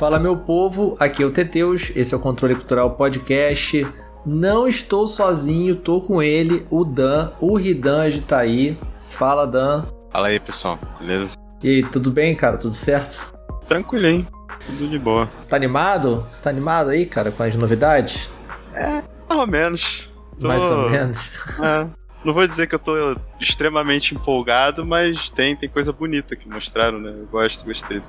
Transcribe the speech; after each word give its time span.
Fala 0.00 0.18
meu 0.18 0.34
povo, 0.34 0.96
aqui 0.98 1.22
é 1.22 1.26
o 1.26 1.30
Teteus, 1.30 1.92
esse 1.94 2.14
é 2.14 2.16
o 2.16 2.20
Controle 2.20 2.54
Cultural 2.54 2.92
Podcast. 2.92 3.86
Não 4.24 4.66
estou 4.66 5.06
sozinho, 5.06 5.76
tô 5.76 6.00
com 6.00 6.22
ele, 6.22 6.66
o 6.70 6.86
Dan, 6.86 7.32
o 7.38 7.54
Ridan 7.54 8.08
de 8.08 8.24
aí. 8.34 8.78
Fala 9.02 9.46
Dan. 9.46 9.84
Fala 10.10 10.28
aí 10.28 10.40
pessoal, 10.40 10.78
beleza? 10.98 11.36
E 11.62 11.68
aí, 11.68 11.82
tudo 11.82 12.10
bem, 12.10 12.34
cara? 12.34 12.56
Tudo 12.56 12.72
certo? 12.72 13.30
Tranquilo, 13.68 14.06
hein? 14.06 14.26
Tudo 14.64 14.88
de 14.88 14.98
boa. 14.98 15.30
Tá 15.46 15.56
animado? 15.56 16.26
Você 16.32 16.40
tá 16.40 16.48
animado 16.48 16.88
aí, 16.88 17.04
cara, 17.04 17.30
com 17.30 17.42
as 17.42 17.54
novidades? 17.54 18.32
É, 18.72 19.02
mais 19.28 19.40
ou 19.40 19.46
menos. 19.46 20.10
Tô... 20.40 20.48
Mais 20.48 20.62
ou 20.62 20.88
menos. 20.88 21.30
É, 21.60 21.86
não 22.24 22.32
vou 22.32 22.46
dizer 22.46 22.66
que 22.66 22.74
eu 22.74 22.78
tô 22.78 23.16
extremamente 23.38 24.14
empolgado, 24.14 24.82
mas 24.82 25.28
tem, 25.28 25.54
tem 25.54 25.68
coisa 25.68 25.92
bonita 25.92 26.34
que 26.34 26.48
mostraram, 26.48 26.98
né? 26.98 27.10
Eu 27.10 27.26
gosto, 27.26 27.66
gostei 27.66 28.00
do, 28.00 28.06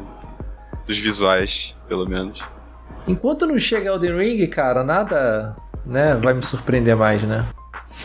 dos 0.92 1.00
visuais, 1.00 1.74
pelo 1.88 2.08
menos. 2.08 2.44
Enquanto 3.08 3.48
não 3.48 3.58
chega 3.58 3.90
Elden 3.90 4.18
Ring, 4.18 4.48
cara, 4.48 4.84
nada, 4.84 5.56
né, 5.86 6.16
vai 6.16 6.34
me 6.34 6.44
surpreender 6.44 6.96
mais, 6.96 7.24
né? 7.24 7.46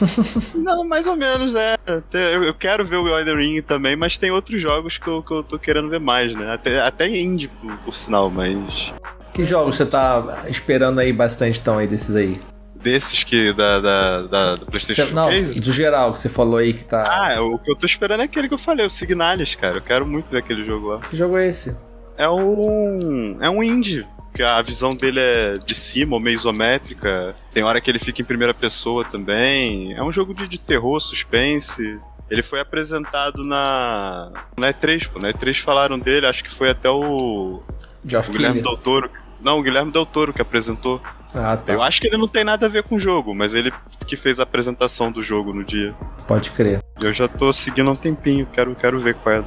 Não, 0.55 0.85
mais 0.85 1.07
ou 1.07 1.17
menos, 1.17 1.55
né? 1.55 1.77
Eu 2.13 2.53
quero 2.53 2.85
ver 2.85 2.97
o 2.97 3.09
Elden 3.09 3.37
Ring 3.37 3.63
também, 3.63 3.97
mas 3.97 4.19
tem 4.19 4.31
outros 4.31 4.61
jogos 4.61 4.99
que 4.99 5.09
eu, 5.09 5.23
que 5.23 5.33
eu 5.33 5.43
tô 5.43 5.59
querendo 5.59 5.89
ver 5.89 6.01
mais, 6.01 6.35
né? 6.35 6.53
Até, 6.53 6.81
até 6.81 7.09
indie, 7.09 7.49
por, 7.49 7.77
por 7.79 7.97
sinal, 7.97 8.29
mas. 8.29 8.93
Que 9.33 9.45
jogos 9.45 9.77
você 9.77 9.87
tá 9.87 10.45
esperando 10.49 10.99
aí 10.99 11.13
bastante, 11.13 11.61
então, 11.61 11.79
aí 11.79 11.87
desses 11.87 12.15
aí? 12.15 12.39
Desses 12.75 13.25
que 13.25 13.53
da, 13.53 13.81
da, 13.81 14.23
da 14.23 14.55
do 14.57 14.67
PlayStation 14.67 15.15
Não, 15.15 15.29
do 15.29 15.73
geral 15.73 16.13
que 16.13 16.19
você 16.19 16.29
falou 16.29 16.59
aí 16.59 16.73
que 16.73 16.85
tá. 16.85 17.05
Ah, 17.09 17.43
o 17.43 17.59
que 17.59 17.71
eu 17.71 17.77
tô 17.77 17.87
esperando 17.87 18.21
é 18.21 18.25
aquele 18.25 18.49
que 18.49 18.55
eu 18.55 18.59
falei, 18.59 18.85
o 18.85 18.91
Signalis, 18.91 19.55
cara. 19.55 19.79
Eu 19.79 19.83
quero 19.83 20.07
muito 20.07 20.31
ver 20.31 20.39
aquele 20.39 20.65
jogo 20.65 20.89
lá. 20.89 21.01
Que 21.01 21.17
jogo 21.17 21.37
é 21.37 21.49
esse? 21.49 21.77
É 22.17 22.29
um. 22.29 23.37
É 23.41 23.51
um 23.51 23.63
indie 23.63 24.07
porque 24.37 24.43
a 24.43 24.61
visão 24.61 24.95
dele 24.95 25.19
é 25.19 25.55
de 25.55 25.75
cima 25.75 26.15
ou 26.15 26.21
meio 26.21 26.35
isométrica. 26.35 27.35
Tem 27.55 27.63
hora 27.63 27.81
que 27.81 27.91
ele 27.91 27.99
fica 27.99 28.21
em 28.21 28.25
primeira 28.25 28.53
pessoa 28.53 29.03
também. 29.03 29.95
É 29.95 30.03
um 30.03 30.13
jogo 30.13 30.35
de, 30.35 30.47
de 30.47 30.59
terror, 30.59 31.01
suspense. 31.01 31.99
Ele 32.31 32.43
foi 32.43 32.61
apresentado 32.61 33.43
na. 33.43 34.31
Na 34.59 34.75
E3, 34.75 35.09
pô. 35.09 35.19
Na 35.19 35.33
E3 35.33 35.59
falaram 35.63 35.99
dele, 35.99 36.27
acho 36.27 36.45
que 36.45 36.51
foi 36.51 36.69
até 36.69 36.91
o. 36.91 37.63
Geoff 38.05 38.29
o 38.29 38.33
Guilherme 38.35 38.61
Del 38.61 38.77
Toro. 38.77 39.11
Não, 39.41 39.59
o 39.59 39.63
Guilherme 39.63 39.91
Del 39.91 40.05
Toro 40.05 40.35
que 40.35 40.43
apresentou. 40.43 41.01
Ah, 41.35 41.57
tá. 41.57 41.73
Eu 41.73 41.81
acho 41.81 41.99
que 41.99 42.07
ele 42.07 42.19
não 42.19 42.29
tem 42.29 42.45
nada 42.45 42.67
a 42.67 42.69
ver 42.69 42.83
com 42.83 42.97
o 42.97 43.01
jogo, 43.01 43.35
mas 43.35 43.55
ele 43.55 43.73
que 44.07 44.17
fez 44.17 44.39
a 44.39 44.43
apresentação 44.43 45.11
do 45.11 45.23
jogo 45.23 45.55
no 45.55 45.65
dia. 45.65 45.95
Pode 46.29 46.51
crer. 46.51 46.83
Eu 47.01 47.13
já 47.15 47.27
tô 47.27 47.51
seguindo 47.55 47.91
um 47.91 47.97
tempinho, 47.97 48.47
quero, 48.53 48.75
quero 48.75 49.01
ver 49.01 49.15
qual 49.15 49.35
é 49.35 49.45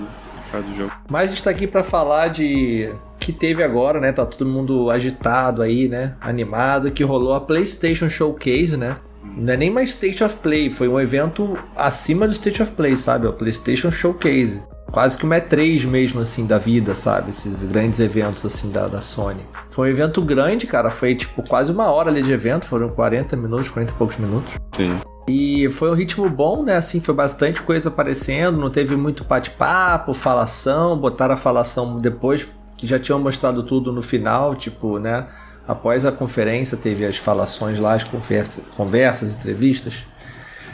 é 0.57 0.61
do 0.61 0.75
jogo. 0.75 0.91
Mas 1.09 1.25
a 1.25 1.33
gente 1.33 1.43
tá 1.43 1.49
aqui 1.49 1.67
pra 1.67 1.83
falar 1.83 2.29
de 2.29 2.91
que 3.19 3.33
teve 3.33 3.63
agora, 3.63 3.99
né? 3.99 4.11
Tá 4.11 4.25
todo 4.25 4.47
mundo 4.47 4.89
agitado 4.89 5.61
aí, 5.61 5.87
né? 5.87 6.15
Animado, 6.19 6.91
que 6.91 7.03
rolou 7.03 7.33
a 7.33 7.41
PlayStation 7.41 8.09
Showcase, 8.09 8.77
né? 8.77 8.95
Não 9.35 9.53
é 9.53 9.57
nem 9.57 9.69
mais 9.69 9.89
State 9.89 10.23
of 10.23 10.37
Play, 10.37 10.69
foi 10.69 10.87
um 10.87 10.99
evento 10.99 11.57
acima 11.75 12.25
do 12.25 12.33
State 12.33 12.61
of 12.61 12.71
Play, 12.71 12.95
sabe? 12.95 13.27
O 13.27 13.33
PlayStation 13.33 13.91
Showcase. 13.91 14.61
Quase 14.91 15.17
que 15.17 15.23
uma 15.23 15.35
E3 15.35 15.85
mesmo, 15.85 16.21
assim, 16.21 16.47
da 16.47 16.57
vida, 16.57 16.95
sabe? 16.95 17.29
Esses 17.29 17.63
grandes 17.63 17.99
eventos, 17.99 18.43
assim, 18.43 18.71
da, 18.71 18.87
da 18.87 19.01
Sony. 19.01 19.45
Foi 19.69 19.87
um 19.87 19.91
evento 19.91 20.21
grande, 20.21 20.65
cara. 20.65 20.89
Foi, 20.89 21.13
tipo, 21.13 21.43
quase 21.43 21.71
uma 21.71 21.91
hora 21.91 22.09
ali 22.09 22.23
de 22.23 22.31
evento. 22.31 22.65
Foram 22.65 22.89
40 22.89 23.37
minutos, 23.37 23.69
40 23.69 23.93
e 23.93 23.95
poucos 23.95 24.17
minutos. 24.17 24.53
Sim. 24.75 24.99
E 25.29 25.69
foi 25.69 25.91
um 25.91 25.93
ritmo 25.93 26.27
bom, 26.27 26.63
né? 26.63 26.75
Assim, 26.75 26.99
foi 26.99 27.13
bastante 27.13 27.61
coisa 27.61 27.89
aparecendo. 27.89 28.57
Não 28.57 28.71
teve 28.71 28.95
muito 28.95 29.23
bate-papo, 29.23 30.11
falação. 30.13 30.97
Botaram 30.97 31.35
a 31.35 31.37
falação 31.37 31.97
depois 31.97 32.47
que 32.75 32.87
já 32.87 32.97
tinham 32.97 33.19
mostrado 33.19 33.61
tudo 33.61 33.91
no 33.91 34.01
final, 34.01 34.55
tipo, 34.55 34.97
né? 34.97 35.27
Após 35.67 36.03
a 36.03 36.11
conferência, 36.11 36.75
teve 36.75 37.05
as 37.05 37.17
falações 37.17 37.77
lá, 37.77 37.93
as 37.93 38.03
conversa, 38.03 38.61
conversas, 38.75 39.35
entrevistas. 39.35 40.03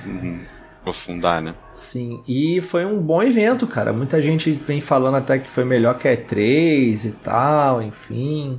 Uhum. 0.06 0.40
Aprofundar, 0.80 1.42
né? 1.42 1.54
Sim, 1.74 2.24
e 2.26 2.62
foi 2.62 2.86
um 2.86 3.02
bom 3.02 3.22
evento, 3.22 3.68
cara. 3.68 3.92
Muita 3.92 4.22
gente 4.22 4.52
vem 4.52 4.80
falando 4.80 5.16
até 5.16 5.38
que 5.38 5.50
foi 5.50 5.66
melhor 5.66 5.98
que 5.98 6.08
a 6.08 6.16
E3 6.16 7.06
e 7.06 7.12
tal, 7.12 7.82
enfim. 7.82 8.58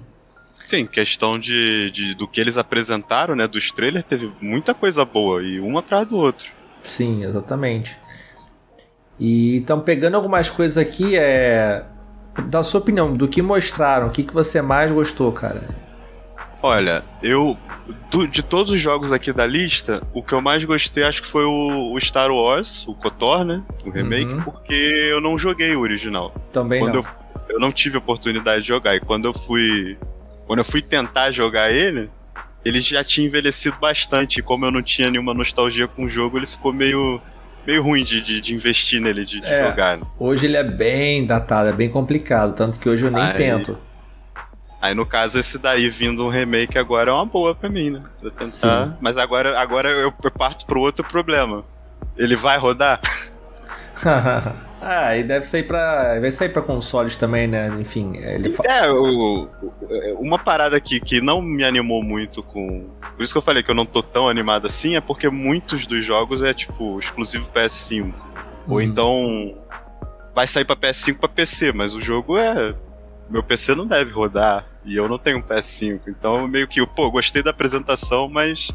Sim, 0.67 0.85
questão 0.85 1.39
de, 1.39 1.91
de 1.91 2.15
do 2.15 2.27
que 2.27 2.41
eles 2.41 2.59
apresentaram, 2.59 3.35
né? 3.35 3.47
Dos 3.47 3.71
trailers, 3.71 4.05
teve 4.05 4.33
muita 4.41 4.75
coisa 4.75 5.05
boa, 5.05 5.43
e 5.43 5.61
um 5.61 5.79
atrás 5.79 6.09
do 6.09 6.17
outro. 6.17 6.51
Sim, 6.83 7.25
exatamente. 7.25 7.97
E 9.19 9.57
então, 9.57 9.81
pegando 9.81 10.17
algumas 10.17 10.51
coisas 10.51 10.77
aqui, 10.77 11.17
é 11.17 11.85
da 12.45 12.63
sua 12.63 12.81
opinião, 12.81 13.13
do 13.13 13.27
que 13.27 13.41
mostraram, 13.41 14.09
o 14.09 14.11
que, 14.11 14.23
que 14.23 14.35
você 14.35 14.61
mais 14.61 14.91
gostou, 14.93 15.33
cara? 15.33 15.75
Olha, 16.63 17.05
eu. 17.23 17.57
Do, 18.11 18.27
de 18.27 18.43
todos 18.43 18.73
os 18.73 18.81
jogos 18.81 19.13
aqui 19.13 19.33
da 19.33 19.47
lista, 19.47 20.03
o 20.13 20.23
que 20.23 20.33
eu 20.33 20.41
mais 20.41 20.65
gostei 20.65 21.05
acho 21.05 21.23
que 21.23 21.29
foi 21.29 21.45
o, 21.45 21.93
o 21.95 22.01
Star 22.01 22.31
Wars, 22.31 22.85
o 22.89 22.95
KOTOR, 22.95 23.45
né? 23.45 23.63
O 23.85 23.91
remake, 23.91 24.33
uhum. 24.33 24.43
porque 24.43 24.75
eu 24.75 25.21
não 25.21 25.39
joguei 25.39 25.77
o 25.77 25.81
original. 25.81 26.35
Também 26.53 26.81
quando 26.81 26.97
não. 26.97 27.03
Eu, 27.03 27.55
eu 27.55 27.61
não 27.61 27.71
tive 27.71 27.97
oportunidade 27.97 28.63
de 28.63 28.69
jogar. 28.69 28.97
E 28.97 29.01
quando 29.01 29.27
eu 29.27 29.33
fui. 29.33 29.97
Quando 30.47 30.61
eu 30.61 30.65
fui 30.65 30.81
tentar 30.81 31.31
jogar 31.31 31.71
ele, 31.71 32.11
ele 32.65 32.81
já 32.81 33.03
tinha 33.03 33.27
envelhecido 33.27 33.77
bastante. 33.81 34.41
E 34.41 34.43
como 34.43 34.65
eu 34.65 34.71
não 34.71 34.83
tinha 34.83 35.11
nenhuma 35.11 35.35
nostalgia 35.35 35.87
com 35.89 36.05
o 36.05 36.09
jogo, 36.09 36.39
ele 36.39 36.47
ficou 36.47 36.73
meio 36.73 37.21
meio 37.67 37.83
ruim 37.83 38.05
de, 38.05 38.21
de, 38.21 38.41
de 38.41 38.55
investir 38.55 39.01
nele, 39.01 39.25
de, 39.25 39.41
de 39.41 39.47
é, 39.47 39.69
jogar. 39.69 39.99
Hoje 40.17 40.47
ele 40.47 40.57
é 40.57 40.63
bem 40.63 41.27
datado, 41.27 41.69
é 41.69 41.73
bem 41.73 41.91
complicado, 41.91 42.55
tanto 42.55 42.79
que 42.79 42.89
hoje 42.89 43.05
eu 43.05 43.11
nem 43.11 43.23
aí, 43.23 43.35
tento. 43.35 43.77
Aí 44.81 44.95
no 44.95 45.05
caso 45.05 45.41
esse 45.41 45.59
daí 45.59 45.89
vindo 45.91 46.25
um 46.25 46.29
remake 46.29 46.79
agora 46.79 47.11
é 47.11 47.15
uma 47.15 47.27
boa 47.27 47.57
pra 47.57 47.69
mim, 47.69 47.91
né? 47.91 48.03
Pra 48.21 48.31
tentar. 48.31 48.47
Sim. 48.47 48.95
Mas 49.01 49.17
agora, 49.17 49.59
agora 49.59 49.91
eu, 49.91 50.15
eu 50.23 50.31
parto 50.31 50.65
pro 50.65 50.81
outro 50.81 51.05
problema. 51.05 51.65
Ele 52.17 52.37
vai 52.37 52.57
rodar? 52.57 53.01
Ah, 54.89 55.17
e 55.17 55.25
deve 55.25 55.45
sair 55.45 55.65
pra. 55.65 56.21
Vai 56.21 56.31
sair 56.31 56.51
pra 56.51 56.63
consoles 56.63 57.17
também, 57.17 57.49
né? 57.49 57.77
Enfim, 57.81 58.17
ele 58.19 58.55
É, 58.65 58.89
o, 58.89 59.49
uma 60.21 60.39
parada 60.39 60.81
que, 60.81 61.01
que 61.01 61.21
não 61.21 61.43
me 61.43 61.65
animou 61.65 62.05
muito 62.05 62.41
com. 62.41 62.89
Por 63.17 63.25
isso 63.25 63.35
que 63.35 63.39
eu 63.39 63.43
falei 63.43 63.65
que 63.65 63.71
eu 63.71 63.75
não 63.75 63.85
tô 63.85 64.01
tão 64.01 64.29
animado 64.29 64.69
assim, 64.69 64.95
é 64.95 65.01
porque 65.01 65.29
muitos 65.29 65.89
dos 65.89 66.05
jogos 66.05 66.41
é 66.41 66.55
tipo 66.55 67.01
exclusivo 67.01 67.51
PS5. 67.53 68.05
Uhum. 68.05 68.13
Ou 68.69 68.81
então. 68.81 69.59
Vai 70.33 70.47
sair 70.47 70.65
pra 70.65 70.77
PS5 70.77 71.19
pra 71.19 71.29
PC, 71.31 71.73
mas 71.73 71.93
o 71.93 72.01
jogo 72.01 72.39
é. 72.39 72.73
Meu 73.29 73.43
PC 73.43 73.75
não 73.75 73.89
deve 73.89 74.13
rodar. 74.13 74.67
E 74.85 74.95
eu 74.95 75.09
não 75.09 75.19
tenho 75.19 75.39
um 75.39 75.43
PS5. 75.43 76.03
Então 76.07 76.47
meio 76.47 76.69
que, 76.69 76.87
pô, 76.87 77.11
gostei 77.11 77.43
da 77.43 77.51
apresentação, 77.51 78.29
mas 78.29 78.71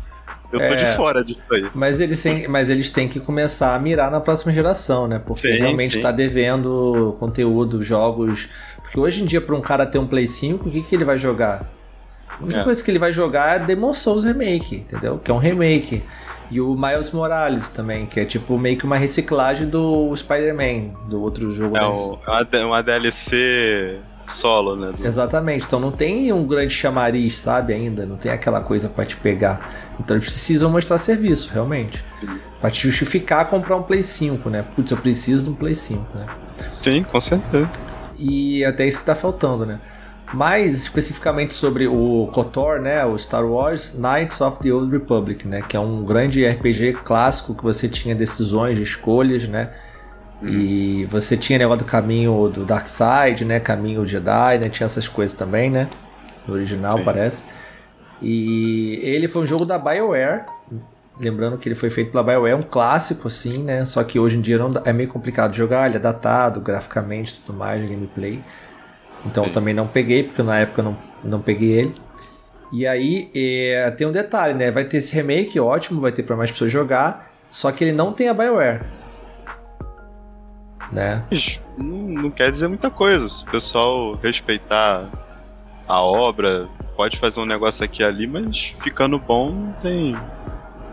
eu 0.51 0.59
tô 0.59 0.73
é, 0.73 0.75
de 0.75 0.85
fora 0.95 1.23
disso 1.23 1.41
aí. 1.51 1.69
Mas 1.73 1.99
eles, 1.99 2.21
têm, 2.21 2.47
mas 2.47 2.69
eles 2.69 2.89
têm 2.89 3.07
que 3.07 3.19
começar 3.19 3.75
a 3.75 3.79
mirar 3.79 4.11
na 4.11 4.19
próxima 4.19 4.51
geração, 4.51 5.07
né? 5.07 5.19
Porque 5.19 5.51
sim, 5.51 5.59
realmente 5.59 5.95
sim. 5.95 6.01
tá 6.01 6.11
devendo 6.11 7.15
conteúdo, 7.19 7.81
jogos. 7.83 8.49
Porque 8.81 8.99
hoje 8.99 9.23
em 9.23 9.25
dia, 9.25 9.39
para 9.39 9.55
um 9.55 9.61
cara 9.61 9.85
ter 9.85 9.97
um 9.97 10.07
Play 10.07 10.27
5, 10.27 10.67
o 10.67 10.71
que, 10.71 10.81
que 10.81 10.95
ele 10.95 11.05
vai 11.05 11.17
jogar? 11.17 11.69
A 12.27 12.43
única 12.43 12.61
é. 12.61 12.63
coisa 12.63 12.83
que 12.83 12.91
ele 12.91 12.99
vai 12.99 13.13
jogar 13.13 13.61
é 13.61 13.65
Demon 13.65 13.93
Souls 13.93 14.23
Remake, 14.23 14.77
entendeu? 14.77 15.19
Que 15.23 15.31
é 15.31 15.33
um 15.33 15.37
remake. 15.37 16.03
E 16.49 16.59
o 16.59 16.75
Miles 16.75 17.11
Morales 17.11 17.69
também, 17.69 18.05
que 18.05 18.19
é 18.19 18.25
tipo 18.25 18.57
meio 18.57 18.77
que 18.77 18.83
uma 18.83 18.97
reciclagem 18.97 19.67
do 19.67 20.13
Spider-Man, 20.13 20.93
do 21.09 21.21
outro 21.21 21.49
jogo. 21.51 21.77
É, 21.77 22.57
é 22.57 22.65
uma 22.65 22.81
DLC 22.81 24.01
solo, 24.31 24.75
né? 24.75 24.91
Do... 24.91 25.05
Exatamente. 25.05 25.65
Então 25.65 25.79
não 25.79 25.91
tem 25.91 26.31
um 26.31 26.45
grande 26.45 26.73
chamariz, 26.73 27.37
sabe, 27.37 27.73
ainda. 27.73 28.05
Não 28.05 28.17
tem 28.17 28.31
aquela 28.31 28.61
coisa 28.61 28.89
para 28.89 29.05
te 29.05 29.17
pegar. 29.17 29.69
Então 29.99 30.15
eles 30.15 30.29
precisam 30.29 30.69
mostrar 30.69 30.97
serviço, 30.97 31.51
realmente. 31.53 32.03
Uhum. 32.23 32.39
Pra 32.59 32.69
te 32.69 32.87
justificar 32.87 33.49
comprar 33.49 33.75
um 33.75 33.83
Play 33.83 34.03
5, 34.03 34.49
né? 34.49 34.65
Putz, 34.75 34.91
eu 34.91 34.97
preciso 34.97 35.43
de 35.43 35.49
um 35.49 35.55
Play 35.55 35.75
5, 35.75 36.05
né? 36.17 36.25
Sim, 36.81 37.03
com 37.03 37.19
certeza. 37.19 37.69
E 38.17 38.63
até 38.63 38.85
isso 38.85 38.99
que 38.99 39.05
tá 39.05 39.15
faltando, 39.15 39.65
né? 39.65 39.79
Mais 40.33 40.73
especificamente 40.73 41.53
sobre 41.53 41.87
o 41.87 42.29
KOTOR, 42.31 42.79
né, 42.79 43.03
o 43.03 43.17
Star 43.17 43.45
Wars 43.45 43.95
Knights 43.97 44.39
of 44.39 44.59
the 44.59 44.71
Old 44.71 44.89
Republic, 44.89 45.45
né, 45.45 45.61
que 45.61 45.75
é 45.75 45.79
um 45.79 46.05
grande 46.05 46.47
RPG 46.47 46.99
clássico 47.03 47.53
que 47.53 47.61
você 47.61 47.89
tinha 47.89 48.15
decisões, 48.15 48.77
escolhas, 48.77 49.45
né, 49.49 49.71
e 50.43 51.05
você 51.05 51.37
tinha 51.37 51.59
negócio 51.59 51.85
do 51.85 51.89
caminho 51.89 52.49
do 52.49 52.65
Dark 52.65 52.87
Side, 52.87 53.45
né? 53.45 53.59
Caminho 53.59 54.05
Jedi, 54.07 54.57
né? 54.57 54.69
Tinha 54.69 54.85
essas 54.85 55.07
coisas 55.07 55.37
também, 55.37 55.69
né? 55.69 55.87
No 56.47 56.55
original, 56.55 56.97
Sim. 56.97 57.03
parece. 57.03 57.45
E 58.21 58.99
ele 59.03 59.27
foi 59.27 59.43
um 59.43 59.45
jogo 59.45 59.65
da 59.65 59.77
BioWare. 59.77 60.45
Lembrando 61.19 61.57
que 61.57 61.67
ele 61.67 61.75
foi 61.75 61.91
feito 61.91 62.11
pela 62.11 62.23
BioWare, 62.23 62.55
um 62.55 62.63
clássico, 62.63 63.27
assim, 63.27 63.61
né? 63.61 63.85
Só 63.85 64.03
que 64.03 64.17
hoje 64.17 64.37
em 64.37 64.41
dia 64.41 64.57
não, 64.57 64.71
é 64.83 64.91
meio 64.91 65.09
complicado 65.09 65.53
jogar, 65.53 65.87
ele 65.87 65.97
é 65.97 65.99
datado 65.99 66.59
graficamente 66.59 67.39
tudo 67.39 67.57
mais, 67.57 67.79
gameplay. 67.87 68.41
Então 69.25 69.45
eu 69.45 69.51
também 69.51 69.73
não 69.73 69.87
peguei, 69.87 70.23
porque 70.23 70.41
na 70.41 70.59
época 70.59 70.81
eu 70.81 70.85
não, 70.85 70.97
não 71.23 71.41
peguei 71.41 71.71
ele. 71.71 71.95
E 72.73 72.87
aí 72.87 73.29
é, 73.35 73.91
tem 73.91 74.07
um 74.07 74.11
detalhe, 74.11 74.55
né? 74.55 74.71
Vai 74.71 74.85
ter 74.85 74.97
esse 74.97 75.13
remake, 75.13 75.59
ótimo, 75.59 76.01
vai 76.01 76.11
ter 76.11 76.23
para 76.23 76.35
mais 76.35 76.49
pessoas 76.49 76.71
jogar. 76.71 77.31
Só 77.51 77.71
que 77.71 77.83
ele 77.83 77.91
não 77.91 78.11
tem 78.11 78.27
a 78.27 78.33
BioWare 78.33 79.00
né? 80.91 81.23
Não, 81.77 81.97
não 82.23 82.31
quer 82.31 82.51
dizer 82.51 82.67
muita 82.67 82.89
coisa. 82.89 83.27
Se 83.29 83.43
o 83.43 83.47
pessoal 83.47 84.15
respeitar 84.21 85.09
a 85.87 86.01
obra, 86.01 86.67
pode 86.95 87.17
fazer 87.17 87.39
um 87.39 87.45
negócio 87.45 87.83
aqui 87.83 88.01
e 88.01 88.05
ali, 88.05 88.27
mas 88.27 88.75
ficando 88.81 89.17
bom 89.17 89.51
não 89.51 89.73
tem, 89.81 90.17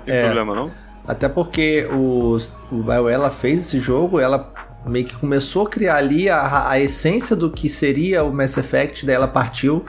tem 0.05 0.15
é, 0.15 0.25
problema 0.25 0.55
não. 0.55 0.73
Até 1.07 1.29
porque 1.29 1.89
os, 1.93 2.57
o 2.71 2.83
BioWare 2.83 3.15
ela 3.15 3.31
fez 3.31 3.61
esse 3.61 3.81
jogo, 3.81 4.21
ela 4.21 4.53
meio 4.87 5.05
que 5.05 5.15
começou 5.15 5.67
a 5.67 5.71
criar 5.71 5.97
ali 5.97 6.29
a, 6.29 6.69
a 6.69 6.79
essência 6.79 7.35
do 7.35 7.51
que 7.51 7.69
seria 7.69 8.25
o 8.25 8.33
Mass 8.33 8.57
Effect, 8.57 9.05
daí 9.05 9.15
ela 9.15 9.29
partiu. 9.29 9.85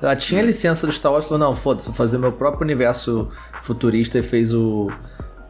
Ela 0.00 0.16
tinha 0.16 0.42
licença 0.42 0.86
do 0.86 0.92
Star 0.92 1.12
Wars, 1.12 1.26
falou, 1.26 1.38
não, 1.38 1.54
foda-se, 1.54 1.88
vou 1.88 1.96
fazer 1.96 2.18
meu 2.18 2.32
próprio 2.32 2.62
universo 2.62 3.28
futurista 3.62 4.18
e 4.18 4.22
fez 4.22 4.52
o, 4.52 4.90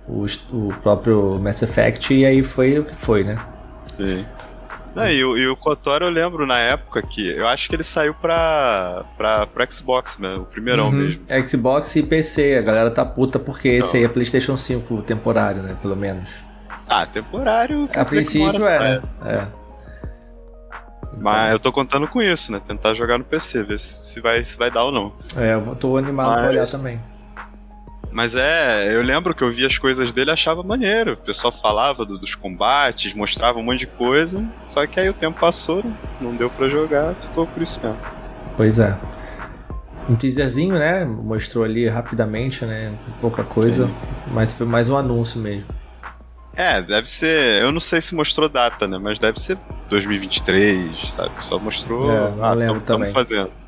o, 0.08 0.26
o 0.52 0.74
próprio 0.82 1.38
Mass 1.40 1.62
Effect 1.62 2.14
e 2.14 2.24
aí 2.24 2.42
foi 2.42 2.78
o 2.78 2.84
que 2.84 2.94
foi, 2.94 3.24
né? 3.24 3.38
Sim. 3.96 4.24
Não, 4.94 5.08
e, 5.08 5.24
o, 5.24 5.36
e 5.36 5.48
o 5.48 5.56
KOTOR 5.56 6.02
eu 6.02 6.08
lembro 6.08 6.46
na 6.46 6.56
época 6.58 7.02
que 7.02 7.28
eu 7.28 7.48
acho 7.48 7.68
que 7.68 7.74
ele 7.74 7.82
saiu 7.82 8.14
pra, 8.14 9.04
pra, 9.16 9.46
pra 9.46 9.68
Xbox, 9.68 10.18
né? 10.18 10.36
O 10.36 10.44
primeirão 10.44 10.86
uhum. 10.86 10.92
mesmo. 10.92 11.48
Xbox 11.48 11.96
e 11.96 12.02
PC, 12.02 12.56
a 12.56 12.62
galera 12.62 12.90
tá 12.90 13.04
puta 13.04 13.38
porque 13.38 13.72
Não. 13.72 13.78
esse 13.78 13.96
aí 13.96 14.04
é 14.04 14.08
PlayStation 14.08 14.56
5 14.56 15.02
temporário, 15.02 15.62
né? 15.62 15.76
Pelo 15.82 15.96
menos. 15.96 16.30
Ah, 16.88 17.06
temporário. 17.06 17.88
A 17.92 18.04
princípio 18.04 18.64
é, 18.64 18.78
né? 18.78 19.02
É. 19.24 19.46
Mas 21.20 21.52
eu 21.52 21.58
tô 21.58 21.72
contando 21.72 22.06
com 22.06 22.22
isso, 22.22 22.52
né? 22.52 22.60
Tentar 22.64 22.94
jogar 22.94 23.18
no 23.18 23.24
PC, 23.24 23.64
ver 23.64 23.78
se, 23.78 24.04
se, 24.04 24.20
vai, 24.20 24.44
se 24.44 24.56
vai 24.56 24.70
dar 24.70 24.84
ou 24.84 24.92
não. 24.92 25.12
É, 25.36 25.54
eu 25.54 25.74
tô 25.74 25.96
animado 25.96 26.28
Mas... 26.28 26.40
pra 26.40 26.48
olhar 26.50 26.66
também. 26.68 27.00
Mas 28.14 28.36
é, 28.36 28.94
eu 28.94 29.02
lembro 29.02 29.34
que 29.34 29.42
eu 29.42 29.50
via 29.50 29.66
as 29.66 29.76
coisas 29.76 30.12
dele 30.12 30.30
e 30.30 30.32
achava 30.32 30.62
maneiro. 30.62 31.14
O 31.14 31.16
pessoal 31.16 31.52
falava 31.52 32.04
do, 32.04 32.16
dos 32.16 32.36
combates, 32.36 33.12
mostrava 33.12 33.58
um 33.58 33.62
monte 33.64 33.80
de 33.80 33.86
coisa. 33.88 34.48
Só 34.68 34.86
que 34.86 35.00
aí 35.00 35.10
o 35.10 35.12
tempo 35.12 35.40
passou, 35.40 35.82
não 36.20 36.32
deu 36.32 36.48
para 36.48 36.68
jogar, 36.68 37.16
ficou 37.16 37.44
por 37.44 37.60
isso 37.60 37.80
mesmo. 37.82 37.98
Pois 38.56 38.78
é. 38.78 38.96
Um 40.08 40.14
teaserzinho, 40.14 40.76
né? 40.76 41.04
Mostrou 41.04 41.64
ali 41.64 41.88
rapidamente, 41.88 42.64
né? 42.64 42.94
Pouca 43.20 43.42
coisa. 43.42 43.88
Sim. 43.88 43.94
Mas 44.28 44.52
foi 44.52 44.64
mais 44.64 44.88
um 44.88 44.96
anúncio 44.96 45.40
mesmo. 45.40 45.66
É, 46.54 46.80
deve 46.80 47.08
ser. 47.08 47.62
Eu 47.62 47.72
não 47.72 47.80
sei 47.80 48.00
se 48.00 48.14
mostrou 48.14 48.48
data, 48.48 48.86
né? 48.86 48.96
Mas 48.96 49.18
deve 49.18 49.40
ser 49.40 49.58
2023, 49.88 51.14
sabe? 51.16 51.32
Só 51.40 51.58
mostrou. 51.58 52.12
É, 52.12 52.30
não 52.30 52.44
ah, 52.44 52.52
lembro 52.52 52.74
tamo, 52.74 52.86
também. 52.86 53.12
Tamo 53.12 53.26
fazendo. 53.26 53.63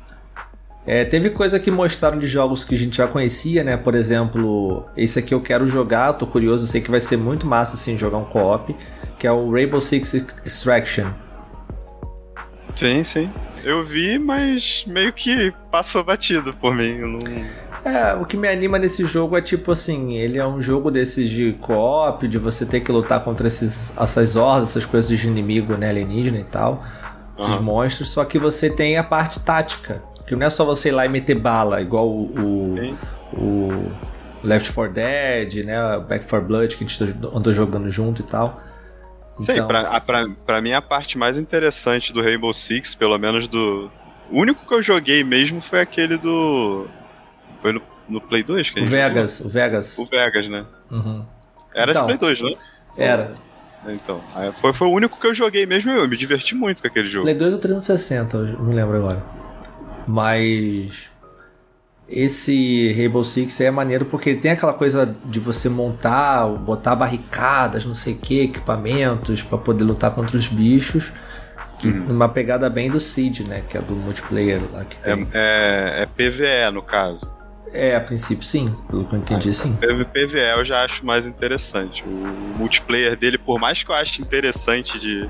É, 0.87 1.03
teve 1.03 1.29
coisa 1.31 1.59
que 1.59 1.69
mostraram 1.69 2.17
de 2.17 2.25
jogos 2.25 2.63
que 2.63 2.73
a 2.73 2.77
gente 2.77 2.95
já 2.95 3.05
conhecia, 3.05 3.61
né? 3.61 3.75
Por 3.75 3.93
exemplo, 3.93 4.85
esse 4.95 5.19
aqui 5.19 5.33
eu 5.33 5.41
quero 5.41 5.67
jogar, 5.67 6.13
tô 6.13 6.25
curioso, 6.25 6.65
sei 6.65 6.79
que 6.79 6.89
vai 6.89 7.01
ser 7.01 7.17
muito 7.17 7.45
massa 7.45 7.75
assim 7.75 7.97
jogar 7.97 8.19
um 8.19 8.23
co-op, 8.23 8.73
que 9.19 9.27
é 9.27 9.31
o 9.31 9.51
Rainbow 9.51 9.81
Six 9.81 10.13
Extraction. 10.45 11.11
Sim, 12.73 13.03
sim. 13.03 13.29
Eu 13.65 13.83
vi, 13.83 14.17
mas 14.17 14.85
meio 14.87 15.11
que 15.11 15.53
passou 15.69 16.05
batido 16.05 16.53
por 16.53 16.73
mim. 16.73 16.99
Não... 16.99 17.19
É, 17.83 18.13
o 18.13 18.25
que 18.25 18.37
me 18.37 18.47
anima 18.47 18.79
nesse 18.79 19.05
jogo 19.05 19.37
é 19.37 19.41
tipo 19.41 19.73
assim, 19.73 20.15
ele 20.15 20.37
é 20.37 20.47
um 20.47 20.61
jogo 20.61 20.89
desses 20.89 21.29
de 21.29 21.51
co-op, 21.59 22.25
de 22.29 22.37
você 22.37 22.65
ter 22.65 22.79
que 22.79 22.91
lutar 22.93 23.23
contra 23.25 23.47
esses, 23.47 23.91
essas 23.97 24.37
hordas, 24.37 24.69
essas 24.69 24.85
coisas 24.85 25.19
de 25.19 25.27
inimigo, 25.27 25.75
né, 25.75 25.89
alienígena 25.89 26.39
e 26.39 26.43
tal, 26.45 26.81
esses 27.37 27.55
uhum. 27.55 27.63
monstros, 27.63 28.09
só 28.09 28.23
que 28.23 28.39
você 28.39 28.69
tem 28.69 28.97
a 28.97 29.03
parte 29.03 29.39
tática. 29.41 30.01
Que 30.27 30.35
não 30.35 30.45
é 30.45 30.49
só 30.49 30.65
você 30.65 30.89
ir 30.89 30.91
lá 30.91 31.05
e 31.05 31.09
meter 31.09 31.35
bala, 31.35 31.81
igual 31.81 32.07
o, 32.07 32.25
o, 33.33 33.39
o 33.39 33.91
Left 34.43 34.71
4 34.73 34.93
Dead, 34.93 35.65
né? 35.65 35.75
Back 35.99 36.27
4 36.27 36.47
Blood, 36.47 36.75
que 36.75 36.83
a 36.83 36.87
gente 36.87 37.15
andou 37.33 37.53
jogando 37.53 37.89
junto 37.89 38.21
e 38.21 38.25
tal. 38.25 38.61
Então... 39.39 39.55
Sim, 39.55 39.67
pra, 39.67 40.01
pra, 40.01 40.25
pra 40.45 40.61
mim 40.61 40.73
a 40.73 40.81
parte 40.81 41.17
mais 41.17 41.37
interessante 41.37 42.11
do 42.11 42.21
Rainbow 42.21 42.53
Six, 42.53 42.93
pelo 42.95 43.17
menos 43.17 43.47
do. 43.47 43.89
O 44.29 44.41
único 44.41 44.67
que 44.67 44.73
eu 44.73 44.81
joguei 44.81 45.23
mesmo 45.23 45.61
foi 45.61 45.79
aquele 45.79 46.17
do. 46.17 46.87
Foi 47.61 47.71
no, 47.71 47.81
no 48.09 48.19
Play 48.19 48.43
2 48.43 48.69
que 48.69 48.79
a 48.79 48.81
gente 48.81 48.89
O 48.89 48.91
Vegas, 48.91 49.37
jogou? 49.37 49.47
o 49.47 49.53
Vegas. 49.53 49.97
O 49.97 50.05
Vegas, 50.05 50.49
né? 50.49 50.65
Uhum. 50.91 51.25
Era 51.73 51.91
então, 51.91 52.07
de 52.07 52.17
Play 52.17 52.35
2, 52.35 52.41
né? 52.41 52.51
Era. 52.97 53.35
Então, 53.87 54.21
foi, 54.55 54.73
foi 54.73 54.87
o 54.87 54.91
único 54.91 55.17
que 55.17 55.25
eu 55.25 55.33
joguei 55.33 55.65
mesmo 55.65 55.91
eu 55.91 56.05
me 56.09 56.17
diverti 56.17 56.53
muito 56.53 56.81
com 56.81 56.87
aquele 56.87 57.07
jogo. 57.07 57.23
Play 57.23 57.35
2 57.35 57.53
ou 57.53 57.59
360, 57.59 58.37
eu 58.37 58.45
não 58.59 58.73
lembro 58.73 58.97
agora. 58.97 59.23
Mas 60.07 61.11
esse 62.07 62.93
Rainbow 62.93 63.23
Six 63.23 63.59
é 63.61 63.69
maneiro 63.69 64.05
porque 64.05 64.29
ele 64.29 64.39
tem 64.39 64.51
aquela 64.51 64.73
coisa 64.73 65.15
de 65.25 65.39
você 65.39 65.67
montar, 65.67 66.47
botar 66.47 66.95
barricadas, 66.95 67.85
não 67.85 67.93
sei 67.93 68.13
o 68.13 68.17
que, 68.17 68.41
equipamentos 68.41 69.43
para 69.43 69.57
poder 69.57 69.83
lutar 69.83 70.11
contra 70.11 70.37
os 70.37 70.47
bichos. 70.47 71.11
Que, 71.79 71.89
hum. 71.89 72.07
Uma 72.09 72.29
pegada 72.29 72.69
bem 72.69 72.89
do 72.89 72.99
Seed, 72.99 73.41
né? 73.41 73.63
Que 73.69 73.77
é 73.77 73.81
do 73.81 73.93
multiplayer 73.93 74.61
lá 74.71 74.83
que 74.85 74.97
tem. 74.99 75.27
É, 75.33 75.99
é, 75.99 76.03
é 76.03 76.05
PVE 76.05 76.73
no 76.73 76.81
caso. 76.81 77.29
É, 77.73 77.95
a 77.95 77.99
princípio 77.99 78.45
sim, 78.45 78.73
pelo 78.89 79.03
que 79.03 79.13
eu 79.13 79.19
entendi, 79.19 79.49
ah, 79.49 79.53
sim. 79.53 79.75
PVE 79.75 80.39
eu 80.57 80.63
já 80.63 80.83
acho 80.83 81.05
mais 81.05 81.27
interessante. 81.27 82.01
O 82.03 82.57
multiplayer 82.57 83.17
dele, 83.17 83.37
por 83.37 83.59
mais 83.59 83.83
que 83.83 83.91
eu 83.91 83.95
ache 83.95 84.21
interessante 84.21 84.97
de, 84.97 85.29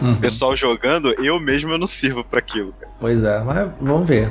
Uhum. 0.00 0.12
O 0.12 0.16
pessoal 0.16 0.54
jogando, 0.54 1.12
eu 1.22 1.40
mesmo 1.40 1.72
eu 1.72 1.78
não 1.78 1.86
sirvo 1.86 2.22
para 2.22 2.38
aquilo. 2.38 2.72
Cara. 2.72 2.87
Pois 3.00 3.22
é, 3.22 3.40
mas 3.40 3.70
vamos 3.80 4.08
ver. 4.08 4.30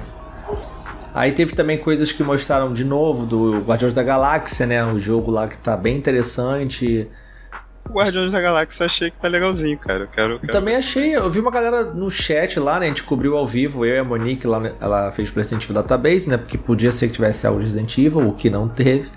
Aí 1.14 1.32
teve 1.32 1.56
também 1.56 1.78
coisas 1.78 2.12
que 2.12 2.22
mostraram 2.24 2.74
de 2.74 2.86
novo 2.86 3.26
do 3.26 3.60
Guardiões 3.62 3.94
da 3.94 4.04
Galáxia, 4.04 4.68
né? 4.68 4.86
O 4.86 5.00
jogo 5.00 5.32
lá 5.32 5.48
que 5.48 5.58
tá 5.58 5.76
bem 5.76 5.98
interessante. 5.98 7.08
O 7.90 7.94
Guardiões 7.94 8.32
da 8.32 8.42
Galáxia 8.42 8.84
eu 8.84 8.86
achei 8.86 9.10
que 9.10 9.18
tá 9.18 9.28
legalzinho, 9.28 9.78
cara. 9.80 10.04
Eu 10.04 10.08
quero, 10.08 10.34
eu 10.34 10.40
quero... 10.40 10.52
também 10.52 10.76
achei, 10.76 11.16
eu 11.16 11.30
vi 11.30 11.40
uma 11.40 11.50
galera 11.50 11.86
no 11.86 12.12
chat 12.12 12.60
lá, 12.60 12.80
né? 12.80 12.86
A 12.86 12.90
gente 12.90 13.04
cobriu 13.04 13.36
ao 13.38 13.48
vivo, 13.48 13.86
eu 13.86 13.96
e 13.96 14.00
a 14.00 14.04
Monique 14.04 14.46
lá, 14.46 14.62
ela 14.80 15.12
fez 15.12 15.32
o 15.32 15.36
Resident 15.36 15.64
Evil 15.64 15.76
Database, 15.76 16.30
né? 16.30 16.38
Porque 16.38 16.58
podia 16.58 16.92
ser 16.92 17.08
que 17.08 17.14
tivesse 17.14 17.48
algo 17.48 17.60
Resident 17.60 17.98
Evil, 17.98 18.28
o 18.28 18.34
que 18.34 18.50
não 18.50 18.68
teve. 18.68 19.10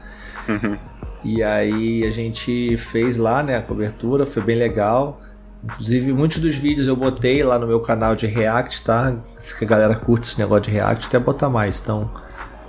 Uhum. 0.49 0.79
E 1.23 1.43
aí 1.43 2.03
a 2.05 2.11
gente 2.11 2.77
fez 2.79 3.19
lá, 3.19 3.43
né, 3.43 3.59
a 3.59 3.61
cobertura, 3.61 4.25
foi 4.25 4.43
bem 4.43 4.57
legal. 4.57 5.21
Inclusive, 5.63 6.13
muitos 6.13 6.39
dos 6.39 6.55
vídeos 6.55 6.89
eu 6.89 6.97
botei 6.97 7.43
lá 7.45 7.59
no 7.59 7.67
meu 7.67 7.81
canal 7.81 8.17
de 8.17 8.27
React, 8.27 8.83
tá? 8.83 9.17
Se 9.39 9.63
a 9.63 9.67
galera 9.67 9.95
curte 9.95 10.27
esse 10.27 10.39
negócio 10.39 10.65
de 10.65 10.71
React, 10.71 11.07
até 11.07 11.19
botar 11.19 11.51
mais. 11.51 11.81
Então, 11.81 12.11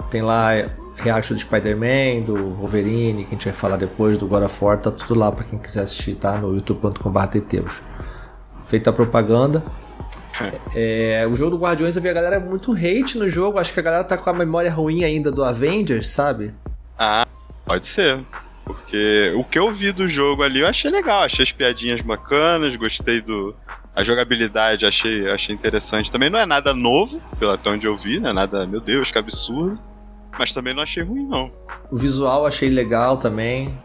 tem 0.09 0.21
lá 0.21 0.51
React 0.97 1.33
do 1.33 1.39
Spider-Man, 1.39 2.25
do 2.25 2.55
Wolverine, 2.55 3.23
que 3.23 3.29
a 3.29 3.31
gente 3.31 3.45
vai 3.45 3.53
falar 3.53 3.77
depois, 3.77 4.17
do 4.17 4.27
God 4.27 4.43
of 4.43 4.63
War, 4.63 4.77
tá 4.77 4.91
tudo 4.91 5.15
lá 5.15 5.31
para 5.31 5.45
quem 5.45 5.57
quiser 5.57 5.83
assistir, 5.83 6.15
tá? 6.15 6.37
No 6.37 6.53
youtube.com.br 6.53 7.71
Feita 8.65 8.89
a 8.89 8.93
propaganda. 8.93 9.63
É, 10.75 11.25
o 11.29 11.35
jogo 11.35 11.51
do 11.51 11.57
Guardiões 11.57 11.95
eu 11.95 12.01
vi 12.01 12.09
a 12.09 12.13
galera 12.13 12.39
muito 12.39 12.71
hate 12.71 13.17
no 13.17 13.29
jogo. 13.29 13.59
Acho 13.59 13.73
que 13.73 13.79
a 13.79 13.83
galera 13.83 14.03
tá 14.03 14.17
com 14.17 14.29
a 14.29 14.33
memória 14.33 14.71
ruim 14.71 15.03
ainda 15.03 15.31
do 15.31 15.43
Avengers, 15.43 16.07
sabe? 16.09 16.53
Ah, 16.97 17.27
pode 17.65 17.87
ser. 17.87 18.23
Porque 18.73 19.33
o 19.35 19.43
que 19.43 19.59
eu 19.59 19.71
vi 19.71 19.91
do 19.91 20.07
jogo 20.07 20.43
ali 20.43 20.59
eu 20.59 20.67
achei 20.67 20.89
legal, 20.89 21.23
achei 21.23 21.43
as 21.43 21.51
piadinhas 21.51 22.01
bacanas, 22.01 22.75
gostei 22.75 23.21
do. 23.21 23.55
A 23.93 24.03
jogabilidade 24.03 24.85
achei, 24.85 25.29
achei 25.29 25.53
interessante. 25.53 26.11
Também 26.11 26.29
não 26.29 26.39
é 26.39 26.45
nada 26.45 26.73
novo, 26.73 27.21
pelo 27.37 27.51
até 27.51 27.69
onde 27.69 27.85
eu 27.85 27.97
vi, 27.97 28.19
não 28.19 28.29
é 28.29 28.33
nada, 28.33 28.65
meu 28.65 28.79
Deus, 28.79 29.11
que 29.11 29.17
absurdo. 29.17 29.77
Mas 30.39 30.53
também 30.53 30.73
não 30.73 30.81
achei 30.81 31.03
ruim, 31.03 31.25
não. 31.25 31.51
O 31.91 31.97
visual 31.97 32.45
achei 32.45 32.69
legal 32.69 33.17
também. 33.17 33.77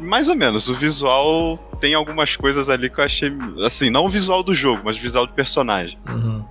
Mais 0.00 0.28
ou 0.28 0.34
menos. 0.34 0.68
O 0.68 0.74
visual 0.74 1.56
tem 1.80 1.94
algumas 1.94 2.34
coisas 2.34 2.68
ali 2.68 2.90
que 2.90 2.98
eu 2.98 3.04
achei. 3.04 3.32
Assim, 3.64 3.88
não 3.88 4.04
o 4.04 4.08
visual 4.08 4.42
do 4.42 4.52
jogo, 4.52 4.82
mas 4.84 4.96
o 4.96 5.00
visual 5.00 5.26
do 5.26 5.32
personagem. 5.32 5.96
Uhum. 6.08 6.44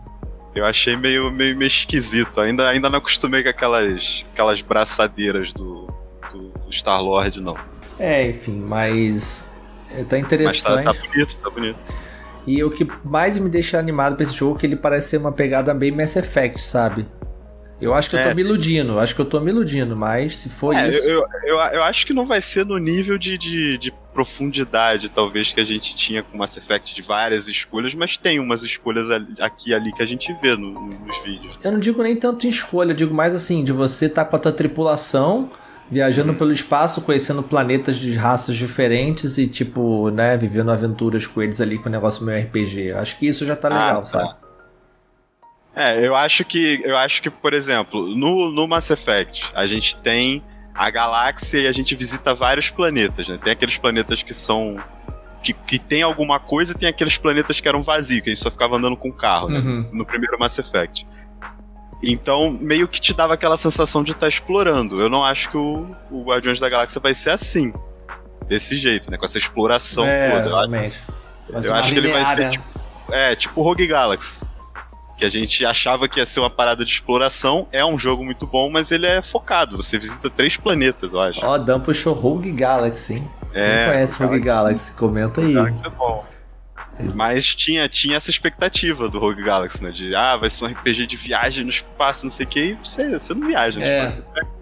Eu 0.56 0.66
achei 0.66 0.96
meio, 0.96 1.30
meio, 1.32 1.56
meio 1.56 1.68
esquisito. 1.68 2.40
Ainda, 2.40 2.70
ainda 2.70 2.90
não 2.90 2.98
acostumei 2.98 3.44
com 3.44 3.50
aquelas, 3.50 4.26
aquelas 4.32 4.62
braçadeiras 4.62 5.52
do 5.52 5.88
Star-Lord, 6.72 7.42
não. 7.42 7.56
É, 8.00 8.28
enfim, 8.30 8.60
mas. 8.60 9.52
É, 9.90 10.04
tá 10.04 10.18
interessante. 10.18 10.86
Mas 10.86 10.98
tá, 10.98 11.02
tá 11.02 11.08
bonito, 11.08 11.36
tá 11.38 11.50
bonito. 11.50 11.80
E 12.46 12.64
o 12.64 12.72
que 12.72 12.88
mais 13.04 13.38
me 13.38 13.50
deixa 13.50 13.78
animado 13.78 14.16
pra 14.16 14.24
esse 14.24 14.34
jogo 14.34 14.56
é 14.56 14.60
que 14.60 14.66
ele 14.66 14.76
parece 14.76 15.10
ser 15.10 15.18
uma 15.18 15.32
pegada 15.32 15.74
bem 15.74 15.92
Mass 15.92 16.16
Effect, 16.16 16.62
sabe? 16.62 17.06
Eu 17.80 17.94
acho 17.94 18.10
que 18.10 18.18
é. 18.18 18.22
eu 18.22 18.24
tô 18.24 18.30
é. 18.30 18.34
me 18.34 18.42
iludindo, 18.42 19.00
acho 19.00 19.14
que 19.14 19.22
eu 19.22 19.26
tô 19.26 19.40
me 19.40 19.52
iludindo, 19.52 19.96
mas 19.96 20.36
se 20.38 20.50
for 20.50 20.74
é, 20.74 20.90
isso. 20.90 21.08
Eu, 21.08 21.24
eu, 21.44 21.58
eu, 21.58 21.84
acho 21.84 22.08
que 22.08 22.14
não 22.14 22.26
vai 22.26 22.42
ser 22.42 22.66
no 22.66 22.78
nível 22.78 23.18
de, 23.20 23.38
de, 23.38 23.78
de, 23.78 23.94
profundidade, 24.14 25.10
talvez, 25.10 25.54
que 25.54 25.62
a 25.62 25.64
gente 25.64 25.96
tinha 25.96 26.24
com 26.24 26.40
Mass 26.40 26.58
Effect 26.58 26.96
de 26.96 27.04
várias 27.04 27.48
escolhas, 27.48 27.94
mas 27.94 28.18
tem 28.18 28.40
umas 28.40 28.64
escolhas 28.64 29.12
aqui 29.40 29.70
e 29.70 29.74
ali 29.76 29.94
que 29.94 30.02
a 30.02 30.08
gente 30.08 30.34
vê 30.42 30.56
no, 30.56 30.88
nos 30.90 31.24
vídeos. 31.24 31.56
Eu 31.64 31.72
não 31.72 31.80
digo 31.80 32.02
nem 32.02 32.16
tanto 32.16 32.48
em 32.48 32.50
escolha, 32.50 32.92
eu 32.92 32.96
digo 32.96 33.14
mais 33.14 33.36
assim, 33.36 33.64
de 33.64 33.72
você 33.72 34.08
estar 34.08 34.26
tá 34.26 34.30
com 34.32 34.36
a 34.38 34.40
tua 34.40 34.52
tripulação 34.52 35.52
viajando 35.90 36.34
pelo 36.34 36.52
espaço, 36.52 37.02
conhecendo 37.02 37.42
planetas 37.42 37.98
de 37.98 38.14
raças 38.14 38.56
diferentes 38.56 39.38
e, 39.38 39.48
tipo, 39.48 40.10
né, 40.10 40.38
vivendo 40.38 40.72
aventuras 40.72 41.26
com 41.26 41.42
eles 41.42 41.62
ali 41.62 41.78
com 41.78 41.88
o 41.88 41.92
negócio 41.92 42.24
meio 42.26 42.44
RPG. 42.46 42.92
Acho 42.92 43.18
que 43.18 43.28
isso 43.28 43.46
já 43.46 43.56
tá 43.56 43.70
legal, 43.70 43.90
ah, 43.90 43.96
tá. 44.00 44.06
sabe? 44.06 44.36
É, 45.76 46.06
eu 46.06 46.16
acho 46.16 46.44
que, 46.44 46.82
eu 46.84 46.98
acho 46.98 47.22
que, 47.22 47.30
por 47.30 47.54
exemplo, 47.54 48.08
no, 48.16 48.52
no 48.52 48.68
Mass 48.68 48.90
Effect, 48.90 49.52
a 49.54 49.68
gente 49.68 49.96
tem 49.98 50.44
a 50.74 50.90
galáxia 50.90 51.60
e 51.60 51.68
a 51.68 51.72
gente 51.72 51.96
visita 51.96 52.34
vários 52.34 52.70
planetas, 52.70 53.30
né? 53.30 53.40
Tem 53.44 53.54
aqueles 53.54 53.78
planetas 53.78 54.24
que 54.24 54.34
são. 54.34 54.78
Que, 55.44 55.54
que 55.54 55.80
tem 55.80 56.02
alguma 56.02 56.40
coisa, 56.40 56.74
tem 56.74 56.90
aqueles 56.90 57.18
planetas 57.18 57.60
que 57.60 57.68
eram 57.68 57.82
vazios, 57.82 58.22
que 58.22 58.30
a 58.30 58.34
gente 58.34 58.44
só 58.44 58.50
ficava 58.50 58.76
andando 58.76 58.98
com 58.98 59.12
carro, 59.12 59.50
né? 59.50 59.60
Uhum. 59.60 59.90
No 59.94 60.06
primeiro 60.06 60.38
Mass 60.40 60.58
Effect. 60.58 61.08
Então, 62.02 62.52
meio 62.52 62.88
que 62.88 63.02
te 63.02 63.14
dava 63.14 63.34
aquela 63.34 63.58
sensação 63.58 64.04
de 64.04 64.12
estar 64.12 64.22
tá 64.22 64.28
explorando. 64.28 65.02
Eu 65.02 65.10
não 65.10 65.24
acho 65.24 65.50
que 65.50 65.58
o, 65.58 65.96
o 66.12 66.24
Guardiões 66.24 66.60
da 66.60 66.70
Galáxia 66.70 67.02
vai 67.02 67.14
ser 67.14 67.32
assim. 67.32 67.74
Desse 68.48 68.78
jeito, 68.78 69.12
né? 69.12 69.18
Com 69.18 69.26
essa 69.26 69.38
exploração 69.38 70.06
é, 70.06 70.32
toda. 70.32 70.50
Realmente. 70.50 71.02
Eu, 71.50 71.62
eu 71.62 71.76
acho 71.76 71.92
que 71.92 71.98
ele 71.98 72.12
vai 72.12 72.26
ser 72.36 72.50
tipo, 72.52 72.66
é, 73.12 73.36
tipo 73.36 73.62
Rogue 73.62 73.86
Galaxy. 73.86 74.46
Que 75.18 75.26
a 75.26 75.30
gente 75.30 75.66
achava 75.66 76.08
que 76.08 76.20
ia 76.20 76.26
ser 76.26 76.40
uma 76.40 76.50
parada 76.50 76.86
de 76.86 76.92
exploração. 76.92 77.68
É 77.72 77.84
um 77.84 77.98
jogo 77.98 78.24
muito 78.24 78.46
bom, 78.46 78.70
mas 78.70 78.92
ele 78.92 79.06
é 79.06 79.22
focado. 79.22 79.76
Você 79.78 79.98
visita 79.98 80.30
três 80.30 80.56
planetas, 80.56 81.12
eu 81.12 81.20
acho. 81.20 81.44
Ó, 81.44 81.56
oh, 81.56 81.58
Dan 81.58 81.80
puxou 81.80 82.14
Rogue 82.14 82.52
Galaxy, 82.52 83.16
hein? 83.16 83.32
É, 83.54 83.78
Quem 83.78 83.94
conhece 83.94 84.24
Rogue 84.24 84.40
Galaxy? 84.40 84.94
Comenta 84.94 85.42
aí. 85.42 85.54
Galaxy 85.54 85.86
é 85.86 85.90
bom. 85.90 86.24
Mas 87.16 87.56
tinha, 87.56 87.88
tinha 87.88 88.18
essa 88.18 88.30
expectativa 88.30 89.08
do 89.10 89.20
Rogue 89.20 89.44
Galaxy, 89.44 89.84
né? 89.84 89.92
De, 89.92 90.16
ah, 90.16 90.36
vai 90.38 90.50
ser 90.50 90.66
um 90.66 90.68
RPG 90.68 91.06
de 91.06 91.18
viagem 91.18 91.64
no 91.64 91.70
espaço, 91.70 92.26
não 92.26 92.32
sei 92.32 92.46
o 92.46 92.50
que, 92.50 92.60
e 92.60 92.74
você, 92.74 93.10
você 93.10 93.34
não 93.34 93.48
viaja 93.48 93.80
no 93.80 93.86
é. 93.86 93.98
espaço. 93.98 94.16
Você 94.16 94.34
pega 94.34 94.58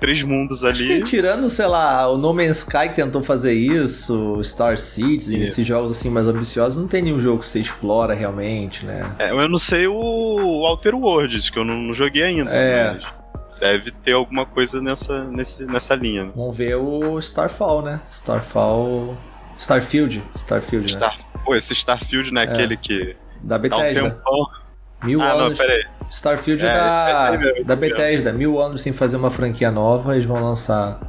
três 0.00 0.22
mundos 0.22 0.64
ali. 0.64 0.86
Que, 0.86 1.02
tirando, 1.02 1.48
sei 1.50 1.66
lá, 1.66 2.08
o 2.08 2.16
No 2.16 2.32
Man's 2.32 2.58
Sky 2.58 2.88
que 2.88 2.94
tentou 2.94 3.22
fazer 3.22 3.52
isso, 3.52 4.40
Star 4.42 4.78
Citizen, 4.78 5.42
esses 5.42 5.64
jogos 5.64 5.90
assim 5.90 6.08
mais 6.08 6.26
ambiciosos, 6.26 6.80
não 6.80 6.88
tem 6.88 7.02
nenhum 7.02 7.20
jogo 7.20 7.40
que 7.40 7.46
você 7.46 7.60
explora 7.60 8.14
realmente, 8.14 8.86
né? 8.86 9.14
É, 9.18 9.30
eu 9.30 9.48
não 9.48 9.58
sei 9.58 9.86
o 9.86 9.94
Outer 9.94 10.96
Worlds, 10.96 11.50
que 11.50 11.58
eu 11.58 11.64
não, 11.64 11.76
não 11.76 11.94
joguei 11.94 12.22
ainda. 12.22 12.50
É. 12.50 12.98
deve 13.60 13.90
ter 13.90 14.12
alguma 14.12 14.46
coisa 14.46 14.80
nessa, 14.80 15.24
nesse, 15.24 15.64
nessa 15.64 15.94
linha. 15.94 16.24
Né? 16.24 16.32
Vamos 16.34 16.56
ver 16.56 16.76
o 16.76 17.18
Starfall, 17.18 17.82
né? 17.82 18.00
Starfall. 18.10 19.16
Starfield. 19.58 20.22
Starfield, 20.34 20.98
né? 20.98 21.10
Pô, 21.50 21.56
esse 21.56 21.72
Starfield, 21.72 22.32
né? 22.32 22.44
É. 22.44 22.48
Aquele 22.48 22.76
que. 22.76 23.16
Da 23.42 23.58
Bethesda. 23.58 24.04
Um 24.04 24.10
tempão. 24.10 24.46
Mil 25.02 25.20
ah, 25.20 25.32
anos. 25.32 25.58
Não, 25.58 25.66
peraí. 25.66 25.84
Starfield 26.08 26.64
é, 26.64 26.72
da, 26.72 27.36
mesmo, 27.36 27.64
da 27.64 27.74
Bethesda. 27.74 28.32
Mil 28.32 28.60
anos 28.60 28.82
sem 28.82 28.92
fazer 28.92 29.16
uma 29.16 29.30
franquia 29.30 29.68
nova, 29.68 30.14
eles 30.14 30.24
vão 30.24 30.40
lançar. 30.40 31.00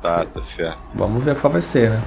Tá, 0.00 0.24
tá 0.24 0.40
certo. 0.40 0.78
Vamos 0.94 1.22
ver 1.22 1.36
qual 1.36 1.52
vai 1.52 1.60
ser, 1.60 1.90
né? 1.90 2.02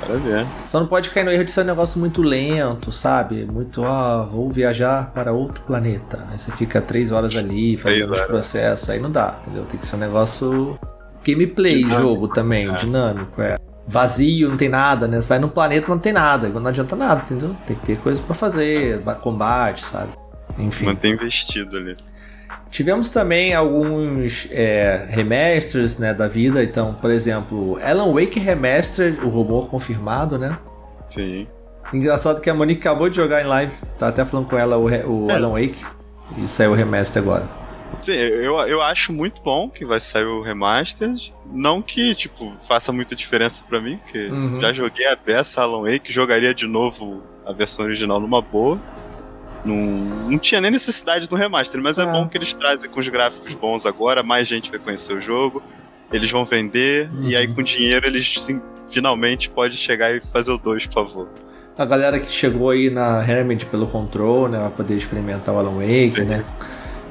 Para 0.00 0.16
ver. 0.16 0.46
Só 0.64 0.80
não 0.80 0.88
pode 0.88 1.10
cair 1.10 1.22
no 1.22 1.30
erro 1.30 1.44
de 1.44 1.52
ser 1.52 1.60
um 1.60 1.66
negócio 1.66 2.00
muito 2.00 2.20
lento, 2.20 2.90
sabe? 2.90 3.44
Muito, 3.44 3.84
oh, 3.84 4.26
vou 4.26 4.50
viajar 4.50 5.12
para 5.12 5.32
outro 5.32 5.62
planeta. 5.62 6.26
Aí 6.32 6.38
você 6.38 6.50
fica 6.50 6.80
três 6.80 7.12
horas 7.12 7.36
ali 7.36 7.76
fazendo 7.76 8.12
os 8.12 8.22
processos. 8.22 8.90
Aí 8.90 8.98
não 8.98 9.10
dá, 9.12 9.38
entendeu? 9.42 9.64
Tem 9.66 9.78
que 9.78 9.86
ser 9.86 9.94
um 9.94 10.00
negócio 10.00 10.76
gameplay, 11.24 11.76
dinâmico, 11.76 12.00
jogo 12.00 12.28
também, 12.28 12.68
é. 12.68 12.72
dinâmico, 12.72 13.40
é 13.40 13.56
vazio, 13.88 14.50
não 14.50 14.56
tem 14.56 14.68
nada, 14.68 15.08
né? 15.08 15.20
Você 15.20 15.28
vai 15.28 15.38
num 15.38 15.48
planeta 15.48 15.88
não 15.88 15.98
tem 15.98 16.12
nada, 16.12 16.48
não 16.48 16.66
adianta 16.66 16.94
nada, 16.94 17.22
entendeu? 17.24 17.56
Tem 17.66 17.74
que 17.74 17.86
ter 17.86 17.96
coisa 17.98 18.22
para 18.22 18.34
fazer, 18.34 19.02
combate, 19.22 19.82
sabe? 19.82 20.10
Enfim. 20.58 20.84
Manter 20.84 21.08
investido 21.08 21.78
ali. 21.78 21.96
Tivemos 22.70 23.08
também 23.08 23.54
alguns 23.54 24.46
é, 24.50 25.06
remasters 25.08 25.98
né, 25.98 26.12
da 26.12 26.28
vida. 26.28 26.62
Então, 26.62 26.94
por 26.94 27.10
exemplo, 27.10 27.78
Alan 27.82 28.12
Wake 28.12 28.38
Remaster, 28.38 29.24
o 29.24 29.28
rumor 29.28 29.68
confirmado, 29.68 30.38
né? 30.38 30.58
Sim. 31.08 31.46
Engraçado 31.92 32.42
que 32.42 32.50
a 32.50 32.54
Monique 32.54 32.80
acabou 32.80 33.08
de 33.08 33.16
jogar 33.16 33.40
em 33.40 33.46
live. 33.46 33.72
Tá 33.98 34.08
até 34.08 34.22
falando 34.24 34.48
com 34.48 34.58
ela 34.58 34.76
o, 34.76 34.84
o 34.84 35.30
é. 35.30 35.34
Alan 35.34 35.52
Wake. 35.52 35.82
E 36.36 36.46
saiu 36.46 36.72
o 36.72 36.74
remaster 36.74 37.22
agora. 37.22 37.57
Sim, 38.00 38.12
eu, 38.12 38.54
eu 38.60 38.82
acho 38.82 39.12
muito 39.12 39.42
bom 39.42 39.68
que 39.68 39.84
vai 39.84 40.00
sair 40.00 40.24
o 40.24 40.42
Remastered. 40.42 41.32
Não 41.52 41.82
que, 41.82 42.14
tipo, 42.14 42.54
faça 42.66 42.92
muita 42.92 43.16
diferença 43.16 43.62
para 43.68 43.80
mim, 43.80 43.98
porque 43.98 44.26
uhum. 44.26 44.60
já 44.60 44.72
joguei 44.72 45.06
a 45.06 45.16
peça 45.16 45.62
Alan 45.62 45.90
Wake, 45.90 46.12
jogaria 46.12 46.54
de 46.54 46.66
novo 46.66 47.22
a 47.44 47.52
versão 47.52 47.84
original 47.84 48.20
numa 48.20 48.42
boa. 48.42 48.78
Não, 49.64 49.74
não 50.30 50.38
tinha 50.38 50.60
nem 50.60 50.70
necessidade 50.70 51.28
do 51.28 51.34
remaster, 51.34 51.80
mas 51.82 51.98
é. 51.98 52.02
é 52.02 52.06
bom 52.06 52.28
que 52.28 52.38
eles 52.38 52.54
trazem 52.54 52.88
com 52.88 53.00
os 53.00 53.08
gráficos 53.08 53.54
bons 53.54 53.84
agora, 53.84 54.22
mais 54.22 54.46
gente 54.46 54.70
vai 54.70 54.78
conhecer 54.78 55.12
o 55.12 55.20
jogo, 55.20 55.62
eles 56.12 56.30
vão 56.30 56.44
vender, 56.44 57.10
uhum. 57.10 57.24
e 57.24 57.36
aí 57.36 57.46
uhum. 57.46 57.54
com 57.54 57.62
dinheiro 57.62 58.06
eles 58.06 58.40
sim, 58.40 58.62
finalmente 58.86 59.50
pode 59.50 59.76
chegar 59.76 60.14
e 60.14 60.20
fazer 60.20 60.52
o 60.52 60.58
2, 60.58 60.86
por 60.86 60.92
favor. 60.94 61.28
A 61.76 61.84
galera 61.84 62.18
que 62.18 62.30
chegou 62.30 62.70
aí 62.70 62.90
na 62.90 63.24
Hermit 63.28 63.66
pelo 63.66 63.86
Control, 63.86 64.48
né, 64.48 64.58
vai 64.58 64.70
poder 64.70 64.94
experimentar 64.96 65.54
o 65.54 65.58
Alan 65.58 65.74
Wake, 65.74 66.12
sim. 66.16 66.24
né? 66.24 66.44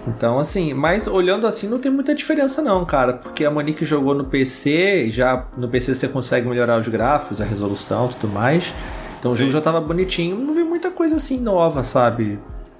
Então, 0.08 0.40
assim, 0.40 0.74
mas 0.74 1.06
olhando 1.06 1.46
assim 1.46 1.68
não 1.68 1.80
tem 1.80 1.92
muita 1.92 2.16
diferença 2.16 2.62
não, 2.62 2.86
cara, 2.86 3.14
porque 3.14 3.44
a 3.44 3.52
Monique 3.52 3.84
jogou 3.84 4.16
no 4.16 4.24
PC, 4.24 5.10
já 5.10 5.46
no 5.58 5.68
PC 5.68 5.94
você 5.94 6.08
consegue 6.08 6.48
melhorar 6.48 6.80
os 6.80 6.88
gráficos, 6.88 7.42
a 7.42 7.46
resolução, 7.46 8.08
tudo 8.08 8.32
mais. 8.32 8.74
Então 9.20 9.32
o 9.32 9.36
jogo 9.36 9.52
já 9.52 9.60
tava 9.60 9.82
bonitinho, 9.82 10.38
não 10.38 10.54
vi 10.54 10.64
muita 10.64 10.92
coisa 10.92 11.18
assim 11.18 11.40
nova, 11.40 11.84
sabe? 11.84 12.40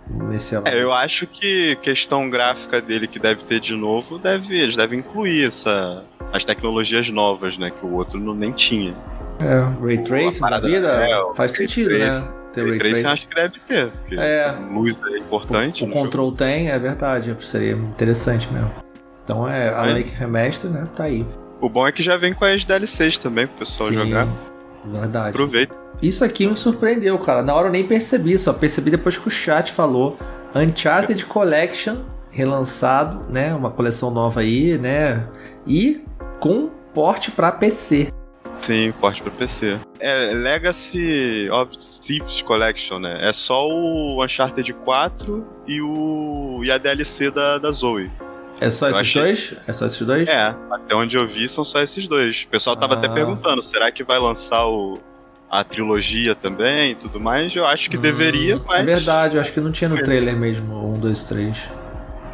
Nesse 0.10 0.56
é, 0.56 0.82
eu 0.82 0.94
acho 0.94 1.28
que 1.28 1.76
questão 1.82 2.30
gráfica 2.30 2.80
dele 2.80 3.08
que 3.08 3.20
deve 3.20 3.44
ter 3.44 3.60
de 3.60 3.76
novo, 3.76 4.18
deve, 4.18 4.58
eles 4.58 4.78
devem 4.78 5.00
incluir 5.00 5.46
essa, 5.46 6.06
as 6.32 6.46
tecnologias 6.46 7.10
novas, 7.10 7.58
né, 7.58 7.70
que 7.70 7.86
o 7.86 7.94
outro 7.94 8.18
não, 8.18 8.34
nem 8.34 8.54
tinha. 8.54 8.96
É, 9.40 9.84
Ray 9.84 9.98
Tracing 9.98 10.42
na 10.42 10.60
vida 10.60 10.88
é, 10.88 11.36
faz 11.36 11.52
sentido, 11.52 11.98
né? 11.98 12.12
Ter 12.58 12.70
Ray, 12.70 12.80
Ray 12.80 12.80
Tracing. 12.80 13.08
acho 13.08 13.28
que 13.28 13.36
deve 13.36 13.60
ter, 13.68 13.92
porque 13.92 14.16
é, 14.16 14.52
luz 14.72 15.02
é 15.04 15.18
importante. 15.18 15.84
O, 15.84 15.88
o 15.88 15.90
Control 15.90 16.28
jogo. 16.28 16.38
tem, 16.38 16.70
é 16.70 16.80
verdade, 16.80 17.36
seria 17.42 17.74
interessante 17.74 18.52
mesmo. 18.52 18.72
Então 19.24 19.48
é, 19.48 19.70
a 19.70 19.84
Lake 19.84 20.10
Remaster, 20.16 20.72
né, 20.72 20.88
tá 20.96 21.04
aí. 21.04 21.26
O 21.60 21.70
bom 21.70 21.88
é 21.88 21.92
que 21.92 22.02
já 22.02 22.18
vem 22.18 22.34
com 22.34 22.46
as 22.46 22.64
DLCs 22.64 23.18
também 23.18 23.48
pro 23.48 23.60
pessoal 23.60 23.90
Sim, 23.90 23.96
jogar. 23.96 24.28
Verdade. 24.86 25.30
Aproveita. 25.30 25.76
Isso 26.02 26.24
aqui 26.24 26.46
me 26.46 26.56
surpreendeu, 26.56 27.18
cara. 27.18 27.42
Na 27.42 27.54
hora 27.54 27.68
eu 27.68 27.72
nem 27.72 27.84
percebi, 27.84 28.38
só 28.38 28.54
percebi 28.54 28.92
depois 28.92 29.18
que 29.18 29.28
o 29.28 29.32
chat 29.32 29.72
falou. 29.72 30.18
Uncharted 30.56 31.26
Collection 31.26 31.98
relançado, 32.30 33.26
né? 33.30 33.54
Uma 33.54 33.72
coleção 33.72 34.12
nova 34.12 34.42
aí, 34.42 34.78
né? 34.78 35.28
E 35.66 36.04
com 36.40 36.70
porte 36.94 37.32
para 37.32 37.52
PC. 37.52 38.10
Sim, 38.62 38.94
porte 39.00 39.22
para 39.22 39.32
PC. 39.32 39.80
É 40.00 40.34
Legacy 40.34 41.50
of 41.50 41.78
Thieves 42.02 42.42
Collection, 42.42 43.00
né? 43.00 43.28
É 43.28 43.34
só 43.34 43.68
o 43.68 44.24
Uncharted 44.24 44.74
4 44.74 45.48
e 45.68 45.82
o 45.82 46.62
e 46.64 46.72
a 46.72 46.78
DLC 46.78 47.32
da, 47.32 47.58
da 47.58 47.72
Zoe. 47.72 48.12
É 48.60 48.70
só 48.70 48.90
esses 48.90 49.02
achei... 49.02 49.22
dois? 49.22 49.54
É 49.68 49.74
só 49.74 49.86
esses 49.86 50.02
dois? 50.06 50.28
É, 50.28 50.56
até 50.72 50.96
onde 50.96 51.16
eu 51.16 51.28
vi 51.28 51.48
são 51.48 51.64
só 51.64 51.80
esses 51.82 52.08
dois. 52.08 52.44
O 52.44 52.48
pessoal 52.48 52.76
tava 52.76 52.96
ah. 52.96 52.98
até 52.98 53.08
perguntando, 53.08 53.62
será 53.62 53.92
que 53.92 54.04
vai 54.04 54.20
lançar 54.20 54.66
o, 54.66 55.00
a 55.50 55.64
trilogia 55.64 56.34
também 56.34 56.92
e 56.92 56.96
tudo 56.96 57.20
mais? 57.20 57.56
Eu 57.56 57.66
acho 57.66 57.90
que 57.90 57.98
hum, 57.98 58.02
deveria, 58.02 58.60
mas... 58.66 58.80
É 58.80 58.84
verdade, 58.84 59.38
eu 59.38 59.42
acho 59.42 59.54
que 59.54 59.60
não 59.60 59.72
tinha 59.72 59.90
no 59.90 60.02
trailer 60.02 60.36
mesmo, 60.36 60.94
um, 60.94 61.00
dois, 61.00 61.24
três. 61.24 61.70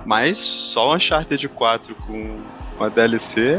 Mas 0.05 0.37
só 0.37 0.89
o 0.89 0.95
Uncharted 0.95 1.47
4 1.49 1.95
com 1.95 2.39
a 2.79 2.89
DLC 2.89 3.57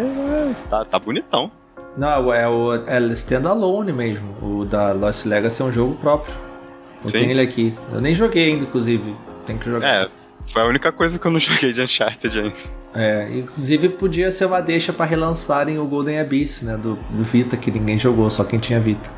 tá, 0.69 0.85
tá 0.85 0.99
bonitão. 0.99 1.51
Não, 1.97 2.33
é 2.33 2.49
o 2.49 2.75
é 2.75 2.99
standalone 3.13 3.93
mesmo. 3.93 4.37
O 4.43 4.65
da 4.65 4.93
Lost 4.93 5.27
Legacy 5.27 5.63
é 5.63 5.65
um 5.65 5.73
jogo 5.73 5.95
próprio. 5.97 6.35
Eu 7.03 7.09
Sim. 7.09 7.19
tenho 7.19 7.31
ele 7.31 7.41
aqui. 7.41 7.75
Eu 7.93 8.01
nem 8.01 8.15
joguei 8.15 8.47
ainda, 8.47 8.65
inclusive. 8.65 9.15
Tem 9.47 9.57
que 9.57 9.67
jogar. 9.67 9.87
É, 9.87 10.11
foi 10.47 10.63
a 10.63 10.67
única 10.67 10.91
coisa 10.91 11.19
que 11.19 11.27
eu 11.27 11.31
não 11.31 11.39
joguei 11.41 11.73
de 11.73 11.83
Uncharted 11.83 12.41
ainda. 12.41 12.55
É, 12.95 13.29
inclusive 13.39 13.89
podia 13.89 14.31
ser 14.31 14.45
uma 14.47 14.61
deixa 14.61 14.93
para 14.93 15.05
relançarem 15.05 15.79
o 15.79 15.87
Golden 15.87 16.21
Abyss, 16.21 16.63
né? 16.63 16.77
Do, 16.77 16.95
do 17.11 17.23
Vita, 17.23 17.57
que 17.57 17.71
ninguém 17.71 17.99
jogou, 17.99 18.31
só 18.31 18.45
quem 18.45 18.59
tinha 18.59 18.81
Vita. 18.81 19.11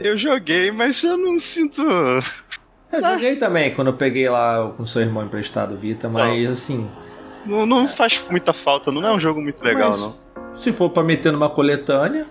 Eu 0.00 0.16
joguei, 0.16 0.70
mas 0.70 1.02
eu 1.02 1.16
não 1.16 1.38
sinto. 1.38 1.80
Eu 1.80 3.04
ah. 3.04 3.12
joguei 3.12 3.36
também 3.36 3.74
quando 3.74 3.88
eu 3.88 3.94
peguei 3.94 4.28
lá 4.28 4.72
com 4.76 4.84
seu 4.84 5.00
irmão 5.00 5.24
emprestado 5.24 5.76
Vita, 5.76 6.08
mas 6.08 6.44
não. 6.44 6.52
assim. 6.52 6.90
Não, 7.46 7.66
não 7.66 7.88
faz 7.88 8.22
muita 8.30 8.52
falta, 8.52 8.92
não 8.92 9.06
é 9.06 9.12
um 9.12 9.18
jogo 9.18 9.40
muito 9.40 9.64
legal, 9.64 9.88
mas, 9.88 10.00
não. 10.00 10.21
Se 10.54 10.72
for 10.72 10.90
pra 10.90 11.02
meter 11.02 11.32
numa 11.32 11.48
coletânea. 11.48 12.26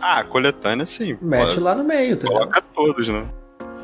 Ah, 0.00 0.24
coletânea 0.24 0.86
sim. 0.86 1.16
Mete 1.20 1.48
pode. 1.48 1.60
lá 1.60 1.74
no 1.74 1.84
meio, 1.84 2.16
tá 2.16 2.28
Coloca 2.28 2.62
todos, 2.74 3.08
né? 3.08 3.26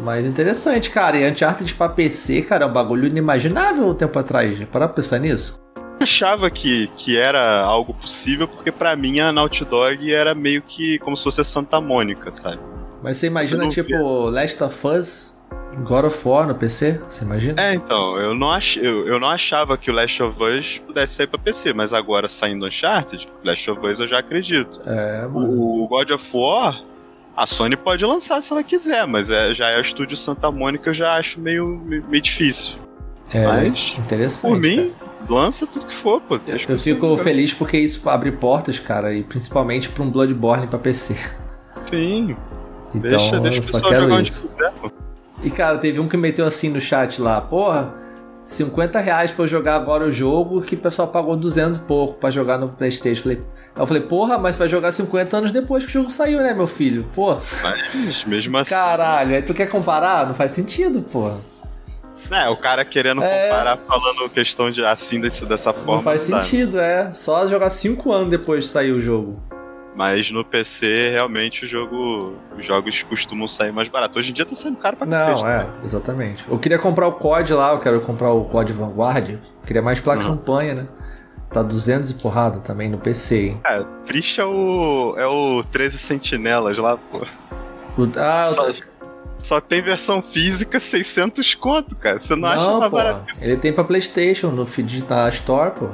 Mas 0.00 0.26
interessante, 0.26 0.90
cara. 0.90 1.16
E 1.16 1.30
Uncharted 1.30 1.74
pra 1.74 1.88
PC, 1.88 2.42
cara, 2.42 2.64
é 2.64 2.66
um 2.66 2.72
bagulho 2.72 3.06
inimaginável 3.06 3.86
um 3.88 3.94
tempo 3.94 4.18
atrás. 4.18 4.58
Já 4.58 4.66
para 4.66 4.88
pensar 4.88 5.18
nisso? 5.18 5.60
Eu 5.76 6.04
achava 6.04 6.50
que, 6.50 6.88
que 6.96 7.16
era 7.16 7.60
algo 7.60 7.94
possível, 7.94 8.48
porque 8.48 8.72
para 8.72 8.96
mim 8.96 9.20
a 9.20 9.30
Naughty 9.30 9.64
Dog 9.64 10.12
era 10.12 10.34
meio 10.34 10.62
que 10.62 10.98
como 10.98 11.16
se 11.16 11.22
fosse 11.22 11.44
Santa 11.44 11.80
Mônica, 11.80 12.32
sabe? 12.32 12.58
Mas 13.02 13.18
você 13.18 13.26
imagina, 13.26 13.68
tipo, 13.68 13.88
via. 13.88 14.00
Last 14.00 14.62
of 14.62 14.86
Us 14.86 15.34
God 15.84 16.04
of 16.04 16.28
War 16.28 16.46
no 16.46 16.54
PC, 16.54 17.00
você 17.08 17.24
imagina? 17.24 17.62
É, 17.62 17.74
então, 17.74 18.18
eu 18.18 18.34
não, 18.34 18.50
ach, 18.50 18.76
eu, 18.76 19.06
eu 19.06 19.18
não 19.18 19.28
achava 19.28 19.76
que 19.76 19.90
o 19.90 19.94
Last 19.94 20.22
of 20.22 20.42
Us 20.42 20.78
pudesse 20.86 21.14
sair 21.14 21.26
pra 21.26 21.38
PC, 21.38 21.72
mas 21.72 21.94
agora 21.94 22.28
saindo 22.28 22.66
Uncharted, 22.66 23.28
Last 23.44 23.70
of 23.70 23.86
Us 23.86 24.00
eu 24.00 24.06
já 24.06 24.18
acredito. 24.18 24.80
É, 24.86 25.26
mano. 25.26 25.50
O, 25.50 25.84
o 25.84 25.88
God 25.88 26.10
of 26.10 26.36
War, 26.36 26.82
a 27.36 27.46
Sony 27.46 27.76
pode 27.76 28.04
lançar 28.04 28.42
se 28.42 28.52
ela 28.52 28.62
quiser, 28.62 29.06
mas 29.06 29.30
é, 29.30 29.54
já 29.54 29.70
é 29.70 29.78
o 29.78 29.80
estúdio 29.80 30.16
Santa 30.16 30.50
Mônica, 30.50 30.90
eu 30.90 30.94
já 30.94 31.14
acho 31.14 31.40
meio, 31.40 31.80
meio, 31.86 32.22
difícil. 32.22 32.76
É, 33.32 33.46
mas, 33.46 33.94
interessante. 33.98 34.52
Por 34.52 34.60
mim, 34.60 34.92
cara. 34.98 35.12
lança 35.28 35.66
tudo 35.66 35.86
que 35.86 35.94
for, 35.94 36.20
pô. 36.20 36.38
Eu, 36.46 36.58
eu 36.68 36.78
fico 36.78 37.16
feliz 37.16 37.54
porque 37.54 37.78
isso 37.78 38.08
abre 38.08 38.30
portas, 38.30 38.78
cara, 38.78 39.14
e 39.14 39.22
principalmente 39.22 39.88
pra 39.88 40.02
um 40.02 40.10
Bloodborne 40.10 40.66
pra 40.66 40.78
PC. 40.78 41.16
Sim. 41.86 42.36
Então, 42.94 43.08
deixa, 43.08 43.40
deixa 43.40 43.60
o 43.60 43.64
pessoal 43.64 43.82
jogar 43.82 44.20
isso. 44.22 44.44
onde 44.44 44.52
quiser, 44.52 44.72
pô. 44.72 44.90
E, 45.42 45.50
cara, 45.50 45.78
teve 45.78 45.98
um 45.98 46.08
que 46.08 46.16
meteu 46.16 46.46
assim 46.46 46.68
no 46.68 46.80
chat 46.80 47.20
lá, 47.20 47.40
porra, 47.40 47.94
50 48.44 48.98
reais 48.98 49.30
pra 49.30 49.44
eu 49.44 49.48
jogar 49.48 49.76
agora 49.76 50.04
o 50.04 50.10
jogo 50.10 50.62
que 50.62 50.74
o 50.74 50.78
pessoal 50.78 51.08
pagou 51.08 51.36
200 51.36 51.78
e 51.78 51.80
pouco 51.82 52.14
pra 52.14 52.30
jogar 52.30 52.58
no 52.58 52.68
Playstation. 52.68 53.22
Falei, 53.22 53.42
eu 53.76 53.86
falei, 53.86 54.02
porra, 54.02 54.38
mas 54.38 54.56
vai 54.56 54.68
jogar 54.68 54.92
50 54.92 55.36
anos 55.36 55.52
depois 55.52 55.84
que 55.84 55.90
o 55.90 55.92
jogo 55.92 56.10
saiu, 56.10 56.40
né, 56.40 56.52
meu 56.52 56.66
filho? 56.66 57.06
Pô. 57.14 57.36
Mas 57.62 58.24
mesmo 58.24 58.56
assim. 58.58 58.70
Caralho, 58.70 59.34
aí 59.34 59.42
tu 59.42 59.54
quer 59.54 59.66
comparar? 59.66 60.26
Não 60.26 60.34
faz 60.34 60.52
sentido, 60.52 61.02
porra. 61.02 61.38
É, 62.30 62.48
o 62.48 62.56
cara 62.56 62.84
querendo 62.84 63.22
é... 63.22 63.48
comparar 63.48 63.76
falando 63.76 64.28
questão 64.30 64.70
de 64.70 64.84
assim 64.84 65.20
desse, 65.20 65.44
dessa 65.44 65.72
forma. 65.72 65.94
Não 65.94 66.00
faz 66.00 66.22
sentido, 66.22 66.80
é. 66.80 67.12
Só 67.12 67.46
jogar 67.46 67.68
5 67.68 68.10
anos 68.12 68.30
depois 68.30 68.64
de 68.64 68.70
sair 68.70 68.92
o 68.92 69.00
jogo. 69.00 69.40
Mas 69.94 70.30
no 70.30 70.44
PC, 70.44 71.10
realmente, 71.10 71.64
o 71.64 71.68
jogo. 71.68 72.34
Os 72.58 72.64
jogos 72.64 73.02
costumam 73.02 73.46
sair 73.46 73.72
mais 73.72 73.88
barato. 73.88 74.18
Hoje 74.18 74.30
em 74.30 74.34
dia 74.34 74.46
tá 74.46 74.54
saindo 74.54 74.78
caro 74.78 74.96
pra 74.96 75.06
cacete. 75.06 75.42
Não, 75.42 75.48
é, 75.48 75.68
exatamente. 75.84 76.44
Eu 76.48 76.58
queria 76.58 76.78
comprar 76.78 77.06
o 77.06 77.12
COD 77.12 77.52
lá, 77.52 77.72
eu 77.72 77.78
quero 77.78 78.00
comprar 78.00 78.32
o 78.32 78.44
COD 78.44 78.72
Vanguard. 78.72 79.30
Eu 79.30 79.38
queria 79.66 79.82
mais 79.82 80.00
pela 80.00 80.16
uhum. 80.16 80.22
campanha, 80.22 80.74
né? 80.74 80.86
Tá 81.52 81.62
200 81.62 82.10
e 82.10 82.14
porrada 82.14 82.60
também 82.60 82.88
no 82.88 82.96
PC, 82.96 83.48
hein? 83.48 83.60
É, 83.66 83.84
triste 84.06 84.40
é 84.40 84.44
o. 84.44 85.14
É 85.18 85.26
o 85.26 85.62
13 85.64 85.98
Sentinelas 85.98 86.78
lá, 86.78 86.96
pô. 86.96 87.26
O, 87.98 88.10
ah, 88.16 88.46
só, 88.46 88.70
só 89.42 89.60
tem 89.60 89.82
versão 89.82 90.22
física 90.22 90.80
600 90.80 91.54
conto, 91.56 91.94
cara. 91.94 92.16
Você 92.16 92.34
não, 92.34 92.42
não 92.42 92.48
acha 92.48 92.78
mais 92.78 92.92
barato? 92.92 93.24
Ele 93.42 93.58
tem 93.58 93.70
pra 93.70 93.84
PlayStation 93.84 94.48
no 94.48 94.64
feed 94.64 95.02
da 95.02 95.28
Store, 95.28 95.72
pô. 95.72 95.88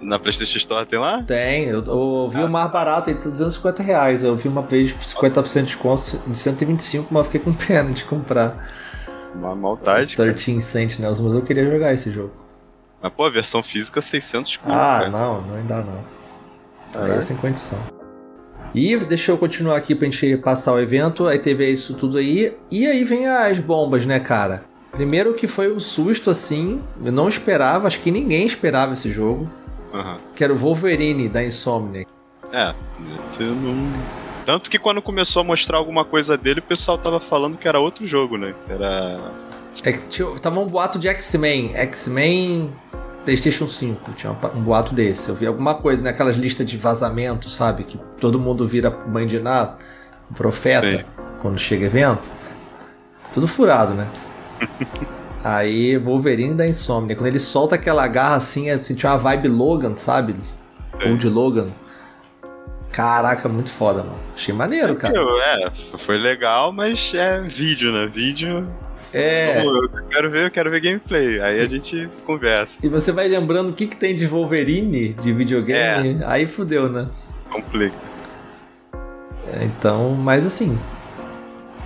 Na 0.00 0.18
PlayStation 0.18 0.58
Store 0.58 0.86
tem 0.86 0.98
lá? 0.98 1.22
Tem, 1.22 1.64
eu, 1.64 1.84
eu 1.84 2.28
vi 2.28 2.40
ah. 2.40 2.46
o 2.46 2.48
mais 2.48 2.70
barato, 2.70 3.10
ele 3.10 3.18
tá 3.18 3.28
250 3.28 3.82
reais. 3.82 4.22
Eu 4.22 4.34
vi 4.36 4.48
uma 4.48 4.62
vez 4.62 4.92
por 4.92 5.02
50% 5.02 5.54
de 5.54 5.62
desconto 5.66 6.22
de 6.26 6.36
125, 6.36 7.12
mas 7.12 7.26
fiquei 7.26 7.40
com 7.40 7.52
pena 7.52 7.90
de 7.90 8.04
comprar. 8.04 8.68
Uma 9.34 9.54
maldade. 9.54 10.16
13 10.16 10.60
Sentinels, 10.60 11.20
mas 11.20 11.34
eu 11.34 11.42
queria 11.42 11.68
jogar 11.70 11.92
esse 11.92 12.10
jogo. 12.10 12.32
Mas, 13.02 13.12
pô, 13.12 13.24
a 13.24 13.30
versão 13.30 13.62
física 13.62 14.00
600 14.00 14.56
conto. 14.56 14.72
Ah, 14.72 14.98
cara. 14.98 15.10
não, 15.10 15.42
não 15.42 15.54
ainda 15.54 15.82
não. 15.82 16.04
Aí 16.94 17.12
é 17.12 17.20
sem 17.20 17.36
condição. 17.36 17.78
E 18.74 18.96
deixa 18.96 19.30
eu 19.30 19.38
continuar 19.38 19.76
aqui 19.76 19.94
pra 19.94 20.08
gente 20.08 20.36
passar 20.38 20.72
o 20.72 20.80
evento. 20.80 21.26
Aí 21.26 21.38
teve 21.38 21.68
isso 21.70 21.94
tudo 21.94 22.18
aí. 22.18 22.56
E 22.70 22.86
aí 22.86 23.04
vem 23.04 23.26
as 23.26 23.60
bombas, 23.60 24.04
né, 24.04 24.18
cara? 24.20 24.64
Primeiro 24.92 25.34
que 25.34 25.46
foi 25.46 25.72
um 25.72 25.78
susto 25.78 26.30
assim. 26.30 26.82
Eu 27.04 27.12
não 27.12 27.28
esperava, 27.28 27.86
acho 27.86 28.00
que 28.00 28.10
ninguém 28.10 28.46
esperava 28.46 28.94
esse 28.94 29.10
jogo. 29.10 29.48
Uhum. 29.92 30.18
Que 30.34 30.44
era 30.44 30.52
o 30.52 30.56
Wolverine 30.56 31.28
da 31.28 31.42
Insomnia. 31.42 32.06
É, 32.52 32.74
não... 33.40 33.92
Tanto 34.44 34.70
que 34.70 34.78
quando 34.78 35.02
começou 35.02 35.40
a 35.40 35.44
mostrar 35.44 35.76
alguma 35.76 36.04
coisa 36.04 36.36
dele, 36.36 36.60
o 36.60 36.62
pessoal 36.62 36.96
tava 36.96 37.20
falando 37.20 37.58
que 37.58 37.68
era 37.68 37.78
outro 37.78 38.06
jogo, 38.06 38.38
né? 38.38 38.54
Era. 38.68 39.20
É 39.84 39.92
tinha, 40.08 40.28
tava 40.40 40.58
um 40.58 40.66
boato 40.66 40.98
de 40.98 41.06
X-Men. 41.08 41.76
X-Men 41.76 42.72
PlayStation 43.24 43.68
5. 43.68 44.12
Tinha 44.12 44.32
um 44.54 44.62
boato 44.62 44.94
desse. 44.94 45.28
Eu 45.28 45.34
vi 45.34 45.46
alguma 45.46 45.74
coisa 45.74 46.02
naquelas 46.02 46.36
listas 46.36 46.66
de 46.66 46.78
vazamento, 46.78 47.50
sabe? 47.50 47.84
Que 47.84 47.98
todo 48.18 48.38
mundo 48.38 48.66
vira 48.66 48.88
bandinar, 48.90 49.76
um 50.30 50.34
profeta, 50.34 50.98
Sim. 50.98 51.04
quando 51.40 51.58
chega 51.58 51.84
evento. 51.84 52.28
Tudo 53.32 53.46
furado, 53.46 53.92
né? 53.92 54.08
Aí 55.42 55.96
Wolverine 55.96 56.54
da 56.54 56.66
Insomnia. 56.66 57.14
Quando 57.14 57.28
ele 57.28 57.38
solta 57.38 57.76
aquela 57.76 58.06
garra 58.06 58.36
assim, 58.36 58.68
eu 58.68 58.82
senti 58.82 59.06
uma 59.06 59.16
vibe 59.16 59.48
Logan, 59.48 59.96
sabe? 59.96 60.34
Ou 61.06 61.16
de 61.16 61.28
Logan. 61.28 61.68
Caraca, 62.90 63.48
muito 63.48 63.70
foda, 63.70 64.02
mano. 64.02 64.18
Achei 64.34 64.52
maneiro, 64.52 64.96
cara. 64.96 65.14
É, 65.16 65.70
foi 65.98 66.18
legal, 66.18 66.72
mas 66.72 67.12
é 67.14 67.40
vídeo, 67.40 67.92
né? 67.92 68.10
Vídeo. 68.12 68.68
É. 69.12 69.64
eu 69.64 69.88
quero 70.10 70.30
ver, 70.30 70.46
eu 70.46 70.50
quero 70.50 70.70
ver 70.70 70.80
gameplay. 70.80 71.40
Aí 71.40 71.60
a 71.60 71.66
gente 71.66 72.08
conversa. 72.26 72.78
E 72.82 72.88
você 72.88 73.12
vai 73.12 73.28
lembrando 73.28 73.70
o 73.70 73.72
que, 73.72 73.86
que 73.86 73.96
tem 73.96 74.16
de 74.16 74.26
Wolverine 74.26 75.10
de 75.14 75.32
videogame, 75.32 76.18
é. 76.20 76.26
aí 76.26 76.46
fudeu, 76.46 76.88
né? 76.88 77.06
Complica. 77.48 77.96
É, 79.52 79.64
então, 79.64 80.10
mas 80.10 80.44
assim. 80.44 80.78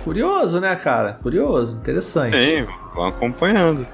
Curioso, 0.03 0.59
né, 0.59 0.75
cara? 0.75 1.13
Curioso, 1.13 1.77
interessante. 1.77 2.35
Sim, 2.35 2.67
vão 2.93 3.05
acompanhando. 3.07 3.87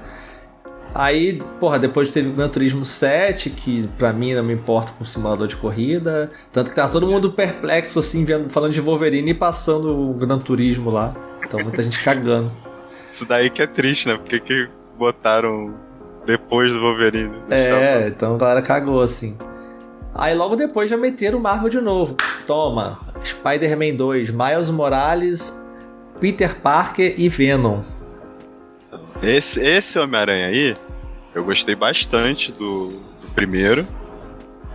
Aí, 0.94 1.40
porra, 1.60 1.78
depois 1.78 2.10
teve 2.10 2.30
o 2.30 2.32
Gran 2.32 2.48
Turismo 2.48 2.84
7, 2.84 3.50
que 3.50 3.86
pra 3.96 4.12
mim 4.12 4.34
não 4.34 4.42
me 4.42 4.52
importa 4.52 4.92
com 4.92 5.04
o 5.04 5.06
simulador 5.06 5.46
de 5.46 5.56
corrida. 5.56 6.32
Tanto 6.52 6.70
que 6.70 6.76
tá 6.76 6.88
todo 6.88 7.06
mundo 7.06 7.30
perplexo, 7.30 8.00
assim, 8.00 8.24
vendo, 8.24 8.50
falando 8.50 8.72
de 8.72 8.80
Wolverine 8.80 9.30
e 9.30 9.34
passando 9.34 10.10
o 10.10 10.14
Gran 10.14 10.38
Turismo 10.38 10.90
lá. 10.90 11.14
Então 11.46 11.60
muita 11.60 11.82
gente 11.82 12.02
cagando. 12.02 12.50
Isso 13.10 13.24
daí 13.24 13.50
que 13.50 13.62
é 13.62 13.66
triste, 13.66 14.08
né? 14.08 14.16
Porque 14.16 14.40
que 14.40 14.68
botaram 14.98 15.74
depois 16.26 16.72
do 16.72 16.80
Wolverine? 16.80 17.36
É, 17.50 18.08
então 18.08 18.34
a 18.34 18.38
galera 18.38 18.62
cagou, 18.62 19.00
assim. 19.00 19.36
Aí 20.14 20.34
logo 20.34 20.56
depois 20.56 20.90
já 20.90 20.96
meteram 20.96 21.38
o 21.38 21.42
Marvel 21.42 21.68
de 21.68 21.80
novo. 21.80 22.16
Toma, 22.46 22.98
Spider-Man 23.24 23.94
2, 23.94 24.30
Miles 24.30 24.70
Morales, 24.70 25.62
Peter 26.18 26.56
Parker 26.56 27.14
e 27.16 27.28
Venom. 27.28 27.80
Esse, 29.22 29.60
esse 29.60 29.98
Homem-Aranha 29.98 30.46
aí, 30.46 30.76
eu 31.34 31.44
gostei 31.44 31.74
bastante 31.74 32.50
do, 32.52 32.88
do, 33.20 33.28
primeiro. 33.34 33.86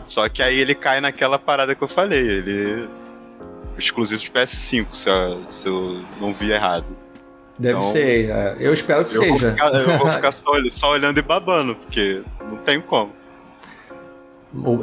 Só 0.05 0.29
que 0.29 0.43
aí 0.43 0.59
ele 0.59 0.75
cai 0.75 1.01
naquela 1.01 1.39
parada 1.39 1.73
que 1.73 1.83
eu 1.83 1.87
falei. 1.87 2.21
Ele. 2.21 2.87
Exclusivo 3.77 4.21
de 4.21 4.31
PS5, 4.31 4.87
se 4.93 5.09
eu, 5.09 5.43
se 5.49 5.67
eu 5.67 6.01
não 6.21 6.33
vi 6.33 6.51
errado. 6.51 6.95
Deve 7.57 7.79
então, 7.79 7.91
ser, 7.91 8.29
é. 8.29 8.55
eu 8.59 8.71
espero 8.71 9.03
que 9.03 9.15
eu 9.15 9.21
seja. 9.21 9.47
Vou 9.47 9.51
ficar, 9.51 9.73
eu 9.73 9.97
vou 9.97 10.11
ficar 10.11 10.31
só, 10.33 10.51
só 10.69 10.91
olhando 10.91 11.17
e 11.17 11.21
babando, 11.21 11.75
porque 11.75 12.21
não 12.49 12.57
tem 12.57 12.79
como. 12.79 13.11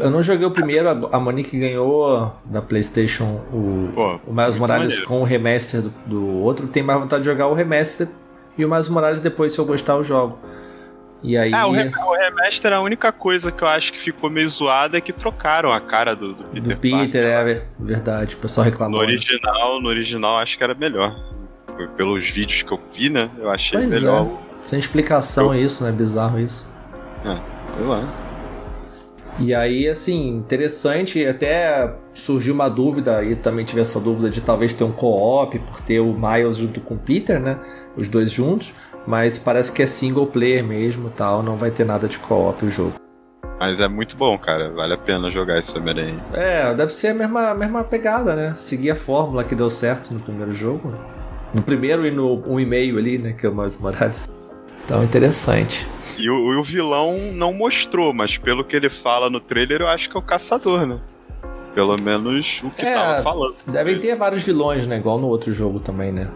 Eu 0.01 0.11
não 0.11 0.23
joguei 0.23 0.45
o 0.45 0.51
primeiro, 0.51 0.89
a 1.11 1.21
Monique 1.21 1.59
ganhou 1.59 2.35
da 2.45 2.61
PlayStation 2.61 3.41
o, 3.51 3.91
Pô, 3.95 4.21
o 4.27 4.33
Miles 4.35 4.57
Morales 4.57 4.89
maneiro. 4.89 5.07
com 5.07 5.21
o 5.23 5.25
remaster 5.25 5.81
do, 5.81 5.95
do, 6.05 6.27
outro. 6.41 6.67
Tem 6.67 6.83
mais 6.83 7.01
vontade 7.01 7.23
de 7.23 7.31
jogar 7.31 7.47
o 7.47 7.55
remaster 7.55 8.07
e 8.57 8.65
o 8.65 8.71
Miles 8.71 8.89
Morales 8.89 9.21
depois, 9.21 9.53
se 9.53 9.59
eu 9.59 9.65
gostar, 9.65 9.95
eu 9.95 10.05
jogo. 10.05 10.39
E 11.23 11.37
aí. 11.37 11.53
É, 11.53 11.65
o, 11.65 11.71
remaster, 11.71 12.73
a 12.73 12.81
única 12.81 13.13
coisa 13.13 13.53
que 13.53 13.63
eu 13.63 13.69
acho 13.69 13.93
que 13.93 13.99
ficou 13.99 14.29
meio 14.29 14.49
zoada 14.49 14.99
é 14.99 15.01
que 15.01 15.13
trocaram 15.13 15.73
a 15.73 15.81
cara 15.81 16.17
do, 16.17 16.35
do 16.35 16.45
Peter. 16.45 16.63
Do 16.63 16.77
Peter, 16.81 17.25
é 17.25 17.63
verdade. 17.79 18.35
O 18.35 18.39
pessoal 18.39 18.65
reclamou. 18.65 19.01
No 19.01 19.07
né? 19.07 19.13
original, 19.13 19.81
no 19.81 19.89
original 19.89 20.39
acho 20.39 20.59
que 20.59 20.65
era 20.65 20.75
melhor. 20.75 21.17
Pelos 21.97 22.29
vídeos 22.29 22.63
que 22.63 22.73
eu 22.73 22.81
vi, 22.93 23.09
né? 23.09 23.31
Eu 23.39 23.51
achei 23.51 23.79
pois 23.79 23.93
melhor. 23.93 24.27
É. 24.27 24.53
Sem 24.63 24.79
explicação 24.79 25.55
eu... 25.55 25.65
isso, 25.65 25.85
né? 25.85 25.93
Bizarro 25.93 26.39
isso. 26.39 26.67
É, 27.21 27.41
sei 27.77 27.87
lá. 27.87 28.32
E 29.39 29.55
aí, 29.55 29.89
assim, 29.89 30.29
interessante, 30.29 31.25
até 31.27 31.95
surgiu 32.13 32.55
uma 32.55 32.69
dúvida, 32.69 33.25
e 33.25 33.35
também 33.35 33.65
tive 33.65 33.81
essa 33.81 33.99
dúvida 33.99 34.31
de 34.31 34.41
talvez 34.41 34.75
ter 34.75 34.85
um 34.85 34.93
co-op, 34.93 35.59
por 35.59 35.81
ter 35.81 36.01
o 36.01 36.15
Miles 36.15 36.57
junto 36.57 36.81
com 36.81 36.95
o 36.95 36.99
Peter, 36.99 37.41
né? 37.41 37.59
Os 37.97 38.09
dois 38.09 38.31
juntos, 38.31 38.75
mas 39.07 39.39
parece 39.39 39.73
que 39.73 39.83
é 39.83 39.87
single 39.87 40.27
player 40.27 40.63
mesmo 40.63 41.11
tal, 41.11 41.43
não 41.43 41.57
vai 41.57 41.71
ter 41.71 41.85
nada 41.85 42.07
de 42.07 42.19
co-op 42.19 42.65
o 42.65 42.71
jogo. 42.71 42.95
Mas 43.59 43.81
é 43.81 43.89
muito 43.89 44.17
bom, 44.17 44.37
cara, 44.37 44.71
vale 44.71 44.95
a 44.95 44.99
pena 44.99 45.31
jogar 45.31 45.59
esse 45.59 45.77
Homem-Aranha. 45.79 46.21
É, 46.35 46.75
deve 46.75 46.93
ser 46.93 47.09
a 47.09 47.15
mesma, 47.15 47.51
a 47.51 47.55
mesma 47.55 47.85
pegada, 47.85 48.35
né? 48.35 48.55
Seguir 48.57 48.91
a 48.91 48.97
fórmula 48.97 49.45
que 49.45 49.55
deu 49.55 49.71
certo 49.71 50.13
no 50.13 50.21
primeiro 50.21 50.53
jogo. 50.53 50.93
No 51.55 51.63
primeiro 51.63 52.05
e 52.05 52.11
no 52.11 52.43
um 52.47 52.59
e 52.59 52.67
meio 52.67 52.99
ali, 52.99 53.19
né? 53.19 53.33
Que 53.33 53.47
é 53.47 53.49
o 53.49 53.55
Miles 53.55 53.79
Morales. 53.79 54.29
Então, 54.85 55.05
interessante. 55.05 55.87
E 56.19 56.31
o, 56.31 56.59
o, 56.59 56.63
vilão 56.63 57.17
não 57.33 57.53
mostrou, 57.53 58.13
mas 58.13 58.39
pelo 58.39 58.65
que 58.65 58.77
ele 58.77 58.91
fala 58.91 59.31
no 59.31 59.41
trailer, 59.41 59.81
eu 59.81 59.89
acho 59.89 60.09
que 60.09 60.17
é 60.17 60.21
o 60.21 60.23
caçador, 60.23 60.87
né? 60.87 60.99
Pelo 61.75 62.01
menos 62.01 62.61
o 62.63 62.71
que 62.71 62.85
é, 62.85 62.95
tava 62.95 63.23
falando. 63.23 63.57
Devem 63.67 63.99
ter 63.99 64.15
vários 64.15 64.45
vilões, 64.45 64.87
né? 64.87 64.99
Igual 64.99 65.19
no 65.19 65.27
outro 65.29 65.53
jogo 65.53 65.81
também, 65.81 66.13
né? 66.13 66.29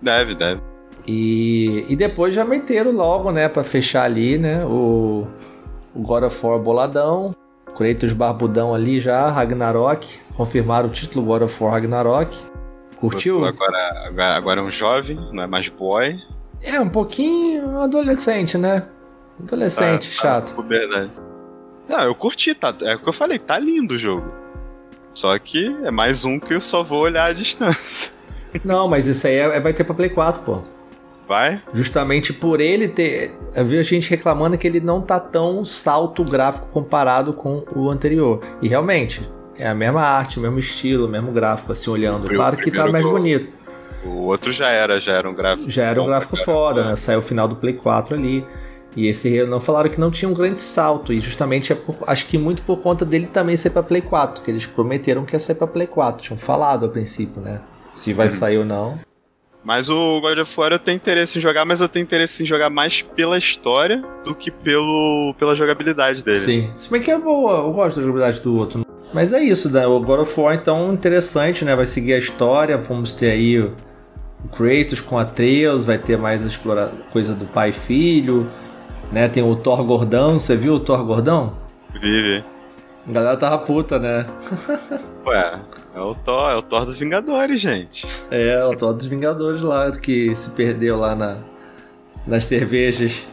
Deve, 0.00 0.34
deve. 0.34 0.60
E, 1.06 1.84
e 1.88 1.96
depois 1.96 2.34
já 2.34 2.44
meteram 2.44 2.92
logo, 2.92 3.30
né? 3.30 3.48
Pra 3.48 3.64
fechar 3.64 4.04
ali, 4.04 4.38
né? 4.38 4.64
O, 4.64 5.26
o 5.94 6.00
God 6.00 6.24
of 6.24 6.46
War 6.46 6.58
boladão. 6.58 7.34
Kratos 7.76 8.12
barbudão 8.12 8.74
ali 8.74 8.98
já, 8.98 9.30
Ragnarok. 9.30 10.18
Confirmaram 10.34 10.88
o 10.88 10.92
título 10.92 11.24
God 11.26 11.42
of 11.42 11.62
War 11.62 11.74
Ragnarok. 11.74 12.36
Curtiu? 12.96 13.44
Agora, 13.44 14.06
agora, 14.06 14.36
agora 14.36 14.60
é 14.60 14.64
um 14.64 14.70
jovem, 14.70 15.16
não 15.32 15.42
é 15.42 15.46
mais 15.46 15.68
boy. 15.68 16.18
É, 16.62 16.80
um 16.80 16.88
pouquinho 16.88 17.80
adolescente, 17.80 18.56
né? 18.58 18.86
Adolescente, 19.42 20.08
tá, 20.16 20.22
chato. 20.22 20.54
Tá, 20.54 20.62
verdade. 20.62 21.10
Não, 21.88 22.00
eu 22.00 22.14
curti, 22.14 22.54
tá, 22.54 22.74
é 22.82 22.96
o 22.96 22.98
que 22.98 23.08
eu 23.08 23.12
falei, 23.12 23.38
tá 23.38 23.58
lindo 23.58 23.94
o 23.94 23.98
jogo. 23.98 24.26
Só 25.14 25.38
que 25.38 25.74
é 25.84 25.90
mais 25.90 26.24
um 26.24 26.38
que 26.38 26.52
eu 26.52 26.60
só 26.60 26.82
vou 26.82 27.00
olhar 27.00 27.26
à 27.26 27.32
distância. 27.32 28.12
Não, 28.64 28.88
mas 28.88 29.06
isso 29.06 29.26
aí 29.26 29.34
é, 29.34 29.60
vai 29.60 29.72
ter 29.72 29.84
pra 29.84 29.94
Play 29.94 30.10
4, 30.10 30.42
pô. 30.42 30.62
Vai? 31.28 31.60
Justamente 31.72 32.32
por 32.32 32.60
ele 32.60 32.86
ter. 32.86 33.34
Eu 33.54 33.64
vi 33.64 33.78
a 33.78 33.82
gente 33.82 34.08
reclamando 34.08 34.56
que 34.56 34.66
ele 34.66 34.78
não 34.78 35.00
tá 35.00 35.18
tão 35.18 35.64
salto 35.64 36.22
gráfico 36.22 36.68
comparado 36.68 37.32
com 37.32 37.64
o 37.74 37.90
anterior. 37.90 38.40
E 38.62 38.68
realmente, 38.68 39.28
é 39.56 39.66
a 39.66 39.74
mesma 39.74 40.02
arte, 40.02 40.38
o 40.38 40.42
mesmo 40.42 40.58
estilo, 40.58 41.06
o 41.06 41.08
mesmo 41.08 41.32
gráfico, 41.32 41.72
assim, 41.72 41.90
olhando. 41.90 42.28
Claro 42.28 42.56
que 42.56 42.70
tá 42.70 42.86
mais 42.86 43.04
bonito. 43.04 43.52
O 44.04 44.24
outro 44.24 44.52
já 44.52 44.70
era, 44.70 45.00
já 45.00 45.12
era 45.12 45.28
um 45.28 45.34
gráfico. 45.34 45.70
Já 45.70 45.84
era 45.84 46.02
um 46.02 46.06
gráfico 46.06 46.36
foda, 46.36 46.84
né? 46.84 46.96
Saiu 46.96 47.18
o 47.18 47.22
final 47.22 47.48
do 47.48 47.56
Play 47.56 47.74
4 47.74 48.14
ali. 48.14 48.44
E 48.96 49.08
esse 49.08 49.44
não 49.44 49.60
falaram 49.60 49.90
que 49.90 50.00
não 50.00 50.10
tinha 50.10 50.28
um 50.28 50.32
grande 50.32 50.62
salto, 50.62 51.12
e 51.12 51.20
justamente 51.20 51.70
é 51.70 51.76
por, 51.76 51.96
acho 52.06 52.24
que 52.24 52.38
muito 52.38 52.62
por 52.62 52.82
conta 52.82 53.04
dele 53.04 53.26
também 53.26 53.54
sair 53.54 53.70
pra 53.70 53.82
Play 53.82 54.00
4, 54.00 54.42
que 54.42 54.50
eles 54.50 54.64
prometeram 54.64 55.22
que 55.26 55.36
ia 55.36 55.38
sair 55.38 55.54
pra 55.54 55.66
Play 55.66 55.86
4, 55.86 56.24
tinham 56.24 56.38
falado 56.38 56.86
a 56.86 56.88
princípio, 56.88 57.42
né? 57.42 57.60
Se 57.90 58.14
vai 58.14 58.26
uhum. 58.26 58.32
sair 58.32 58.58
ou 58.58 58.64
não. 58.64 58.98
Mas 59.62 59.90
o 59.90 60.20
God 60.20 60.38
of 60.38 60.60
War 60.60 60.72
eu 60.72 60.78
tenho 60.78 60.96
interesse 60.96 61.38
em 61.38 61.42
jogar, 61.42 61.64
mas 61.66 61.80
eu 61.80 61.88
tenho 61.88 62.04
interesse 62.04 62.42
em 62.42 62.46
jogar 62.46 62.70
mais 62.70 63.02
pela 63.02 63.36
história 63.36 64.02
do 64.24 64.34
que 64.34 64.50
pelo, 64.50 65.34
pela 65.38 65.54
jogabilidade 65.54 66.24
dele. 66.24 66.38
Sim, 66.38 66.70
se 66.74 66.88
bem 66.88 67.02
que 67.02 67.10
é 67.10 67.18
boa, 67.18 67.66
eu 67.66 67.72
gosto 67.72 67.96
da 67.96 68.02
jogabilidade 68.02 68.40
do 68.40 68.56
outro. 68.56 68.85
Mas 69.12 69.32
é 69.32 69.40
isso, 69.42 69.70
né? 69.70 69.86
o 69.86 70.00
God 70.00 70.20
of 70.20 70.40
War 70.40 70.54
então 70.54 70.92
interessante, 70.92 71.64
né? 71.64 71.74
Vai 71.74 71.86
seguir 71.86 72.14
a 72.14 72.18
história, 72.18 72.76
vamos 72.76 73.12
ter 73.12 73.30
aí 73.30 73.58
o 73.58 73.72
Kratos 74.50 75.00
com 75.00 75.18
Atreus, 75.18 75.86
vai 75.86 75.98
ter 75.98 76.18
mais 76.18 76.44
a 76.44 76.48
explorar 76.48 76.88
coisa 77.12 77.34
do 77.34 77.46
pai 77.46 77.70
e 77.70 77.72
filho, 77.72 78.50
né? 79.12 79.28
Tem 79.28 79.42
o 79.42 79.56
Thor 79.56 79.84
gordão, 79.84 80.38
você 80.38 80.56
viu 80.56 80.74
o 80.74 80.80
Thor 80.80 81.04
gordão? 81.04 81.56
Vive. 81.92 82.44
A 83.08 83.12
galera 83.12 83.36
tava 83.36 83.58
puta, 83.58 83.98
né? 83.98 84.26
Ué, 85.24 85.60
é 85.94 86.00
o 86.00 86.14
Thor, 86.14 86.50
é 86.50 86.56
o 86.56 86.62
Thor 86.62 86.84
dos 86.84 86.98
Vingadores, 86.98 87.60
gente. 87.60 88.06
É, 88.30 88.48
é 88.48 88.64
o 88.64 88.76
Thor 88.76 88.92
dos 88.92 89.06
Vingadores 89.06 89.62
lá, 89.62 89.90
que 89.92 90.34
se 90.34 90.50
perdeu 90.50 90.96
lá 90.96 91.14
na, 91.14 91.38
nas 92.26 92.44
cervejas 92.44 93.24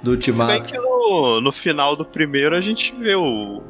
do 0.00 0.12
Ultimato. 0.12 0.66
Se 0.66 0.72
bem 0.72 0.80
que 0.80 0.88
no, 0.88 1.40
no 1.40 1.50
final 1.50 1.96
do 1.96 2.04
primeiro 2.04 2.54
a 2.54 2.60
gente 2.60 2.94
vê 2.96 3.16
o 3.16 3.62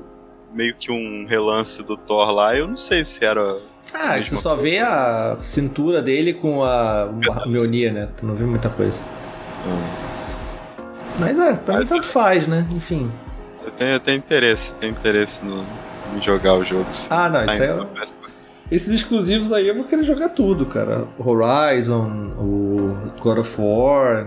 meio 0.56 0.74
que 0.74 0.90
um 0.90 1.26
relance 1.28 1.82
do 1.82 1.96
Thor 1.96 2.30
lá, 2.30 2.56
eu 2.56 2.66
não 2.66 2.76
sei 2.76 3.04
se 3.04 3.24
era. 3.24 3.58
Ah, 3.92 4.18
você 4.18 4.36
só 4.36 4.56
vê 4.56 4.78
a 4.78 5.36
cintura 5.42 6.02
dele 6.02 6.32
com 6.32 6.64
a, 6.64 7.02
a 7.02 7.46
Mjolnir, 7.46 7.92
né? 7.92 8.08
Tu 8.16 8.26
não 8.26 8.34
vê 8.34 8.44
muita 8.44 8.68
coisa. 8.68 9.02
Hum. 9.66 10.06
Mas 11.18 11.38
é, 11.38 11.54
pra 11.54 11.74
Mas 11.74 11.84
mim 11.84 11.96
tanto 11.96 12.08
faz, 12.08 12.46
né? 12.46 12.66
Enfim. 12.72 13.10
Eu 13.64 13.70
tenho, 13.70 13.90
eu 13.90 14.00
tenho 14.00 14.18
interesse, 14.18 14.74
tenho 14.74 14.92
interesse 14.92 15.44
no, 15.44 15.64
em 16.16 16.22
jogar 16.22 16.54
os 16.54 16.68
jogos. 16.68 17.06
Ah, 17.10 17.28
não, 17.28 17.44
isso 17.44 17.62
é. 17.62 17.86
Esses 18.70 18.88
exclusivos 18.88 19.52
aí 19.52 19.68
eu 19.68 19.74
vou 19.74 19.84
querer 19.84 20.02
jogar 20.02 20.30
tudo, 20.30 20.66
cara. 20.66 21.06
Horizon, 21.18 22.32
o 22.38 22.96
God 23.20 23.38
of 23.38 23.60
War. 23.60 24.26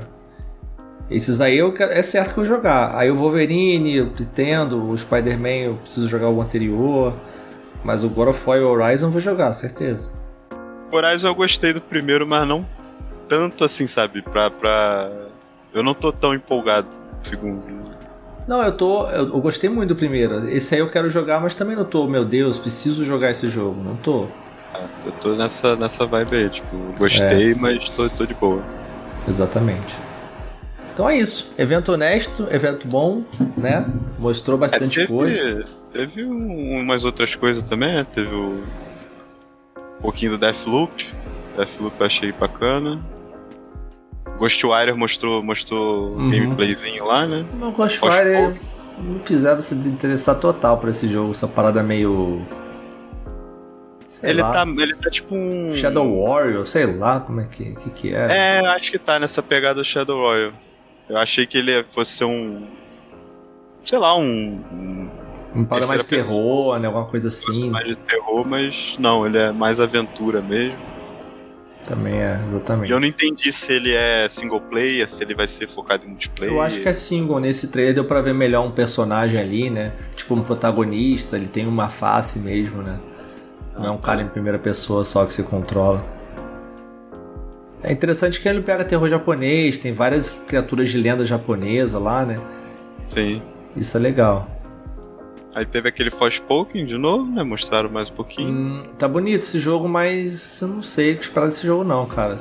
Esses 1.10 1.42
aí 1.42 1.58
eu 1.58 1.74
quero, 1.74 1.92
é 1.92 2.02
certo 2.04 2.34
que 2.34 2.40
eu 2.40 2.46
vou 2.46 2.56
jogar. 2.56 2.96
Aí 2.96 3.10
o 3.10 3.16
Wolverine, 3.16 3.98
eu 3.98 4.08
pretendo, 4.08 4.90
o 4.90 4.98
Spider-Man 4.98 5.50
eu 5.50 5.76
preciso 5.76 6.08
jogar 6.08 6.30
o 6.30 6.42
anterior. 6.42 7.14
Mas 7.84 8.04
o 8.04 8.10
God 8.10 8.30
of 8.30 8.44
War 8.48 8.60
e 8.60 8.62
o 8.62 8.70
Horizon 8.70 9.08
eu 9.08 9.12
vou 9.12 9.22
jogar, 9.22 9.54
certeza. 9.54 10.12
Horizon 10.92 11.30
eu 11.30 11.36
gostei 11.36 11.74
do 11.74 11.82
primeiro, 11.82 12.28
mas 12.28 12.48
não 12.48 12.66
tanto 13.28 13.64
assim, 13.64 13.88
sabe? 13.88 14.22
Pra, 14.22 14.52
pra... 14.52 15.10
Eu 15.74 15.84
não 15.84 15.94
tô 15.94 16.12
tão 16.12 16.34
empolgado 16.34 16.88
segundo. 17.24 17.80
Não, 18.48 18.64
eu 18.64 18.76
tô. 18.76 19.08
Eu, 19.10 19.28
eu, 19.28 19.40
gostei 19.40 19.70
muito 19.70 19.90
do 19.90 19.96
primeiro. 19.96 20.50
Esse 20.50 20.74
aí 20.74 20.82
eu 20.82 20.90
quero 20.90 21.08
jogar, 21.10 21.40
mas 21.40 21.54
também 21.54 21.76
não 21.76 21.86
tô, 21.86 22.08
meu 22.08 22.26
Deus, 22.26 22.58
preciso 22.58 23.04
jogar 23.04 23.30
esse 23.30 23.48
jogo. 23.48 23.80
Não 23.84 23.96
tô. 23.96 24.26
Ah, 24.74 24.88
eu 25.06 25.12
tô 25.12 25.36
nessa, 25.36 25.76
nessa 25.76 26.06
vibe 26.06 26.36
aí, 26.36 26.50
tipo, 26.50 26.76
gostei, 26.98 27.52
é. 27.52 27.56
mas 27.56 27.88
tô, 27.90 28.10
tô 28.10 28.26
de 28.26 28.34
boa. 28.34 28.64
Exatamente. 29.28 29.96
Então 31.00 31.10
é 31.10 31.18
isso. 31.18 31.54
Evento 31.58 31.94
honesto, 31.94 32.46
evento 32.52 32.86
bom, 32.86 33.24
né? 33.56 33.86
Mostrou 34.18 34.58
é, 34.58 34.60
bastante 34.60 35.00
é, 35.00 35.04
teve, 35.04 35.14
coisa. 35.18 35.66
Teve 35.94 36.24
umas 36.26 37.06
outras 37.06 37.36
coisas 37.36 37.64
também, 37.64 37.94
né? 37.94 38.06
Teve 38.14 38.36
o... 38.36 38.62
um 39.78 40.02
pouquinho 40.02 40.32
do 40.32 40.38
Deathloop. 40.38 41.08
Deathloop 41.56 41.96
eu 41.98 42.06
achei 42.06 42.34
bacana. 42.34 43.02
Ghostwire 44.38 44.92
mostrou, 44.94 45.42
mostrou 45.42 46.18
uhum. 46.18 46.32
gameplayzinho 46.32 47.06
lá, 47.06 47.26
né? 47.26 47.46
O 47.62 47.72
Ghostwire 47.72 48.60
não 49.02 49.22
fizeram 49.22 49.62
se 49.62 49.76
interessar 49.76 50.36
total 50.36 50.80
pra 50.80 50.90
esse 50.90 51.08
jogo, 51.08 51.32
essa 51.32 51.48
parada 51.48 51.82
meio. 51.82 52.46
Sei 54.10 54.32
ele 54.32 54.42
lá. 54.42 54.52
tá, 54.52 54.66
ele 54.68 54.96
tá 54.96 55.10
tipo 55.10 55.34
um. 55.34 55.74
Shadow 55.74 56.26
Warrior, 56.26 56.66
sei 56.66 56.88
lá 56.88 57.22
como 57.22 57.40
é 57.40 57.46
que, 57.46 57.74
que, 57.76 57.90
que 57.90 58.14
é. 58.14 58.58
É, 58.58 58.68
acho 58.76 58.92
que 58.92 59.00
tá 59.00 59.18
nessa 59.18 59.42
pegada 59.42 59.82
Shadow 59.82 60.24
Warrior. 60.24 60.52
Eu 61.10 61.18
achei 61.18 61.46
que 61.48 61.58
ele 61.58 61.84
fosse 61.92 62.18
ser 62.18 62.26
um. 62.26 62.68
Sei 63.84 63.98
lá, 63.98 64.16
um. 64.16 64.62
Um, 64.72 65.10
um 65.56 65.66
parada 65.66 65.88
mais 65.88 66.02
de 66.02 66.08
terror, 66.08 66.78
né? 66.78 66.88
Alguma 66.88 67.06
coisa 67.06 67.30
assim. 67.30 67.70
Mais 67.72 67.88
de 67.88 67.96
terror, 67.96 68.48
mas 68.48 68.96
não, 69.00 69.26
ele 69.26 69.38
é 69.38 69.52
mais 69.52 69.80
aventura 69.80 70.42
mesmo. 70.42 70.78
Também 71.88 72.22
é, 72.22 72.40
exatamente. 72.48 72.90
E 72.90 72.94
eu 72.94 73.00
não 73.00 73.08
entendi 73.08 73.52
se 73.52 73.74
ele 73.74 73.92
é 73.92 74.30
single 74.30 74.62
player, 74.62 75.10
se 75.10 75.24
ele 75.24 75.34
vai 75.34 75.48
ser 75.48 75.68
focado 75.68 76.06
em 76.06 76.10
multiplayer. 76.10 76.54
Eu 76.54 76.62
acho 76.62 76.82
que 76.82 76.88
é 76.88 76.94
single. 76.94 77.40
Nesse 77.40 77.70
trailer 77.70 77.96
deu 77.96 78.06
pra 78.06 78.22
ver 78.22 78.34
melhor 78.34 78.64
um 78.64 78.70
personagem 78.70 79.40
ali, 79.40 79.72
né? 79.72 79.94
Tipo 80.16 80.36
um 80.36 80.44
protagonista, 80.44 81.36
ele 81.36 81.48
tem 81.48 81.66
uma 81.66 81.90
face 81.90 82.38
mesmo, 82.38 82.84
né? 82.84 83.00
Não 83.76 83.88
é 83.88 83.90
um 83.92 83.98
cara 83.98 84.22
em 84.22 84.28
primeira 84.28 84.60
pessoa 84.60 85.04
só 85.04 85.26
que 85.26 85.34
se 85.34 85.42
controla. 85.42 86.06
É 87.82 87.92
interessante 87.92 88.42
que 88.42 88.48
ele 88.48 88.62
pega 88.62 88.84
terror 88.84 89.08
japonês, 89.08 89.78
tem 89.78 89.94
várias 89.94 90.44
criaturas 90.48 90.90
de 90.90 90.98
lenda 90.98 91.26
japonesa 91.26 91.98
lá, 91.98 92.26
né? 92.26 92.40
Sim. 93.08 93.42
Isso 93.76 93.96
é 93.96 94.00
legal. 94.00 94.48
Aí 95.56 95.66
teve 95.66 95.90
aquele 95.90 96.12
Forspoken 96.12 96.86
de 96.86 96.98
novo, 96.98 97.26
né? 97.32 97.42
Mostraram 97.44 97.90
mais 97.90 98.10
um 98.10 98.14
pouquinho. 98.14 98.50
Hum, 98.50 98.84
tá 98.98 99.08
bonito 99.08 99.44
esse 99.44 99.60
jogo, 99.60 99.88
mas 99.88 100.62
eu 100.62 100.68
não 100.68 100.82
sei 100.82 101.14
o 101.14 101.18
que 101.18 101.24
esperar 101.24 101.48
desse 101.48 101.66
jogo 101.66 101.84
não, 101.84 102.06
cara. 102.06 102.38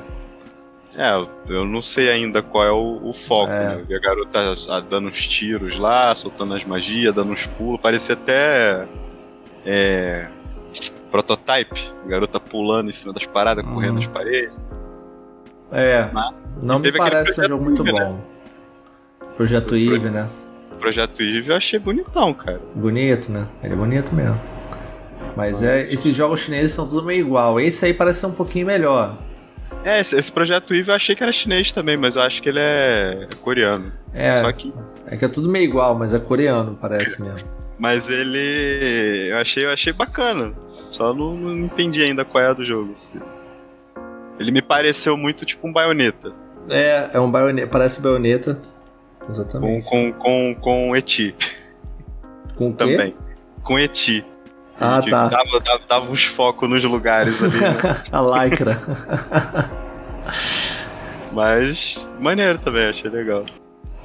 É, 0.94 1.14
eu 1.48 1.64
não 1.64 1.80
sei 1.80 2.10
ainda 2.10 2.42
qual 2.42 2.64
é 2.64 2.72
o, 2.72 3.00
o 3.04 3.12
foco, 3.12 3.52
é. 3.52 3.76
né? 3.76 3.96
a 3.96 4.00
garota 4.00 4.54
ah, 4.68 4.80
dando 4.80 5.08
uns 5.08 5.28
tiros 5.28 5.78
lá, 5.78 6.12
soltando 6.14 6.54
as 6.54 6.64
magias, 6.64 7.14
dando 7.14 7.32
uns 7.32 7.46
pulos, 7.46 7.80
parecia 7.80 8.14
até. 8.14 8.86
É. 9.64 10.28
Prototype, 11.10 11.92
a 12.04 12.08
garota 12.08 12.38
pulando 12.38 12.88
em 12.88 12.92
cima 12.92 13.12
das 13.12 13.24
paradas, 13.24 13.64
uhum. 13.64 13.74
correndo 13.74 13.94
nas 13.94 14.06
paredes. 14.06 14.54
É, 15.70 16.08
Mas, 16.12 16.34
não 16.62 16.78
me 16.78 16.90
parece 16.92 17.34
ser 17.34 17.46
um 17.46 17.48
jogo 17.48 17.64
muito 17.64 17.84
né? 17.84 17.92
bom. 17.92 18.20
Projeto 19.36 19.76
Eve, 19.76 20.10
né? 20.10 20.28
Projeto 20.78 21.22
Eve 21.22 21.50
eu 21.50 21.56
achei 21.56 21.78
bonitão, 21.78 22.32
cara. 22.34 22.60
Bonito, 22.74 23.30
né? 23.30 23.46
Ele 23.62 23.74
é 23.74 23.76
bonito 23.76 24.14
mesmo. 24.14 24.40
Mas 25.36 25.62
é, 25.62 25.92
esses 25.92 26.14
jogos 26.14 26.40
chineses 26.40 26.72
são 26.72 26.88
tudo 26.88 27.04
meio 27.04 27.20
igual. 27.20 27.60
Esse 27.60 27.84
aí 27.84 27.94
parece 27.94 28.20
ser 28.20 28.26
um 28.26 28.32
pouquinho 28.32 28.66
melhor. 28.66 29.18
É, 29.84 30.00
esse, 30.00 30.16
esse 30.16 30.32
projeto 30.32 30.74
Eve 30.74 30.90
eu 30.90 30.94
achei 30.94 31.14
que 31.14 31.22
era 31.22 31.30
chinês 31.30 31.70
também, 31.70 31.96
mas 31.96 32.16
eu 32.16 32.22
acho 32.22 32.42
que 32.42 32.48
ele 32.48 32.58
é 32.60 33.28
coreano. 33.42 33.92
É. 34.12 34.38
Só 34.38 34.50
que. 34.52 34.72
É 35.06 35.16
que 35.16 35.24
é 35.24 35.28
tudo 35.28 35.48
meio 35.48 35.64
igual, 35.64 35.94
mas 35.94 36.12
é 36.12 36.18
coreano, 36.18 36.76
parece 36.80 37.22
mesmo. 37.22 37.48
mas 37.78 38.08
ele. 38.10 39.28
Eu 39.30 39.38
achei, 39.38 39.64
eu 39.64 39.70
achei 39.70 39.92
bacana. 39.92 40.52
Só 40.66 41.14
não, 41.14 41.34
não 41.34 41.56
entendi 41.58 42.02
ainda 42.02 42.24
qual 42.24 42.42
é 42.42 42.48
a 42.48 42.52
do 42.52 42.64
jogo. 42.64 42.94
Ele 44.38 44.50
me 44.50 44.62
pareceu 44.62 45.16
muito 45.16 45.44
tipo 45.44 45.66
um 45.66 45.72
baioneta. 45.72 46.32
É, 46.70 47.10
é 47.14 47.20
um 47.20 47.30
baioneta. 47.30 47.68
Parece 47.68 48.00
baioneta. 48.00 48.58
Exatamente. 49.28 49.84
Com, 49.84 50.12
com, 50.12 50.18
com, 50.18 50.56
com 50.60 50.96
Eti. 50.96 51.34
Com 52.54 52.70
o 52.70 52.74
quê? 52.74 52.84
Também. 52.84 53.14
Com 53.62 53.78
Eti. 53.78 54.24
Ah, 54.80 55.02
tá. 55.02 55.28
Dava, 55.28 55.60
dava, 55.60 55.80
dava, 55.88 56.10
uns 56.10 56.24
focos 56.24 56.70
nos 56.70 56.84
lugares 56.84 57.42
ali. 57.42 57.60
Né? 57.60 57.74
a 58.12 58.44
lycra. 58.44 58.78
Mas 61.32 62.08
maneiro 62.20 62.58
também, 62.58 62.86
achei 62.86 63.10
legal. 63.10 63.44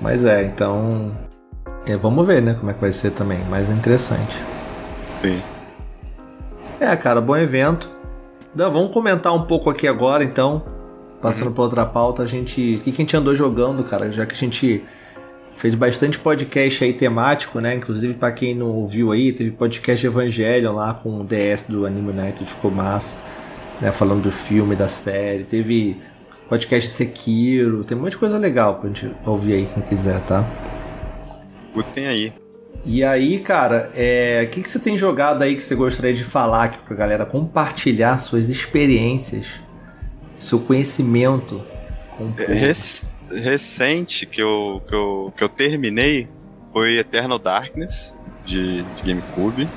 Mas 0.01 0.25
é, 0.25 0.43
então. 0.43 1.11
É, 1.85 1.95
vamos 1.95 2.25
ver, 2.25 2.41
né, 2.41 2.55
como 2.57 2.71
é 2.71 2.73
que 2.73 2.81
vai 2.81 2.91
ser 2.91 3.11
também. 3.11 3.39
Mais 3.45 3.69
interessante. 3.69 4.35
Sim. 5.21 5.41
É, 6.79 6.95
cara, 6.95 7.21
bom 7.21 7.37
evento. 7.37 7.89
Vamos 8.55 8.91
comentar 8.91 9.33
um 9.33 9.43
pouco 9.43 9.69
aqui 9.69 9.87
agora, 9.87 10.23
então. 10.23 10.63
Passando 11.21 11.47
uhum. 11.47 11.53
para 11.53 11.63
outra 11.63 11.85
pauta, 11.85 12.23
a 12.23 12.25
gente. 12.25 12.75
O 12.75 12.79
que, 12.79 12.91
que 12.91 13.01
a 13.01 13.03
gente 13.03 13.15
andou 13.15 13.35
jogando, 13.35 13.83
cara? 13.83 14.11
Já 14.11 14.25
que 14.25 14.33
a 14.33 14.37
gente 14.37 14.83
fez 15.51 15.75
bastante 15.75 16.19
podcast 16.19 16.83
aí 16.83 16.93
temático, 16.93 17.59
né? 17.59 17.75
Inclusive, 17.75 18.15
para 18.15 18.31
quem 18.31 18.53
não 18.53 18.67
ouviu 18.67 19.11
aí, 19.11 19.31
teve 19.31 19.51
podcast 19.51 20.05
Evangelho 20.05 20.73
lá 20.73 20.93
com 20.93 21.21
o 21.21 21.23
DS 21.23 21.63
do 21.69 21.85
Anime 21.85 22.09
United, 22.09 22.45
ficou 22.45 22.69
massa, 22.69 23.17
né? 23.79 23.91
Falando 23.91 24.23
do 24.23 24.31
filme, 24.31 24.75
da 24.75 24.87
série. 24.87 25.43
Teve 25.43 25.97
podcast 26.49 26.89
Sekiro, 26.89 27.83
tem 27.83 27.97
um 27.97 28.01
monte 28.01 28.11
de 28.11 28.17
coisa 28.17 28.37
legal 28.37 28.75
pra 28.75 28.89
gente 28.89 29.09
ouvir 29.25 29.53
aí, 29.53 29.69
quem 29.73 29.83
quiser, 29.83 30.19
tá? 30.21 30.45
Tem 31.93 32.07
aí. 32.07 32.42
E 32.85 33.03
aí, 33.03 33.39
cara, 33.39 33.91
é, 33.95 34.43
o 34.45 34.49
que, 34.49 34.61
que 34.61 34.69
você 34.69 34.79
tem 34.79 34.97
jogado 34.97 35.41
aí 35.41 35.55
que 35.55 35.63
você 35.63 35.73
gostaria 35.73 36.13
de 36.13 36.23
falar 36.23 36.65
aqui 36.65 36.77
com 36.85 36.93
a 36.93 36.97
galera? 36.97 37.25
Compartilhar 37.25 38.19
suas 38.19 38.49
experiências, 38.49 39.61
seu 40.37 40.59
conhecimento 40.59 41.63
com 42.17 42.25
o 42.25 42.35
é, 42.37 42.45
povo 42.45 43.13
recente 43.33 44.25
que 44.25 44.41
eu, 44.41 44.81
que 44.87 44.93
eu, 44.93 45.33
que 45.35 45.43
eu 45.43 45.49
terminei 45.49 46.27
foi 46.71 46.97
Eternal 46.97 47.39
Darkness, 47.39 48.13
de, 48.45 48.83
de 48.83 49.03
GameCube, 49.03 49.67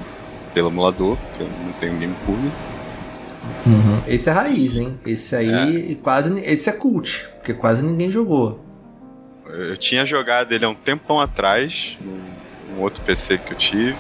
pelo 0.55 0.69
emulador, 0.69 1.17
porque 1.17 1.43
eu 1.43 1.49
não 1.65 1.73
tenho 1.75 1.93
GameCube. 1.93 2.51
Uhum. 3.67 4.03
Esse 4.07 4.29
é 4.29 4.33
raiz, 4.33 4.77
hein? 4.77 4.99
Esse 5.07 5.37
aí 5.37 5.93
é. 5.93 5.95
quase. 5.97 6.39
Esse 6.41 6.69
é 6.71 6.73
cult, 6.73 7.29
porque 7.37 7.55
quase 7.55 7.85
ninguém 7.85 8.11
jogou. 8.11 8.65
eu 9.47 9.77
tinha 9.77 10.05
jogado 10.05 10.53
ele 10.53 10.65
há 10.65 10.69
um 10.69 10.75
tempão 10.75 11.21
atrás, 11.21 11.97
num, 12.01 12.21
num 12.69 12.81
outro 12.81 13.03
PC 13.05 13.39
que 13.39 13.53
eu 13.53 13.57
tive. 13.57 13.97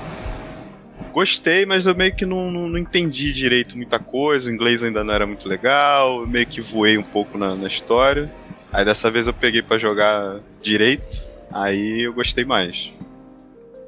Gostei, 1.12 1.64
mas 1.64 1.86
eu 1.86 1.94
meio 1.94 2.14
que 2.14 2.26
não, 2.26 2.50
não, 2.50 2.68
não, 2.68 2.78
entendi 2.78 3.32
direito 3.32 3.76
muita 3.76 3.98
coisa, 3.98 4.50
o 4.50 4.52
inglês 4.52 4.82
ainda 4.82 5.02
não 5.02 5.14
era 5.14 5.26
muito 5.26 5.48
legal, 5.48 6.20
eu 6.20 6.26
meio 6.26 6.46
que 6.46 6.60
voei 6.60 6.98
um 6.98 7.02
pouco 7.02 7.38
na, 7.38 7.56
na 7.56 7.66
história. 7.66 8.30
Aí 8.70 8.84
dessa 8.84 9.10
vez 9.10 9.26
eu 9.26 9.32
peguei 9.32 9.62
para 9.62 9.78
jogar 9.78 10.40
direito, 10.60 11.26
aí 11.50 12.02
eu 12.02 12.12
gostei 12.12 12.44
mais. 12.44 12.92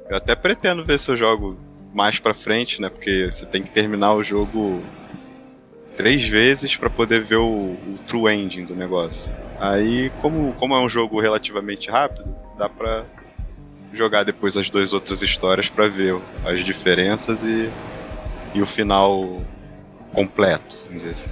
Eu 0.09 0.17
até 0.17 0.35
pretendo 0.35 0.83
ver 0.83 0.97
se 0.97 1.11
eu 1.11 1.15
jogo 1.15 1.55
mais 1.93 2.19
pra 2.19 2.33
frente, 2.33 2.81
né? 2.81 2.89
Porque 2.89 3.29
você 3.29 3.45
tem 3.45 3.61
que 3.61 3.69
terminar 3.69 4.13
o 4.15 4.23
jogo 4.23 4.81
três 5.95 6.27
vezes 6.27 6.75
para 6.77 6.89
poder 6.89 7.21
ver 7.23 7.35
o, 7.35 7.45
o, 7.45 7.99
true 8.07 8.33
ending 8.33 8.65
do 8.65 8.75
negócio. 8.75 9.35
Aí, 9.59 10.09
como, 10.21 10.53
como 10.53 10.73
é 10.73 10.79
um 10.79 10.89
jogo 10.89 11.19
relativamente 11.19 11.91
rápido, 11.91 12.33
dá 12.57 12.69
pra 12.69 13.05
jogar 13.93 14.23
depois 14.23 14.55
as 14.55 14.69
duas 14.69 14.93
outras 14.93 15.21
histórias 15.21 15.69
para 15.69 15.87
ver 15.87 16.19
as 16.45 16.63
diferenças 16.63 17.43
e, 17.43 17.69
e 18.53 18.61
o 18.61 18.65
final 18.65 19.41
completo, 20.13 20.79
vamos 20.85 21.03
dizer 21.03 21.11
assim. 21.11 21.31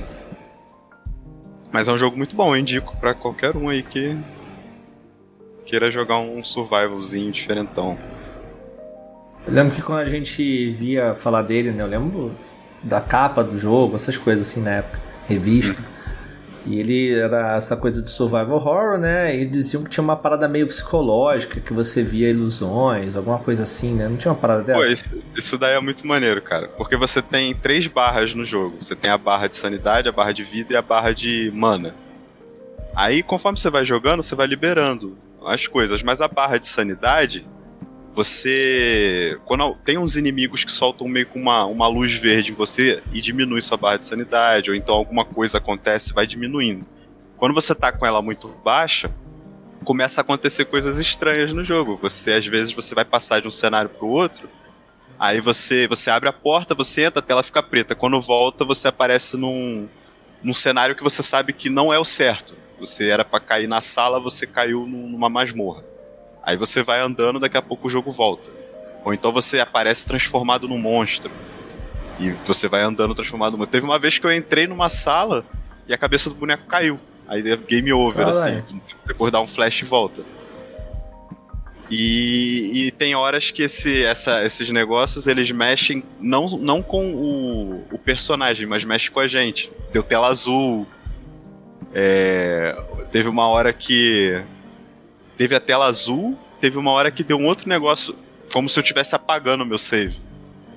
Mas 1.71 1.87
é 1.87 1.91
um 1.91 1.97
jogo 1.97 2.17
muito 2.17 2.35
bom, 2.35 2.55
eu 2.55 2.59
indico 2.59 2.95
para 2.97 3.13
qualquer 3.13 3.55
um 3.55 3.69
aí 3.69 3.83
que 3.83 4.17
queira 5.65 5.91
jogar 5.91 6.19
um 6.19 6.43
survivalzinho 6.43 7.31
diferentão. 7.31 7.97
Eu 9.45 9.53
lembro 9.53 9.75
que 9.75 9.81
quando 9.81 9.99
a 9.99 10.09
gente 10.09 10.71
via 10.71 11.13
falar 11.13 11.41
dele, 11.41 11.71
né? 11.71 11.83
Eu 11.83 11.87
lembro 11.87 12.31
da 12.81 13.01
capa 13.01 13.43
do 13.43 13.57
jogo, 13.59 13.95
essas 13.95 14.17
coisas 14.17 14.47
assim 14.47 14.61
na 14.61 14.71
época, 14.71 14.99
revista. 15.27 15.83
E 16.67 16.79
ele 16.79 17.15
era 17.15 17.55
essa 17.55 17.77
coisa 17.77 18.01
de 18.01 18.09
survival 18.09 18.57
horror, 18.57 18.97
né? 18.97 19.35
E 19.35 19.45
diziam 19.45 19.83
que 19.83 19.89
tinha 19.89 20.03
uma 20.03 20.15
parada 20.15 20.47
meio 20.47 20.67
psicológica, 20.67 21.61
que 21.61 21.71
você 21.71 22.03
via 22.03 22.29
ilusões, 22.29 23.15
alguma 23.15 23.39
coisa 23.39 23.63
assim, 23.63 23.93
né? 23.93 24.09
Não 24.09 24.17
tinha 24.17 24.31
uma 24.31 24.39
parada 24.39 24.63
dessa? 24.63 24.79
Pô, 24.79 24.85
isso, 24.85 25.09
isso 25.35 25.57
daí 25.57 25.75
é 25.75 25.79
muito 25.79 26.05
maneiro, 26.05 26.41
cara. 26.41 26.67
Porque 26.67 26.97
você 26.97 27.21
tem 27.21 27.55
três 27.55 27.87
barras 27.87 28.33
no 28.33 28.45
jogo. 28.45 28.77
Você 28.81 28.95
tem 28.95 29.09
a 29.09 29.17
barra 29.17 29.47
de 29.47 29.55
sanidade, 29.55 30.09
a 30.09 30.11
barra 30.11 30.33
de 30.33 30.43
vida 30.43 30.73
e 30.73 30.75
a 30.75 30.81
barra 30.81 31.13
de 31.13 31.51
mana. 31.55 31.95
Aí, 32.95 33.23
conforme 33.23 33.57
você 33.57 33.69
vai 33.69 33.85
jogando, 33.85 34.21
você 34.21 34.35
vai 34.35 34.47
liberando 34.47 35.17
as 35.45 35.67
coisas. 35.67 36.03
Mas 36.03 36.19
a 36.19 36.27
barra 36.27 36.57
de 36.57 36.67
sanidade, 36.67 37.47
você. 38.17 39.39
Quando 39.45 39.75
tem 39.85 39.95
uns 39.97 40.15
inimigos 40.15 40.65
que 40.65 40.71
soltam 40.71 41.07
meio 41.07 41.27
com 41.27 41.39
uma, 41.39 41.65
uma 41.65 41.87
luz 41.87 42.15
verde 42.15 42.51
em 42.51 42.55
você 42.55 43.03
e 43.13 43.21
diminui 43.21 43.61
sua 43.61 43.77
barra 43.77 43.97
de 43.97 44.07
sanidade, 44.07 44.71
ou 44.71 44.75
então 44.75 44.95
alguma 44.95 45.23
coisa 45.23 45.59
acontece 45.59 46.13
vai 46.13 46.25
diminuindo. 46.25 46.87
Quando 47.37 47.53
você 47.53 47.75
tá 47.75 47.91
com 47.91 48.07
ela 48.07 48.19
muito 48.19 48.47
baixa, 48.65 49.11
começa 49.83 50.19
a 50.19 50.23
acontecer 50.23 50.65
coisas 50.65 50.97
estranhas 50.97 51.53
no 51.53 51.63
jogo. 51.63 51.99
Você, 52.01 52.33
às 52.33 52.47
vezes, 52.47 52.73
você 52.73 52.95
vai 52.95 53.05
passar 53.05 53.39
de 53.39 53.47
um 53.47 53.51
cenário 53.51 53.91
pro 53.91 54.07
outro, 54.07 54.49
aí 55.19 55.39
você, 55.39 55.87
você 55.87 56.09
abre 56.09 56.27
a 56.27 56.33
porta, 56.33 56.73
você 56.73 57.03
entra, 57.03 57.19
a 57.19 57.23
tela 57.23 57.43
fica 57.43 57.61
preta. 57.61 57.93
Quando 57.93 58.19
volta, 58.19 58.65
você 58.65 58.87
aparece 58.87 59.37
num, 59.37 59.87
num 60.41 60.55
cenário 60.55 60.95
que 60.95 61.03
você 61.03 61.21
sabe 61.21 61.53
que 61.53 61.69
não 61.69 61.93
é 61.93 61.99
o 61.99 62.03
certo. 62.03 62.55
Você 62.79 63.09
era 63.09 63.23
para 63.23 63.39
cair 63.39 63.67
na 63.67 63.79
sala, 63.79 64.19
você 64.19 64.47
caiu 64.47 64.87
numa 64.87 65.29
masmorra. 65.29 65.83
Aí 66.47 66.55
você 66.55 66.81
vai 66.81 67.01
andando, 67.01 67.41
daqui 67.41 67.57
a 67.57 67.61
pouco 67.61 67.89
o 67.89 67.91
jogo 67.91 68.09
volta. 68.09 68.49
Ou 69.03 69.13
então 69.13 69.33
você 69.33 69.59
aparece 69.59 70.07
transformado 70.07 70.65
num 70.65 70.77
monstro. 70.77 71.29
E 72.17 72.29
você 72.45 72.69
vai 72.69 72.83
andando 72.83 73.13
transformado 73.13 73.51
num 73.51 73.57
monstro. 73.57 73.73
Teve 73.73 73.85
uma 73.85 73.99
vez 73.99 74.17
que 74.17 74.25
eu 74.25 74.31
entrei 74.31 74.65
numa 74.65 74.87
sala 74.87 75.43
e 75.85 75.93
a 75.93 75.97
cabeça 75.97 76.29
do 76.29 76.37
boneco 76.37 76.65
caiu. 76.65 76.97
Aí 77.27 77.45
é 77.51 77.57
game 77.57 77.91
over, 77.91 78.27
ah, 78.27 78.29
assim. 78.29 78.63
Depois 79.05 79.29
dá 79.29 79.41
um 79.41 79.45
flash 79.45 79.81
e 79.81 79.83
volta. 79.83 80.21
E, 81.91 82.87
e, 82.87 82.91
tem 82.91 83.13
horas 83.13 83.51
que 83.51 83.63
esse, 83.63 84.05
essa, 84.05 84.45
esses 84.45 84.71
negócios 84.71 85.27
eles 85.27 85.51
mexem 85.51 86.01
não, 86.17 86.47
não 86.47 86.81
com 86.81 87.13
o, 87.13 87.85
o, 87.91 87.97
personagem, 87.97 88.65
mas 88.65 88.85
mexem 88.85 89.11
com 89.11 89.19
a 89.19 89.27
gente. 89.27 89.69
Deu 89.91 90.01
tela 90.01 90.27
azul. 90.27 90.87
É, 91.93 92.81
teve 93.11 93.27
uma 93.27 93.49
hora 93.49 93.73
que 93.73 94.41
teve 95.37 95.55
a 95.55 95.59
tela 95.59 95.85
azul, 95.85 96.37
teve 96.59 96.77
uma 96.77 96.91
hora 96.91 97.11
que 97.11 97.23
deu 97.23 97.37
um 97.37 97.45
outro 97.45 97.69
negócio, 97.69 98.15
como 98.51 98.67
se 98.67 98.79
eu 98.79 98.81
estivesse 98.81 99.15
apagando 99.15 99.63
o 99.63 99.65
meu 99.65 99.77
save. 99.77 100.17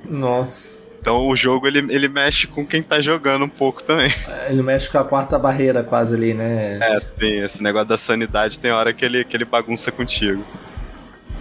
Nossa. 0.04 0.80
Então 1.00 1.26
o 1.28 1.34
jogo 1.34 1.66
ele, 1.66 1.78
ele 1.92 2.08
mexe 2.08 2.46
com 2.46 2.66
quem 2.66 2.82
tá 2.82 3.00
jogando 3.00 3.44
um 3.46 3.48
pouco 3.48 3.82
também. 3.82 4.12
Ele 4.50 4.62
mexe 4.62 4.90
com 4.90 4.98
a 4.98 5.04
quarta 5.04 5.38
barreira 5.38 5.82
quase 5.82 6.14
ali, 6.14 6.34
né? 6.34 6.78
É, 6.78 7.00
sim, 7.00 7.42
esse 7.42 7.62
negócio 7.62 7.88
da 7.88 7.96
sanidade 7.96 8.58
tem 8.58 8.70
hora 8.70 8.92
que 8.92 9.02
ele, 9.02 9.24
que 9.24 9.34
ele 9.34 9.46
bagunça 9.46 9.90
contigo. 9.90 10.44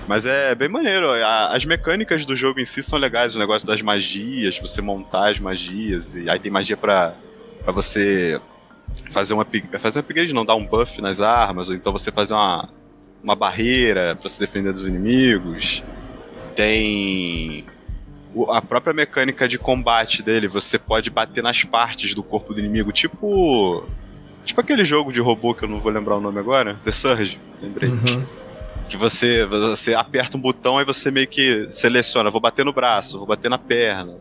Mas 0.07 0.25
é 0.25 0.55
bem 0.55 0.69
maneiro. 0.69 1.11
As 1.51 1.65
mecânicas 1.65 2.25
do 2.25 2.35
jogo 2.35 2.59
em 2.59 2.65
si 2.65 2.81
são 2.81 2.97
legais. 2.97 3.35
O 3.35 3.39
negócio 3.39 3.67
das 3.67 3.81
magias, 3.81 4.57
você 4.57 4.81
montar 4.81 5.29
as 5.29 5.39
magias. 5.39 6.15
E 6.15 6.29
aí 6.29 6.39
tem 6.39 6.51
magia 6.51 6.77
pra, 6.77 7.13
pra 7.63 7.71
você 7.71 8.39
fazer 9.11 9.33
uma 9.33 9.45
fazer 9.79 9.99
um 9.99 10.01
upgrade, 10.01 10.33
não 10.33 10.45
dar 10.45 10.55
um 10.55 10.65
buff 10.65 11.01
nas 11.01 11.19
armas, 11.19 11.69
ou 11.69 11.75
então 11.75 11.91
você 11.91 12.11
fazer 12.11 12.33
uma, 12.33 12.69
uma 13.23 13.35
barreira 13.35 14.15
para 14.15 14.29
se 14.29 14.39
defender 14.39 14.73
dos 14.73 14.87
inimigos. 14.87 15.83
Tem 16.55 17.65
a 18.49 18.61
própria 18.61 18.93
mecânica 18.93 19.47
de 19.47 19.57
combate 19.57 20.21
dele, 20.21 20.47
você 20.47 20.77
pode 20.77 21.09
bater 21.09 21.41
nas 21.41 21.63
partes 21.63 22.13
do 22.13 22.23
corpo 22.23 22.53
do 22.53 22.59
inimigo, 22.59 22.91
tipo 22.91 23.83
tipo 24.45 24.61
aquele 24.61 24.85
jogo 24.85 25.11
de 25.11 25.19
robô 25.19 25.53
que 25.53 25.63
eu 25.63 25.69
não 25.69 25.79
vou 25.79 25.91
lembrar 25.91 26.17
o 26.17 26.21
nome 26.21 26.39
agora, 26.39 26.79
The 26.83 26.91
Surge, 26.91 27.39
lembrei. 27.61 27.89
Uhum. 27.89 28.25
Que 28.87 28.97
você 28.97 29.45
você 29.45 29.93
aperta 29.93 30.37
um 30.37 30.41
botão 30.41 30.79
e 30.79 30.85
você 30.85 31.11
meio 31.11 31.27
que 31.27 31.67
seleciona, 31.71 32.29
vou 32.29 32.41
bater 32.41 32.65
no 32.65 32.73
braço, 32.73 33.17
vou 33.17 33.27
bater 33.27 33.49
na 33.49 33.57
perna. 33.57 34.17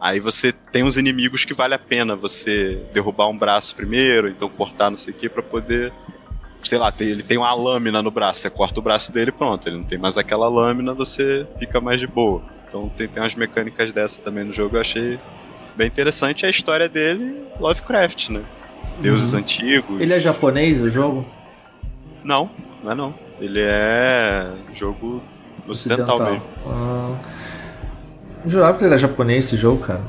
Aí 0.00 0.20
você 0.20 0.52
tem 0.52 0.82
uns 0.82 0.98
inimigos 0.98 1.46
que 1.46 1.54
vale 1.54 1.74
a 1.74 1.78
pena 1.78 2.14
você 2.14 2.78
derrubar 2.92 3.28
um 3.28 3.38
braço 3.38 3.74
primeiro, 3.74 4.28
então 4.28 4.50
cortar 4.50 4.90
não 4.90 4.98
sei 4.98 5.14
o 5.14 5.16
que 5.16 5.28
para 5.30 5.42
poder 5.42 5.92
sei 6.68 6.78
lá, 6.78 6.92
ele 7.00 7.22
tem 7.22 7.38
uma 7.38 7.52
lâmina 7.54 8.02
no 8.02 8.10
braço, 8.10 8.40
você 8.40 8.50
corta 8.50 8.80
o 8.80 8.82
braço 8.82 9.12
dele 9.12 9.30
pronto, 9.32 9.68
ele 9.68 9.76
não 9.76 9.84
tem 9.84 9.98
mais 9.98 10.16
aquela 10.16 10.48
lâmina, 10.48 10.94
você 10.94 11.46
fica 11.58 11.80
mais 11.80 12.00
de 12.00 12.06
boa. 12.06 12.42
Então 12.68 12.88
tem, 12.96 13.06
tem 13.06 13.22
umas 13.22 13.34
mecânicas 13.34 13.92
dessa 13.92 14.20
também 14.22 14.44
no 14.44 14.52
jogo, 14.52 14.76
eu 14.76 14.80
achei 14.80 15.18
bem 15.76 15.86
interessante. 15.86 16.46
A 16.46 16.50
história 16.50 16.88
dele, 16.88 17.44
Lovecraft, 17.60 18.30
né? 18.30 18.42
Deuses 19.00 19.32
uhum. 19.32 19.40
antigos. 19.40 20.00
Ele 20.00 20.12
é 20.12 20.20
japonês, 20.20 20.80
o 20.80 20.88
jogo? 20.88 21.26
Não, 22.22 22.50
não 22.82 22.92
é 22.92 22.94
não. 22.94 23.14
Ele 23.40 23.60
é 23.60 24.50
jogo 24.74 25.22
ocidental, 25.66 26.16
ocidental. 26.16 26.32
mesmo. 26.32 26.44
Ah, 26.66 27.18
jurava 28.46 28.78
que 28.78 28.84
ele 28.84 28.90
era 28.90 28.98
japonês 28.98 29.44
esse 29.44 29.56
jogo, 29.56 29.82
cara. 29.82 30.02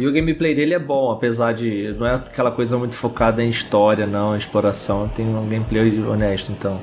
E 0.00 0.06
o 0.06 0.12
gameplay 0.12 0.54
dele 0.54 0.72
é 0.72 0.78
bom, 0.78 1.10
apesar 1.10 1.52
de. 1.52 1.94
Não 1.98 2.06
é 2.06 2.14
aquela 2.14 2.50
coisa 2.50 2.78
muito 2.78 2.94
focada 2.94 3.44
em 3.44 3.50
história, 3.50 4.06
não, 4.06 4.34
em 4.34 4.38
exploração. 4.38 5.06
Tem 5.08 5.26
um 5.26 5.46
gameplay 5.46 6.00
honesto, 6.00 6.50
então. 6.50 6.80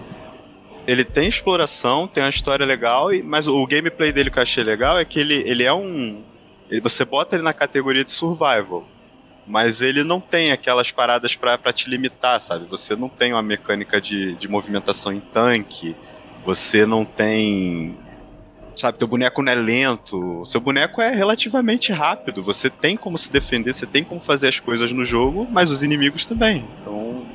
Ele 0.86 1.04
tem 1.04 1.28
exploração, 1.28 2.08
tem 2.08 2.22
uma 2.22 2.30
história 2.30 2.64
legal, 2.64 3.10
mas 3.24 3.48
o 3.48 3.66
gameplay 3.66 4.12
dele 4.12 4.30
que 4.30 4.38
eu 4.38 4.44
achei 4.44 4.64
legal 4.64 5.00
é 5.00 5.04
que 5.04 5.20
ele, 5.20 5.34
ele 5.34 5.64
é 5.64 5.74
um. 5.74 6.22
Você 6.84 7.04
bota 7.04 7.36
ele 7.36 7.44
na 7.44 7.54
categoria 7.54 8.06
de 8.06 8.12
survival. 8.12 8.88
Mas 9.48 9.82
ele 9.82 10.04
não 10.04 10.20
tem 10.20 10.52
aquelas 10.52 10.92
paradas 10.92 11.36
para 11.36 11.74
te 11.74 11.90
limitar, 11.90 12.40
sabe? 12.40 12.68
Você 12.68 12.96
não 12.96 13.10
tem 13.10 13.34
uma 13.34 13.42
mecânica 13.42 14.00
de, 14.00 14.36
de 14.36 14.48
movimentação 14.48 15.12
em 15.12 15.22
tanque, 15.22 15.96
você 16.46 16.86
não 16.86 17.04
tem 17.04 17.98
sabe? 18.82 18.98
Teu 18.98 19.08
boneco 19.08 19.42
não 19.42 19.52
é 19.52 19.56
lento, 19.56 20.44
seu 20.46 20.60
boneco 20.60 21.02
é 21.02 21.13
relativamente 21.13 21.92
rápido. 21.92 22.44
Você 22.44 22.70
tem 22.70 22.96
como 22.96 23.18
se 23.18 23.32
defender, 23.32 23.74
você 23.74 23.86
tem 23.86 24.04
como 24.04 24.22
fazer 24.22 24.48
as 24.48 24.60
coisas 24.60 24.92
no 24.92 25.06
jogo, 25.06 25.48
mas 25.50 25.70
os 25.70 25.84
inimigos 25.84 26.26
também. 26.26 26.66
Então, 26.82 27.26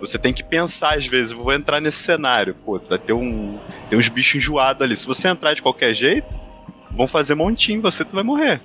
você 0.00 0.18
tem 0.18 0.32
que 0.32 0.42
pensar 0.42 0.98
às 0.98 1.06
vezes, 1.06 1.32
vou 1.32 1.52
entrar 1.52 1.80
nesse 1.80 1.98
cenário, 1.98 2.54
pô, 2.64 2.78
vai 2.78 2.98
ter 2.98 3.12
um 3.12 3.58
tem 3.88 3.98
uns 3.98 4.08
bichos 4.08 4.36
enjoados 4.36 4.82
ali. 4.82 4.96
Se 4.96 5.06
você 5.06 5.28
entrar 5.28 5.54
de 5.54 5.62
qualquer 5.62 5.94
jeito, 5.94 6.38
vão 6.90 7.06
fazer 7.06 7.34
montinho, 7.34 7.80
você 7.80 8.04
tu 8.04 8.14
vai 8.14 8.22
morrer. 8.22 8.60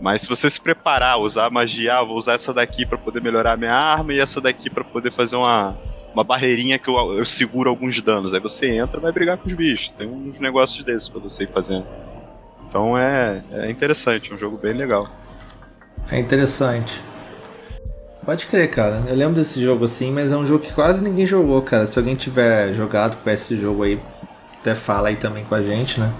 Mas 0.00 0.22
se 0.22 0.28
você 0.28 0.48
se 0.48 0.60
preparar, 0.60 1.18
usar 1.18 1.50
magia, 1.50 1.96
ah, 1.96 2.04
vou 2.04 2.16
usar 2.16 2.34
essa 2.34 2.52
daqui 2.54 2.86
para 2.86 2.96
poder 2.96 3.22
melhorar 3.22 3.54
a 3.54 3.56
minha 3.56 3.74
arma 3.74 4.14
e 4.14 4.20
essa 4.20 4.40
daqui 4.40 4.70
para 4.70 4.84
poder 4.84 5.10
fazer 5.10 5.36
uma 5.36 5.76
uma 6.12 6.24
barreirinha 6.24 6.78
que 6.78 6.88
eu, 6.88 6.96
eu, 7.14 7.24
seguro 7.24 7.70
alguns 7.70 8.00
danos. 8.02 8.34
Aí 8.34 8.40
você 8.40 8.68
entra 8.68 8.98
e 8.98 9.02
vai 9.02 9.12
brigar 9.12 9.38
com 9.38 9.48
os 9.48 9.54
bichos. 9.54 9.94
Tem 9.96 10.08
uns 10.08 10.38
negócios 10.38 10.82
desses 10.84 11.08
pra 11.08 11.20
você 11.20 11.44
ir 11.44 11.48
fazendo. 11.48 11.86
Então 12.68 12.98
é, 12.98 13.42
é 13.52 13.70
interessante, 13.70 14.32
um 14.32 14.38
jogo 14.38 14.56
bem 14.56 14.72
legal. 14.72 15.06
É 16.10 16.18
interessante. 16.18 17.00
Pode 18.24 18.46
crer, 18.46 18.70
cara. 18.70 19.04
Eu 19.08 19.16
lembro 19.16 19.36
desse 19.36 19.62
jogo 19.62 19.86
assim, 19.86 20.12
mas 20.12 20.32
é 20.32 20.36
um 20.36 20.44
jogo 20.44 20.62
que 20.62 20.72
quase 20.72 21.02
ninguém 21.02 21.24
jogou, 21.24 21.62
cara. 21.62 21.86
Se 21.86 21.98
alguém 21.98 22.14
tiver 22.14 22.72
jogado 22.74 23.16
com 23.22 23.30
esse 23.30 23.56
jogo 23.56 23.84
aí, 23.84 23.98
até 24.60 24.74
fala 24.74 25.08
aí 25.08 25.16
também 25.16 25.44
com 25.44 25.54
a 25.54 25.62
gente, 25.62 25.98
né? 25.98 26.12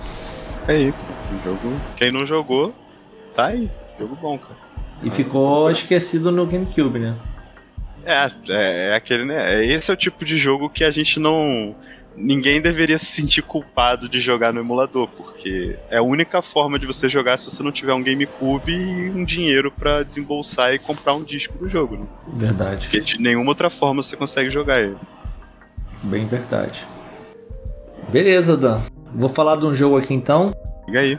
É 0.66 0.72
aí, 0.72 0.94
um 1.32 1.44
jogo. 1.44 1.80
Quem 1.96 2.10
não 2.10 2.24
jogou, 2.24 2.74
tá 3.34 3.46
aí. 3.46 3.70
Jogo 3.98 4.16
bom, 4.16 4.38
cara. 4.38 4.56
E 5.02 5.10
ficou 5.10 5.70
esquecido 5.70 6.32
no 6.32 6.46
GameCube, 6.46 6.98
né? 6.98 7.14
É, 8.08 8.32
é, 8.48 8.88
é 8.88 8.94
aquele, 8.94 9.26
né? 9.26 9.62
Esse 9.64 9.90
é 9.90 9.94
o 9.94 9.96
tipo 9.96 10.24
de 10.24 10.38
jogo 10.38 10.70
que 10.70 10.82
a 10.82 10.90
gente 10.90 11.20
não 11.20 11.76
ninguém 12.16 12.60
deveria 12.60 12.98
se 12.98 13.06
sentir 13.06 13.42
culpado 13.42 14.08
de 14.08 14.18
jogar 14.18 14.52
no 14.52 14.60
emulador, 14.60 15.08
porque 15.08 15.78
é 15.90 15.98
a 15.98 16.02
única 16.02 16.42
forma 16.42 16.78
de 16.78 16.86
você 16.86 17.08
jogar 17.08 17.36
se 17.36 17.50
você 17.50 17.62
não 17.62 17.70
tiver 17.70 17.94
um 17.94 18.02
GameCube 18.02 18.72
e 18.72 19.10
um 19.10 19.24
dinheiro 19.24 19.70
para 19.70 20.02
desembolsar 20.02 20.72
e 20.72 20.78
comprar 20.78 21.14
um 21.14 21.22
disco 21.22 21.56
do 21.58 21.68
jogo. 21.68 21.96
Né? 21.96 22.06
Verdade. 22.28 22.86
Porque 22.86 23.00
de 23.00 23.20
nenhuma 23.20 23.50
outra 23.50 23.70
forma 23.70 24.02
você 24.02 24.16
consegue 24.16 24.50
jogar 24.50 24.80
ele. 24.80 24.96
Bem 26.02 26.26
verdade. 26.26 26.86
Beleza, 28.08 28.56
Dan. 28.56 28.80
Vou 29.14 29.28
falar 29.28 29.56
de 29.56 29.66
um 29.66 29.74
jogo 29.74 29.98
aqui 29.98 30.14
então. 30.14 30.52
Liga 30.86 31.00
aí. 31.00 31.18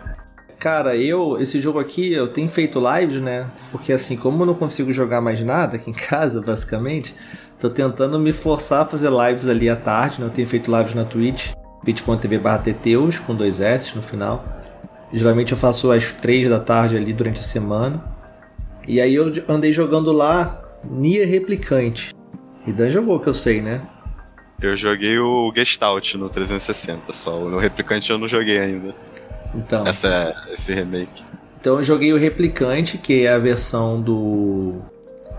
Cara, 0.59 0.95
eu, 0.97 1.39
esse 1.39 1.59
jogo 1.61 1.79
aqui, 1.79 2.11
eu 2.11 2.27
tenho 2.27 2.49
feito 2.49 2.79
lives, 2.79 3.21
né? 3.21 3.47
Porque 3.71 3.93
assim, 3.93 4.17
como 4.17 4.43
eu 4.43 4.47
não 4.47 4.53
consigo 4.53 4.91
jogar 4.91 5.21
mais 5.21 5.41
nada 5.41 5.77
aqui 5.77 5.89
em 5.89 5.93
casa, 5.93 6.41
basicamente, 6.41 7.15
Tô 7.59 7.69
tentando 7.69 8.17
me 8.17 8.31
forçar 8.31 8.83
a 8.83 8.85
fazer 8.85 9.09
lives 9.09 9.45
ali 9.45 9.69
à 9.69 9.75
tarde, 9.75 10.21
né? 10.21 10.27
Eu 10.27 10.31
tenho 10.31 10.47
feito 10.47 10.73
lives 10.73 10.93
na 10.93 11.03
Twitch, 11.03 11.51
twitch.tv 11.83 12.39
Teteus, 12.63 13.19
com 13.19 13.35
dois 13.35 13.59
S 13.59 13.93
no 13.97 14.01
final. 14.01 14.45
Geralmente 15.11 15.51
eu 15.51 15.57
faço 15.57 15.91
às 15.91 16.13
três 16.13 16.49
da 16.49 16.57
tarde 16.57 16.95
ali 16.95 17.11
durante 17.11 17.41
a 17.41 17.43
semana. 17.43 18.01
E 18.87 19.01
aí 19.01 19.13
eu 19.13 19.29
andei 19.49 19.73
jogando 19.73 20.13
lá 20.13 20.79
Nier 20.89 21.27
Replicante. 21.27 22.15
Ridan 22.65 22.89
jogou, 22.89 23.19
que 23.19 23.27
eu 23.27 23.33
sei, 23.33 23.61
né? 23.61 23.81
Eu 24.61 24.77
joguei 24.77 25.19
o 25.19 25.51
Gestalt 25.53 26.15
no 26.15 26.29
360 26.29 27.11
só. 27.11 27.37
O 27.37 27.59
Replicante 27.59 28.09
eu 28.09 28.17
não 28.17 28.27
joguei 28.29 28.57
ainda. 28.57 28.95
Então. 29.53 29.85
Essa, 29.85 30.07
é, 30.07 30.53
esse 30.53 30.73
remake. 30.73 31.23
Então 31.59 31.77
eu 31.77 31.83
joguei 31.83 32.13
o 32.13 32.17
Replicante, 32.17 32.97
que 32.97 33.25
é 33.25 33.33
a 33.33 33.38
versão 33.38 34.01
do 34.01 34.81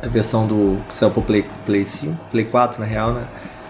a 0.03 0.09
versão 0.09 0.46
do 0.46 0.79
que 0.88 0.94
saiu 0.94 1.11
pro 1.11 1.23
Play, 1.23 1.44
Play 1.66 1.85
5, 1.85 2.25
Play 2.31 2.44
4 2.44 2.81
na 2.81 2.87
real, 2.87 3.12
né? 3.12 3.27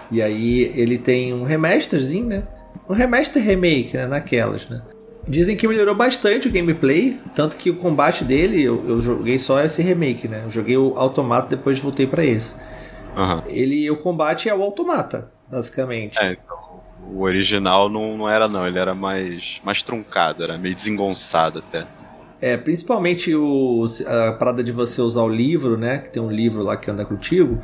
E 0.09 0.21
aí 0.21 0.71
ele 0.75 0.97
tem 0.97 1.33
um 1.33 1.43
remasterzinho, 1.43 2.27
né? 2.27 2.43
Um 2.89 2.93
remaster 2.93 3.41
remake, 3.41 3.95
né? 3.95 4.07
Naquelas, 4.07 4.67
né? 4.67 4.81
Dizem 5.27 5.55
que 5.55 5.67
melhorou 5.67 5.95
bastante 5.95 6.47
o 6.47 6.51
gameplay, 6.51 7.19
tanto 7.35 7.55
que 7.55 7.69
o 7.69 7.75
combate 7.75 8.23
dele, 8.23 8.61
eu, 8.61 8.83
eu 8.87 9.01
joguei 9.01 9.37
só 9.37 9.63
esse 9.63 9.81
remake, 9.81 10.27
né? 10.27 10.41
Eu 10.45 10.49
joguei 10.49 10.75
o 10.77 10.97
Automata, 10.97 11.55
depois 11.55 11.79
voltei 11.79 12.07
para 12.07 12.25
esse. 12.25 12.55
Uhum. 13.15 13.41
Ele, 13.47 13.89
o 13.91 13.97
combate 13.97 14.49
é 14.49 14.55
o 14.55 14.61
Automata, 14.61 15.31
basicamente. 15.49 16.17
É, 16.17 16.35
o 17.11 17.23
original 17.23 17.89
não, 17.89 18.17
não 18.17 18.29
era 18.29 18.47
não, 18.47 18.65
ele 18.65 18.79
era 18.79 18.95
mais, 18.95 19.59
mais 19.63 19.81
truncado, 19.81 20.43
era 20.43 20.57
meio 20.57 20.73
desengonçado 20.73 21.59
até. 21.59 21.85
É, 22.39 22.57
principalmente 22.57 23.35
o, 23.35 23.85
a 24.07 24.31
parada 24.31 24.63
de 24.63 24.71
você 24.71 25.01
usar 25.01 25.21
o 25.21 25.29
livro, 25.29 25.77
né? 25.77 25.99
Que 25.99 26.09
tem 26.09 26.21
um 26.21 26.31
livro 26.31 26.63
lá 26.63 26.75
que 26.75 26.89
anda 26.89 27.05
contigo. 27.05 27.61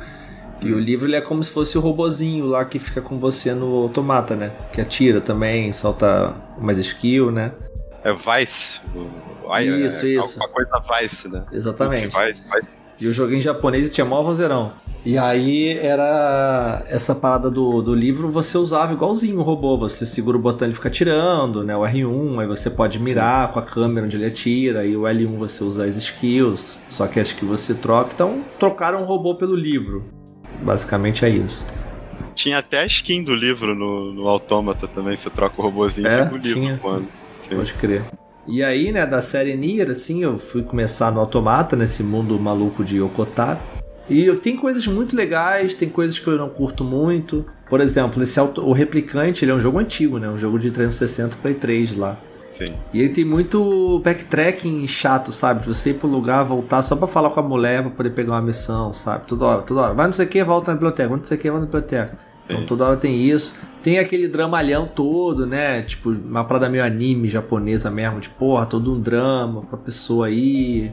E 0.62 0.72
o 0.72 0.78
livro 0.78 1.06
ele 1.08 1.16
é 1.16 1.20
como 1.20 1.42
se 1.42 1.50
fosse 1.50 1.78
o 1.78 1.80
robozinho 1.80 2.44
lá 2.44 2.64
que 2.64 2.78
fica 2.78 3.00
com 3.00 3.18
você 3.18 3.54
no 3.54 3.82
automata, 3.82 4.36
né? 4.36 4.52
Que 4.72 4.80
atira 4.80 5.20
também, 5.20 5.72
solta 5.72 6.34
mais 6.60 6.78
skill, 6.78 7.30
né? 7.30 7.52
É 8.04 8.12
Vice. 8.12 8.80
Isso, 9.60 10.06
é, 10.06 10.08
isso. 10.10 10.36
Uma 10.38 10.48
coisa 10.48 10.82
Vice, 11.00 11.28
né? 11.28 11.44
Exatamente. 11.52 12.16
Vice, 12.16 12.44
Vice. 12.54 12.80
E 13.00 13.06
eu 13.06 13.12
joguei 13.12 13.38
em 13.38 13.40
japonês 13.40 13.86
e 13.86 13.90
tinha 13.90 14.04
mó 14.04 14.22
vozeirão. 14.22 14.72
E 15.04 15.16
aí 15.16 15.78
era 15.78 16.82
essa 16.88 17.14
parada 17.14 17.50
do, 17.50 17.80
do 17.80 17.94
livro, 17.94 18.28
você 18.28 18.58
usava 18.58 18.92
igualzinho 18.92 19.38
o 19.38 19.42
robô. 19.42 19.78
Você 19.78 20.04
segura 20.04 20.36
o 20.36 20.40
botão 20.40 20.66
e 20.66 20.68
ele 20.68 20.74
fica 20.74 20.88
atirando, 20.88 21.62
né? 21.62 21.76
O 21.76 21.82
R1, 21.82 22.40
aí 22.40 22.46
você 22.46 22.68
pode 22.68 22.98
mirar 22.98 23.52
com 23.52 23.58
a 23.58 23.62
câmera 23.62 24.06
onde 24.06 24.16
ele 24.16 24.26
atira, 24.26 24.84
e 24.84 24.96
o 24.96 25.02
L1 25.02 25.38
você 25.38 25.62
usa 25.64 25.84
as 25.84 25.96
skills. 25.96 26.78
Só 26.88 27.06
que 27.06 27.20
acho 27.20 27.36
que 27.36 27.44
você 27.44 27.74
troca. 27.74 28.10
Então 28.12 28.44
trocaram 28.58 29.02
o 29.02 29.04
robô 29.04 29.34
pelo 29.34 29.54
livro. 29.54 30.04
Basicamente 30.62 31.24
é 31.24 31.28
isso. 31.28 31.64
Tinha 32.34 32.58
até 32.58 32.80
a 32.80 32.86
skin 32.86 33.22
do 33.22 33.34
livro 33.34 33.74
no, 33.74 34.12
no 34.12 34.28
Autômata 34.28 34.86
também, 34.86 35.16
você 35.16 35.30
troca 35.30 35.54
o 35.58 35.62
robôzinho 35.62 36.06
é, 36.06 36.30
o 36.30 36.36
livro 36.36 36.78
quando. 36.80 37.08
Sim. 37.40 37.56
Pode 37.56 37.74
crer. 37.74 38.04
E 38.48 38.64
aí, 38.64 38.90
né, 38.90 39.04
da 39.04 39.20
série 39.20 39.54
Nier, 39.54 39.90
assim, 39.90 40.22
eu 40.22 40.38
fui 40.38 40.62
começar 40.62 41.12
no 41.12 41.20
Automata, 41.20 41.76
nesse 41.76 42.02
mundo 42.02 42.40
maluco 42.40 42.82
de 42.82 42.98
Okotaro. 42.98 43.58
E 44.08 44.32
tem 44.36 44.56
coisas 44.56 44.86
muito 44.86 45.14
legais, 45.14 45.74
tem 45.74 45.90
coisas 45.90 46.18
que 46.18 46.26
eu 46.26 46.38
não 46.38 46.48
curto 46.48 46.82
muito. 46.82 47.44
Por 47.68 47.78
exemplo, 47.78 48.22
esse 48.22 48.40
auto, 48.40 48.66
o 48.66 48.72
Replicante, 48.72 49.44
ele 49.44 49.52
é 49.52 49.54
um 49.54 49.60
jogo 49.60 49.78
antigo, 49.78 50.18
né? 50.18 50.30
Um 50.30 50.38
jogo 50.38 50.58
de 50.58 50.70
360 50.70 51.36
Play 51.42 51.54
3 51.54 51.98
lá. 51.98 52.18
Sim. 52.54 52.74
E 52.92 53.02
ele 53.02 53.10
tem 53.10 53.24
muito 53.24 54.00
backtracking 54.02 54.86
chato, 54.88 55.30
sabe? 55.30 55.60
De 55.60 55.68
você 55.68 55.90
ir 55.90 55.94
pro 55.94 56.08
lugar, 56.08 56.42
voltar 56.42 56.80
só 56.80 56.96
pra 56.96 57.06
falar 57.06 57.28
com 57.28 57.40
a 57.40 57.42
mulher, 57.42 57.82
pra 57.82 57.90
poder 57.90 58.10
pegar 58.10 58.32
uma 58.32 58.42
missão, 58.42 58.94
sabe? 58.94 59.26
Toda 59.26 59.44
hora, 59.44 59.60
toda 59.60 59.82
hora. 59.82 59.94
Vai 59.94 60.06
não 60.06 60.12
sei 60.14 60.24
o 60.24 60.28
que, 60.28 60.42
volta 60.42 60.70
na 60.70 60.74
biblioteca. 60.76 61.08
Vai 61.10 61.18
não 61.18 61.24
sei 61.24 61.36
o 61.36 61.40
que, 61.40 61.50
vai 61.50 61.60
na 61.60 61.66
biblioteca. 61.66 62.18
Então 62.48 62.64
toda 62.64 62.86
hora 62.86 62.96
tem 62.96 63.22
isso. 63.22 63.56
Tem 63.82 63.98
aquele 63.98 64.26
dramalhão 64.26 64.86
todo, 64.86 65.46
né? 65.46 65.82
Tipo, 65.82 66.10
uma 66.10 66.44
parada 66.44 66.68
meio 66.68 66.82
anime 66.82 67.28
japonesa 67.28 67.90
mesmo. 67.90 68.20
De 68.20 68.30
porra, 68.30 68.64
todo 68.64 68.92
um 68.92 69.00
drama 69.00 69.62
pra 69.62 69.76
pessoa 69.76 70.26
aí. 70.26 70.90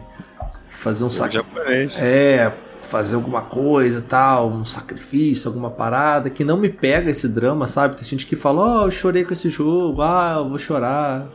Fazer 0.68 1.06
um 1.06 1.10
saco. 1.10 1.34
Japonês. 1.34 1.98
É, 2.00 2.52
fazer 2.82 3.16
alguma 3.16 3.42
coisa 3.42 4.02
tal, 4.02 4.50
um 4.50 4.66
sacrifício, 4.66 5.48
alguma 5.48 5.72
parada, 5.72 6.30
que 6.30 6.44
não 6.44 6.58
me 6.58 6.70
pega 6.70 7.10
esse 7.10 7.28
drama, 7.28 7.66
sabe? 7.68 7.96
Tem 7.96 8.06
gente 8.06 8.26
que 8.26 8.36
fala, 8.36 8.62
ó, 8.62 8.82
oh, 8.82 8.88
eu 8.88 8.92
chorei 8.92 9.24
com 9.24 9.34
esse 9.34 9.50
jogo, 9.50 10.02
ah, 10.02 10.36
eu 10.38 10.50
vou 10.50 10.60
chorar. 10.60 11.30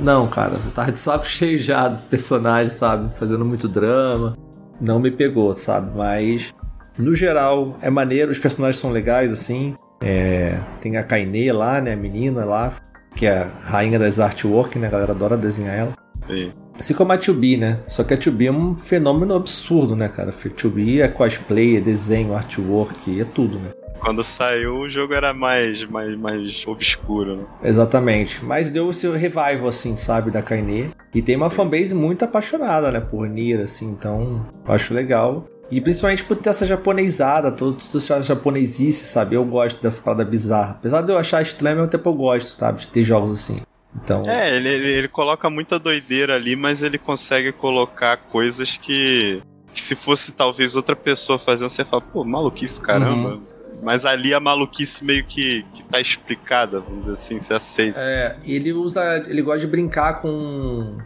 Não, 0.00 0.26
cara, 0.26 0.54
eu 0.54 0.70
tava 0.72 0.92
de 0.92 0.98
saco 0.98 1.24
cheio 1.28 1.58
já 1.58 1.88
dos 1.88 2.04
personagens, 2.04 2.74
sabe? 2.74 3.14
Fazendo 3.16 3.44
muito 3.44 3.68
drama. 3.68 4.36
Não 4.80 4.98
me 4.98 5.10
pegou, 5.10 5.54
sabe? 5.54 5.96
Mas, 5.96 6.54
no 6.98 7.14
geral, 7.14 7.78
é 7.80 7.90
maneiro, 7.90 8.30
os 8.30 8.38
personagens 8.38 8.78
são 8.78 8.90
legais, 8.90 9.32
assim. 9.32 9.74
É, 10.02 10.58
tem 10.80 10.96
a 10.96 11.02
Kaine 11.02 11.52
lá, 11.52 11.80
né? 11.80 11.92
A 11.92 11.96
menina 11.96 12.44
lá, 12.44 12.72
que 13.14 13.26
é 13.26 13.38
a 13.38 13.44
rainha 13.44 13.98
das 13.98 14.20
artwork, 14.20 14.78
né? 14.78 14.88
A 14.88 14.90
galera 14.90 15.12
adora 15.12 15.36
desenhar 15.36 15.74
ela. 15.74 15.94
Sim. 16.28 16.52
Assim 16.78 16.92
como 16.92 17.12
a 17.12 17.18
2B, 17.18 17.58
né? 17.58 17.78
Só 17.88 18.04
que 18.04 18.12
a 18.12 18.16
2B 18.16 18.46
é 18.46 18.52
um 18.52 18.76
fenômeno 18.76 19.34
absurdo, 19.34 19.96
né, 19.96 20.08
cara? 20.08 20.30
A 20.30 20.32
2B 20.32 21.00
é 21.00 21.08
cosplay, 21.08 21.76
é 21.76 21.80
desenho, 21.80 22.34
artwork, 22.34 23.20
é 23.20 23.24
tudo, 23.24 23.58
né? 23.58 23.70
Quando 23.98 24.22
saiu, 24.22 24.80
o 24.80 24.90
jogo 24.90 25.14
era 25.14 25.32
mais, 25.32 25.82
mais, 25.84 26.16
mais 26.18 26.66
obscuro, 26.66 27.36
né? 27.36 27.44
Exatamente. 27.64 28.44
Mas 28.44 28.68
deu 28.68 28.90
esse 28.90 29.08
revival, 29.08 29.68
assim, 29.68 29.96
sabe, 29.96 30.30
da 30.30 30.42
Kaine. 30.42 30.90
E 31.14 31.22
tem 31.22 31.34
uma 31.34 31.48
fanbase 31.48 31.94
muito 31.94 32.24
apaixonada, 32.24 32.90
né, 32.90 33.00
por 33.00 33.26
Nier, 33.26 33.60
assim, 33.60 33.88
então 33.88 34.44
acho 34.66 34.92
legal. 34.92 35.46
E 35.70 35.80
principalmente 35.80 36.24
por 36.24 36.36
ter 36.36 36.50
essa 36.50 36.64
japonesada, 36.64 37.50
tudo 37.50 37.78
essa 37.94 38.22
japonesice, 38.22 39.06
sabe? 39.06 39.34
Eu 39.34 39.44
gosto 39.44 39.82
dessa 39.82 40.00
parada 40.00 40.24
bizarra. 40.24 40.72
Apesar 40.72 41.00
de 41.00 41.10
eu 41.10 41.18
achar 41.18 41.42
estranho, 41.42 41.76
ao 41.76 41.82
mesmo 41.82 41.90
tempo 41.90 42.08
eu 42.08 42.14
gosto, 42.14 42.48
sabe? 42.58 42.80
De 42.80 42.88
ter 42.88 43.02
jogos 43.02 43.32
assim. 43.32 43.56
Então... 44.02 44.28
É, 44.28 44.54
ele, 44.54 44.68
ele, 44.68 44.88
ele, 44.88 45.08
coloca 45.08 45.48
muita 45.50 45.78
doideira 45.78 46.34
ali, 46.34 46.54
mas 46.54 46.82
ele 46.82 46.98
consegue 46.98 47.50
colocar 47.50 48.16
coisas 48.16 48.76
que, 48.76 49.42
que 49.72 49.80
se 49.80 49.96
fosse 49.96 50.32
talvez 50.32 50.76
outra 50.76 50.94
pessoa 50.94 51.38
fazendo, 51.38 51.70
você 51.70 51.84
fala, 51.84 52.02
pô, 52.02 52.22
maluquice, 52.22 52.80
caramba. 52.80 53.34
Uhum. 53.34 53.56
Mas 53.82 54.04
ali 54.04 54.32
a 54.32 54.40
maluquice 54.40 55.04
meio 55.04 55.24
que, 55.24 55.64
que 55.74 55.82
tá 55.84 56.00
explicada, 56.00 56.80
vamos 56.80 57.00
dizer 57.00 57.12
assim, 57.12 57.40
você 57.40 57.54
aceita. 57.54 57.98
É, 58.00 58.36
ele 58.44 58.72
usa. 58.72 59.24
Ele 59.28 59.42
gosta 59.42 59.60
de 59.60 59.66
brincar 59.66 60.20
com. 60.20 60.98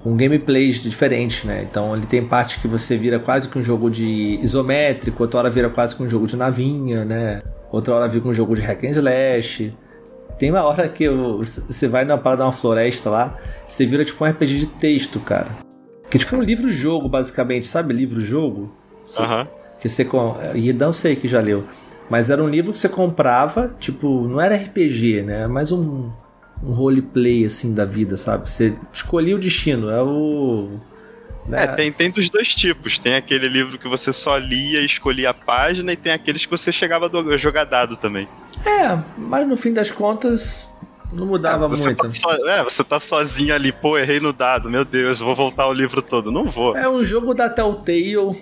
Com 0.00 0.16
gameplays 0.16 0.76
diferentes, 0.76 1.44
né? 1.44 1.66
Então 1.68 1.94
ele 1.94 2.06
tem 2.06 2.24
parte 2.24 2.60
que 2.60 2.68
você 2.68 2.96
vira 2.96 3.18
quase 3.18 3.48
que 3.48 3.58
um 3.58 3.62
jogo 3.62 3.90
de 3.90 4.38
isométrico, 4.40 5.22
outra 5.22 5.40
hora 5.40 5.50
vira 5.50 5.68
quase 5.68 5.96
que 5.96 6.02
um 6.02 6.08
jogo 6.08 6.26
de 6.26 6.36
navinha, 6.36 7.04
né? 7.04 7.42
Outra 7.70 7.94
hora 7.94 8.08
vira 8.08 8.26
um 8.28 8.34
jogo 8.34 8.54
de 8.54 8.60
hack 8.62 8.84
and 8.84 8.90
slash. 8.90 9.72
Tem 10.38 10.50
uma 10.50 10.62
hora 10.62 10.88
que 10.88 11.08
você 11.08 11.88
vai 11.88 12.04
na 12.04 12.16
parada 12.16 12.44
uma 12.44 12.52
floresta 12.52 13.10
lá, 13.10 13.36
você 13.66 13.84
vira 13.84 14.04
tipo 14.04 14.24
um 14.24 14.28
RPG 14.28 14.58
de 14.58 14.66
texto, 14.66 15.18
cara. 15.18 15.48
Que 16.08 16.16
é 16.16 16.20
tipo 16.20 16.36
um 16.36 16.42
livro-jogo, 16.42 17.08
basicamente, 17.08 17.66
sabe? 17.66 17.92
Livro-jogo. 17.92 18.72
Aham. 19.18 19.48
Que 19.80 19.88
você. 19.88 20.06
E 20.54 20.72
não 20.72 20.92
sei 20.92 21.16
que 21.16 21.26
já 21.26 21.40
leu. 21.40 21.64
Mas 22.08 22.30
era 22.30 22.42
um 22.42 22.48
livro 22.48 22.72
que 22.72 22.78
você 22.78 22.88
comprava, 22.88 23.76
tipo, 23.78 24.26
não 24.26 24.40
era 24.40 24.56
RPG, 24.56 25.22
né? 25.22 25.46
Mas 25.46 25.70
um, 25.72 26.10
um 26.62 26.72
roleplay, 26.72 27.44
assim, 27.44 27.74
da 27.74 27.84
vida, 27.84 28.16
sabe? 28.16 28.50
Você 28.50 28.76
escolhia 28.92 29.36
o 29.36 29.38
destino, 29.38 29.90
é 29.90 30.02
o. 30.02 30.78
Né? 31.46 31.64
É, 31.64 31.66
tem, 31.68 31.92
tem 31.92 32.10
dos 32.10 32.28
dois 32.28 32.54
tipos. 32.54 32.98
Tem 32.98 33.14
aquele 33.14 33.48
livro 33.48 33.78
que 33.78 33.88
você 33.88 34.12
só 34.12 34.36
lia 34.36 34.80
e 34.80 34.84
escolhia 34.84 35.30
a 35.30 35.34
página, 35.34 35.92
e 35.92 35.96
tem 35.96 36.12
aqueles 36.12 36.44
que 36.44 36.50
você 36.50 36.70
chegava 36.70 37.06
a 37.06 37.36
jogar 37.36 37.64
dado 37.64 37.96
também. 37.96 38.28
É, 38.66 38.98
mas 39.16 39.46
no 39.46 39.56
fim 39.56 39.72
das 39.72 39.90
contas 39.90 40.68
não 41.12 41.26
mudava 41.26 41.64
é, 41.64 41.68
muito. 41.68 41.96
Tá 41.96 42.10
so, 42.10 42.28
é, 42.48 42.62
você 42.62 42.84
tá 42.84 43.00
sozinho 43.00 43.54
ali, 43.54 43.72
pô, 43.72 43.96
errei 43.96 44.20
no 44.20 44.32
dado, 44.32 44.70
meu 44.70 44.84
Deus, 44.84 45.20
vou 45.20 45.34
voltar 45.34 45.66
o 45.66 45.72
livro 45.72 46.02
todo. 46.02 46.30
Não 46.30 46.50
vou. 46.50 46.76
É 46.76 46.88
um 46.88 47.02
jogo 47.04 47.34
da 47.34 47.48
Telltale. 47.48 48.36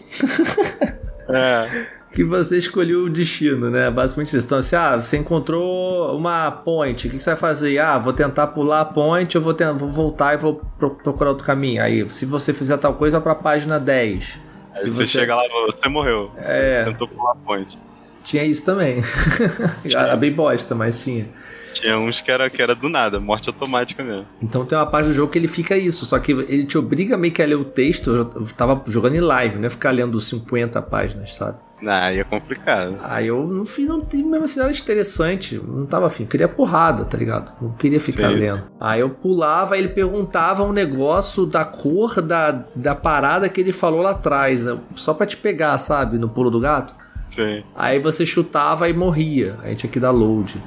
é. 1.28 1.86
Que 2.16 2.24
você 2.24 2.56
escolheu 2.56 3.04
o 3.04 3.10
destino, 3.10 3.68
né? 3.68 3.90
Basicamente 3.90 4.34
isso. 4.34 4.46
Então, 4.46 4.56
assim, 4.56 4.74
ah, 4.74 4.96
você 4.96 5.18
encontrou 5.18 6.16
uma 6.16 6.50
ponte, 6.50 7.08
o 7.08 7.10
que, 7.10 7.20
você 7.20 7.28
vai 7.28 7.38
fazer? 7.38 7.78
Ah, 7.78 7.98
vou 7.98 8.14
tentar 8.14 8.46
pular 8.46 8.80
a 8.80 8.84
ponte, 8.86 9.36
eu 9.36 9.42
vou, 9.42 9.52
tentar, 9.52 9.74
vou 9.74 9.92
voltar 9.92 10.32
e 10.32 10.38
vou 10.38 10.62
procurar 10.78 11.28
outro 11.28 11.46
caminho. 11.46 11.82
Aí, 11.82 12.08
se 12.08 12.24
você 12.24 12.54
fizer 12.54 12.78
tal 12.78 12.94
coisa, 12.94 13.20
para 13.20 13.34
página 13.34 13.78
10 13.78 14.40
Aí 14.72 14.80
Se 14.80 14.88
você, 14.88 15.04
você 15.04 15.04
chega 15.04 15.36
lá, 15.36 15.42
você 15.66 15.90
morreu. 15.90 16.30
É. 16.38 16.84
Você 16.84 16.90
tentou 16.90 17.06
pular 17.06 17.32
a 17.32 17.34
ponte. 17.34 17.78
Tinha 18.24 18.44
isso 18.44 18.64
também. 18.64 19.02
Era 19.94 20.16
bem 20.16 20.32
bosta, 20.32 20.74
mas 20.74 21.04
tinha. 21.04 21.28
Tinha 21.70 21.98
uns 21.98 22.22
que 22.22 22.30
era, 22.30 22.48
que 22.48 22.62
era 22.62 22.74
do 22.74 22.88
nada, 22.88 23.20
morte 23.20 23.50
automática 23.50 24.02
mesmo. 24.02 24.26
Então 24.40 24.64
tem 24.64 24.78
uma 24.78 24.86
parte 24.86 25.08
do 25.08 25.12
jogo 25.12 25.30
que 25.30 25.36
ele 25.36 25.48
fica 25.48 25.76
isso, 25.76 26.06
só 26.06 26.18
que 26.18 26.32
ele 26.32 26.64
te 26.64 26.78
obriga 26.78 27.18
meio 27.18 27.34
que 27.34 27.42
a 27.42 27.46
ler 27.46 27.56
o 27.56 27.64
texto. 27.64 28.10
Eu 28.10 28.46
tava 28.56 28.82
jogando 28.86 29.16
em 29.16 29.20
live, 29.20 29.58
né? 29.58 29.68
Ficar 29.68 29.90
lendo 29.90 30.18
50 30.18 30.80
páginas, 30.80 31.34
sabe? 31.34 31.58
Ah, 31.84 32.06
aí 32.06 32.20
é 32.20 32.24
complicado. 32.24 32.96
Aí 33.02 33.26
eu 33.26 33.46
não 33.46 33.64
fiz, 33.64 33.86
não 33.86 34.00
tive 34.00 34.24
mesmo 34.24 34.44
assim 34.44 34.60
nada 34.60 34.72
interessante. 34.72 35.60
Não 35.62 35.84
tava 35.84 36.06
afim. 36.06 36.22
Eu 36.22 36.28
queria 36.28 36.48
porrada, 36.48 37.04
tá 37.04 37.18
ligado? 37.18 37.52
Não 37.60 37.72
queria 37.72 38.00
ficar 38.00 38.30
Sim. 38.30 38.36
lendo. 38.36 38.66
Aí 38.80 39.00
eu 39.00 39.10
pulava, 39.10 39.76
ele 39.76 39.88
perguntava 39.88 40.62
um 40.62 40.72
negócio 40.72 41.44
da 41.44 41.64
cor 41.64 42.22
da, 42.22 42.64
da 42.74 42.94
parada 42.94 43.48
que 43.48 43.60
ele 43.60 43.72
falou 43.72 44.00
lá 44.00 44.12
atrás. 44.12 44.62
Só 44.94 45.12
pra 45.12 45.26
te 45.26 45.36
pegar, 45.36 45.76
sabe? 45.78 46.18
No 46.18 46.28
pulo 46.28 46.50
do 46.50 46.60
gato. 46.60 46.94
Sim. 47.30 47.62
Aí 47.74 47.98
você 47.98 48.24
chutava 48.24 48.88
e 48.88 48.92
morria. 48.92 49.56
Aí 49.62 49.76
tinha 49.76 49.90
que 49.90 50.00
dar 50.00 50.10
load. 50.10 50.62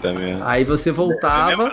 Também. 0.00 0.38
Aí 0.42 0.64
você 0.64 0.90
voltava. 0.90 1.70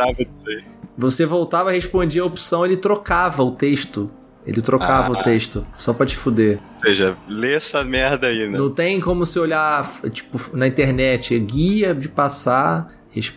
Você 0.95 1.25
voltava, 1.25 1.71
respondia 1.71 2.21
a 2.21 2.25
opção, 2.25 2.65
ele 2.65 2.77
trocava 2.77 3.41
o 3.41 3.51
texto. 3.51 4.11
Ele 4.49 4.61
trocava 4.61 5.15
ah, 5.15 5.19
o 5.19 5.21
texto, 5.21 5.63
só 5.77 5.93
pra 5.93 6.07
te 6.07 6.17
fuder. 6.17 6.57
Ou 6.77 6.81
seja, 6.81 7.15
lê 7.27 7.53
essa 7.53 7.83
merda 7.83 8.27
aí, 8.27 8.49
né? 8.49 8.57
Não 8.57 8.71
tem 8.71 8.99
como 8.99 9.23
você 9.23 9.39
olhar, 9.39 9.87
tipo, 10.11 10.39
na 10.57 10.65
internet, 10.65 11.37
guia 11.37 11.93
de 11.93 12.09
passar, 12.09 12.87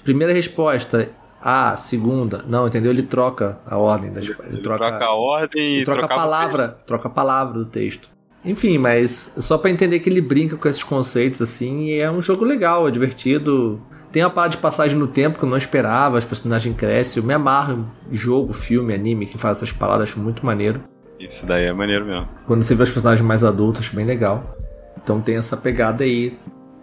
primeira 0.02 0.32
resposta, 0.32 1.10
A, 1.42 1.76
segunda. 1.76 2.42
Não, 2.48 2.66
entendeu? 2.66 2.90
Ele 2.90 3.02
troca 3.02 3.58
a 3.66 3.76
ordem. 3.76 4.10
Das, 4.10 4.24
ele, 4.26 4.36
ele 4.44 4.62
troca, 4.62 4.88
troca, 4.88 5.04
a 5.04 5.14
ordem 5.14 5.80
e 5.80 5.84
troca 5.84 6.04
a 6.06 6.08
palavra. 6.08 6.68
Troca 6.86 7.08
a 7.08 7.10
palavra 7.10 7.58
do 7.58 7.66
texto. 7.66 8.08
Enfim, 8.42 8.78
mas 8.78 9.30
só 9.36 9.58
para 9.58 9.70
entender 9.70 9.98
que 10.00 10.08
ele 10.08 10.20
brinca 10.20 10.56
com 10.56 10.66
esses 10.66 10.82
conceitos 10.82 11.42
assim, 11.42 11.88
e 11.88 12.00
é 12.00 12.10
um 12.10 12.22
jogo 12.22 12.44
legal, 12.44 12.88
é 12.88 12.90
divertido. 12.90 13.80
Tem 14.10 14.22
uma 14.22 14.30
parada 14.30 14.52
de 14.52 14.58
passagem 14.58 14.96
no 14.96 15.06
tempo 15.06 15.38
que 15.38 15.44
eu 15.44 15.48
não 15.48 15.56
esperava, 15.56 16.18
os 16.18 16.24
personagens 16.24 16.76
crescem. 16.76 17.22
Eu 17.22 17.26
me 17.26 17.32
amarro 17.32 17.86
em 18.10 18.14
jogo, 18.14 18.52
filme, 18.52 18.92
anime 18.92 19.26
que 19.26 19.38
faz 19.38 19.58
essas 19.58 19.72
paradas, 19.72 20.10
acho 20.10 20.20
muito 20.20 20.44
maneiro. 20.44 20.82
Isso 21.22 21.46
daí 21.46 21.66
é 21.66 21.72
maneiro 21.72 22.04
mesmo. 22.04 22.28
Quando 22.46 22.62
você 22.62 22.74
vê 22.74 22.82
os 22.82 22.90
personagens 22.90 23.24
mais 23.24 23.44
adultos, 23.44 23.80
acho 23.80 23.94
bem 23.94 24.04
legal. 24.04 24.56
Então 25.00 25.20
tem 25.20 25.36
essa 25.36 25.56
pegada 25.56 26.02
aí. 26.02 26.36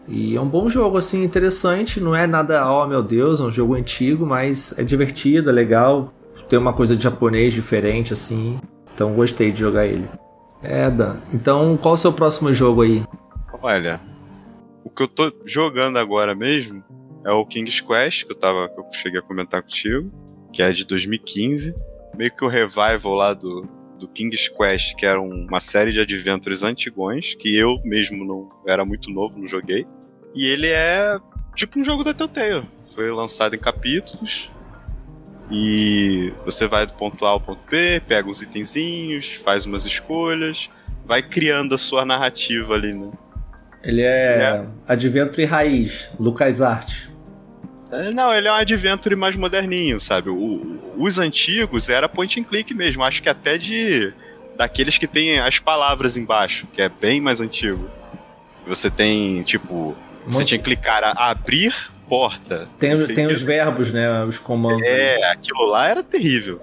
E 0.08 0.36
é 0.36 0.42
um 0.42 0.48
bom 0.48 0.70
jogo, 0.70 0.98
assim, 0.98 1.24
interessante. 1.24 2.00
Não 2.00 2.16
é 2.16 2.26
nada, 2.26 2.66
oh 2.72 2.88
meu 2.88 3.04
Deus, 3.04 3.42
é 3.42 3.44
um 3.44 3.52
jogo 3.52 3.76
antigo, 3.76 4.26
mas 4.26 4.74
é 4.78 4.84
divertido, 4.84 5.50
é 5.50 5.54
legal. 5.54 6.14
Tem 6.48 6.58
uma 6.58 6.74
coisa 6.74 6.96
de 6.96 7.04
japonês 7.04 7.54
diferente, 7.54 8.14
assim. 8.14 8.60
Então 8.94 9.14
gostei 9.14 9.52
de 9.52 9.60
jogar 9.60 9.86
ele. 9.86 10.08
É, 10.64 10.90
Dan. 10.90 11.18
Então 11.34 11.78
qual 11.78 11.94
é 11.94 11.98
o 11.98 11.98
seu 11.98 12.14
próximo 12.14 12.54
jogo 12.54 12.82
aí? 12.82 13.04
Olha, 13.62 14.00
o 14.84 14.90
que 14.90 15.04
eu 15.04 15.08
tô 15.08 15.32
jogando 15.46 16.00
agora 16.00 16.34
mesmo 16.34 16.84
é 17.26 17.32
o 17.32 17.46
King's 17.46 17.82
Quest, 17.82 18.26
que 18.26 18.32
eu, 18.32 18.38
tava, 18.38 18.70
que 18.70 18.80
eu 18.80 18.86
cheguei 18.94 19.20
a 19.20 19.24
comentar 19.24 19.62
contigo, 19.62 20.10
que 20.52 20.62
é 20.62 20.72
de 20.72 20.86
2015. 20.86 21.76
Meio 22.18 22.36
que 22.36 22.44
o 22.44 22.48
revival 22.48 23.14
lá 23.14 23.34
do, 23.34 23.68
do 24.00 24.08
King's 24.08 24.48
Quest, 24.48 24.96
que 24.96 25.06
era 25.06 25.22
uma 25.22 25.60
série 25.60 25.92
de 25.92 26.00
adventures 26.00 26.64
antigões, 26.64 27.36
que 27.36 27.56
eu 27.56 27.80
mesmo 27.84 28.26
não 28.26 28.50
era 28.66 28.86
muito 28.86 29.12
novo, 29.12 29.38
não 29.38 29.48
joguei. 29.48 29.86
E 30.34 30.46
ele 30.46 30.68
é 30.68 31.20
tipo 31.56 31.80
um 31.80 31.84
jogo 31.84 32.04
da 32.04 32.14
Telltale. 32.14 32.68
Foi 32.96 33.12
lançado 33.12 33.56
em 33.56 33.60
capítulos. 33.60 34.50
E 35.52 36.32
você 36.46 36.68
vai 36.68 36.86
do 36.86 36.94
ponto 36.94 37.26
A 37.26 37.30
ao 37.30 37.42
ponto 37.42 37.60
B, 37.70 38.02
pega 38.08 38.30
uns 38.30 38.42
itenzinhos, 38.42 39.34
faz 39.44 39.66
umas 39.66 39.84
escolhas, 39.84 40.70
vai 41.06 41.24
criando 41.24 41.74
a 41.74 41.78
sua 41.78 42.06
narrativa 42.06 42.76
ali, 42.76 42.94
né? 42.94 43.12
Ele 43.84 44.02
é, 44.02 44.06
é. 44.06 44.66
Adventure 44.88 45.46
raiz, 45.46 46.12
Lucas 46.20 46.62
Art. 46.62 47.08
É, 47.92 48.12
não, 48.12 48.34
ele 48.34 48.48
é 48.48 48.52
um 48.52 48.56
adventure 48.56 49.16
mais 49.16 49.36
moderninho, 49.36 50.00
sabe? 50.00 50.30
O, 50.30 50.80
os 50.98 51.18
antigos 51.18 51.90
era 51.90 52.08
point 52.08 52.40
and 52.40 52.44
click 52.44 52.74
mesmo, 52.74 53.04
acho 53.04 53.22
que 53.22 53.30
até 53.30 53.58
de 53.58 54.14
daqueles 54.56 54.98
que 54.98 55.08
tem 55.08 55.40
as 55.40 55.58
palavras 55.58 56.18
embaixo, 56.18 56.68
que 56.74 56.82
é 56.82 56.90
bem 56.90 57.22
mais 57.22 57.40
antigo. 57.40 57.90
Você 58.68 58.92
tem, 58.92 59.42
tipo, 59.44 59.96
você 60.28 60.44
tinha 60.44 60.58
que 60.58 60.66
clicar 60.66 61.04
a 61.04 61.30
abrir 61.30 61.74
porta. 62.10 62.68
Tem, 62.78 62.96
tem 63.14 63.28
os 63.28 63.42
verbos, 63.42 63.94
né? 63.94 64.24
Os 64.26 64.38
comandos. 64.38 64.84
É, 64.84 65.32
aquilo 65.32 65.66
lá 65.66 65.88
era 65.88 66.04
terrível. 66.04 66.62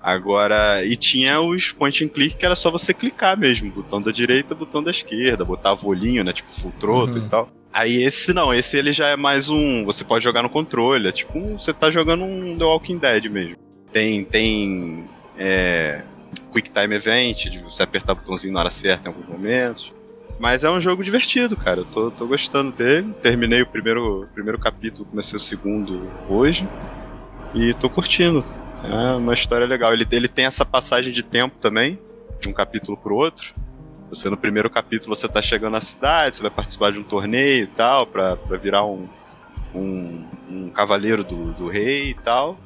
Agora, 0.00 0.84
e 0.84 0.96
tinha 0.96 1.40
os 1.40 1.72
point 1.72 2.04
and 2.04 2.08
click 2.08 2.36
que 2.36 2.46
era 2.46 2.56
só 2.56 2.70
você 2.70 2.94
clicar 2.94 3.36
mesmo, 3.36 3.70
botão 3.70 4.00
da 4.00 4.10
direita, 4.10 4.54
botão 4.54 4.82
da 4.82 4.90
esquerda, 4.90 5.44
botava 5.44 5.84
o 5.84 5.88
olhinho, 5.88 6.24
né, 6.24 6.32
tipo 6.32 6.48
full 6.54 6.72
throttle 6.78 7.18
uhum. 7.18 7.26
e 7.26 7.28
tal. 7.28 7.50
Aí 7.72 8.02
esse 8.02 8.32
não, 8.32 8.52
esse 8.52 8.76
ele 8.76 8.92
já 8.92 9.08
é 9.08 9.16
mais 9.16 9.48
um. 9.48 9.84
Você 9.84 10.04
pode 10.04 10.24
jogar 10.24 10.42
no 10.42 10.50
controle, 10.50 11.08
é 11.08 11.12
tipo 11.12 11.38
um, 11.38 11.58
você 11.58 11.72
tá 11.72 11.90
jogando 11.90 12.24
um 12.24 12.56
The 12.56 12.64
Walking 12.64 12.98
Dead 12.98 13.26
mesmo. 13.26 13.56
Tem. 13.92 14.24
tem 14.24 15.08
é, 15.36 16.02
Quick 16.52 16.70
Time 16.70 16.94
Event, 16.94 17.44
de 17.44 17.58
você 17.58 17.82
apertar 17.82 18.12
o 18.12 18.16
botãozinho 18.16 18.52
na 18.52 18.60
hora 18.60 18.70
certa 18.70 19.04
em 19.04 19.12
alguns 19.12 19.28
momentos. 19.28 19.92
Mas 20.38 20.64
é 20.64 20.70
um 20.70 20.80
jogo 20.80 21.02
divertido, 21.02 21.56
cara. 21.56 21.80
Eu 21.80 21.84
tô, 21.84 22.10
tô 22.10 22.26
gostando 22.26 22.72
dele. 22.72 23.12
Terminei 23.22 23.62
o 23.62 23.66
primeiro, 23.66 24.28
primeiro 24.34 24.58
capítulo, 24.58 25.04
comecei 25.06 25.36
o 25.36 25.40
segundo 25.40 26.08
hoje. 26.28 26.66
E 27.54 27.74
tô 27.74 27.90
curtindo. 27.90 28.44
É 28.84 29.16
uma 29.16 29.34
história 29.34 29.66
legal. 29.66 29.92
Ele, 29.92 30.06
ele 30.12 30.28
tem 30.28 30.44
essa 30.44 30.64
passagem 30.64 31.12
de 31.12 31.22
tempo 31.22 31.56
também, 31.58 31.98
de 32.40 32.48
um 32.48 32.52
capítulo 32.52 32.96
pro 32.96 33.16
outro. 33.16 33.52
Você 34.10 34.30
no 34.30 34.36
primeiro 34.36 34.70
capítulo 34.70 35.14
você 35.14 35.28
tá 35.28 35.42
chegando 35.42 35.72
na 35.72 35.80
cidade, 35.80 36.36
você 36.36 36.42
vai 36.42 36.50
participar 36.50 36.92
de 36.92 36.98
um 36.98 37.02
torneio 37.02 37.64
e 37.64 37.66
tal, 37.66 38.06
pra, 38.06 38.36
pra 38.36 38.56
virar 38.56 38.84
um, 38.84 39.08
um, 39.74 40.26
um 40.48 40.70
cavaleiro 40.70 41.22
do, 41.22 41.52
do 41.52 41.68
rei 41.68 42.10
e 42.10 42.14
tal. 42.14 42.58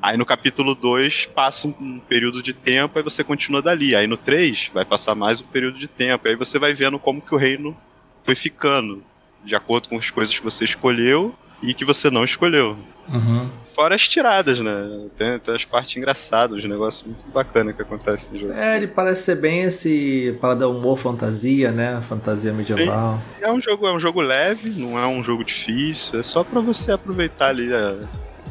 Aí 0.00 0.16
no 0.16 0.26
capítulo 0.26 0.74
2 0.74 1.26
passa 1.26 1.66
um, 1.68 1.74
um, 1.80 1.98
período 1.98 2.42
de 2.42 2.52
tempo, 2.52 2.98
aí 2.98 3.04
você 3.04 3.24
continua 3.24 3.60
dali. 3.60 3.96
Aí 3.96 4.06
no 4.06 4.16
3 4.16 4.70
vai 4.72 4.84
passar 4.84 5.14
mais 5.14 5.40
um 5.40 5.46
período 5.46 5.78
de 5.78 5.88
tempo. 5.88 6.26
Aí 6.28 6.36
você 6.36 6.58
vai 6.58 6.74
vendo 6.74 6.98
como 6.98 7.20
que 7.20 7.34
o 7.34 7.38
reino 7.38 7.76
foi 8.24 8.34
ficando, 8.34 9.02
de 9.44 9.56
acordo 9.56 9.88
com 9.88 9.98
as 9.98 10.10
coisas 10.10 10.36
que 10.36 10.44
você 10.44 10.64
escolheu 10.64 11.34
e 11.62 11.74
que 11.74 11.84
você 11.84 12.10
não 12.10 12.24
escolheu. 12.24 12.76
Uhum. 13.08 13.50
Fora 13.78 13.94
as 13.94 14.08
tiradas, 14.08 14.58
né? 14.58 15.06
Tem, 15.16 15.38
tem 15.38 15.54
as 15.54 15.64
partes 15.64 15.96
engraçadas, 15.96 16.58
os 16.58 16.68
negócios 16.68 17.06
muito 17.06 17.24
bacanas 17.28 17.76
que 17.76 17.82
acontecem 17.82 18.32
no 18.32 18.40
jogo. 18.40 18.52
É, 18.54 18.76
ele 18.76 18.88
parece 18.88 19.22
ser 19.22 19.36
bem 19.36 19.60
esse 19.60 20.36
parada 20.40 20.68
humor 20.68 20.98
fantasia, 20.98 21.70
né? 21.70 22.00
Fantasia 22.02 22.52
medieval. 22.52 23.22
Sim. 23.36 23.44
É 23.44 23.52
um 23.52 23.62
jogo, 23.62 23.86
é 23.86 23.92
um 23.92 24.00
jogo 24.00 24.20
leve, 24.20 24.70
não 24.70 24.98
é 24.98 25.06
um 25.06 25.22
jogo 25.22 25.44
difícil, 25.44 26.18
é 26.18 26.24
só 26.24 26.42
para 26.42 26.58
você 26.60 26.90
aproveitar 26.90 27.50
ali 27.50 27.72
a, 27.72 27.94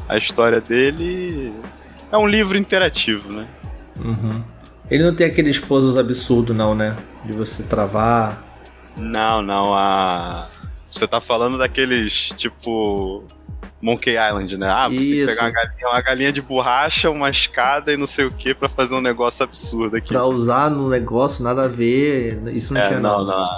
a 0.08 0.16
história 0.16 0.62
dele. 0.62 1.52
É 2.10 2.16
um 2.16 2.26
livro 2.26 2.56
interativo, 2.56 3.30
né? 3.30 3.46
Uhum. 4.02 4.42
Ele 4.90 5.04
não 5.04 5.14
tem 5.14 5.26
aqueles 5.26 5.60
puzzles 5.60 5.98
absurdos, 5.98 6.56
não, 6.56 6.74
né? 6.74 6.96
De 7.26 7.32
você 7.32 7.64
travar. 7.64 8.42
Não, 8.96 9.42
não. 9.42 9.74
A... 9.74 10.48
Você 10.90 11.06
tá 11.06 11.20
falando 11.20 11.58
daqueles, 11.58 12.30
tipo. 12.34 13.24
Monkey 13.80 14.16
Island, 14.16 14.56
né? 14.56 14.68
Ah, 14.68 14.88
você 14.88 14.96
Isso. 14.96 15.26
tem 15.26 15.26
que 15.26 15.26
pegar 15.26 15.44
uma 15.44 15.50
galinha, 15.52 15.88
uma 15.88 16.00
galinha, 16.00 16.32
de 16.32 16.42
borracha, 16.42 17.10
uma 17.10 17.30
escada 17.30 17.92
e 17.92 17.96
não 17.96 18.06
sei 18.06 18.24
o 18.24 18.30
que 18.30 18.52
para 18.54 18.68
fazer 18.68 18.94
um 18.94 19.00
negócio 19.00 19.44
absurdo 19.44 19.96
aqui. 19.96 20.08
Pra 20.08 20.24
usar 20.24 20.68
no 20.68 20.88
negócio, 20.88 21.44
nada 21.44 21.64
a 21.64 21.68
ver. 21.68 22.42
Isso 22.48 22.74
não 22.74 22.80
é, 22.80 22.88
tinha 22.88 23.00
não, 23.00 23.24
não. 23.24 23.48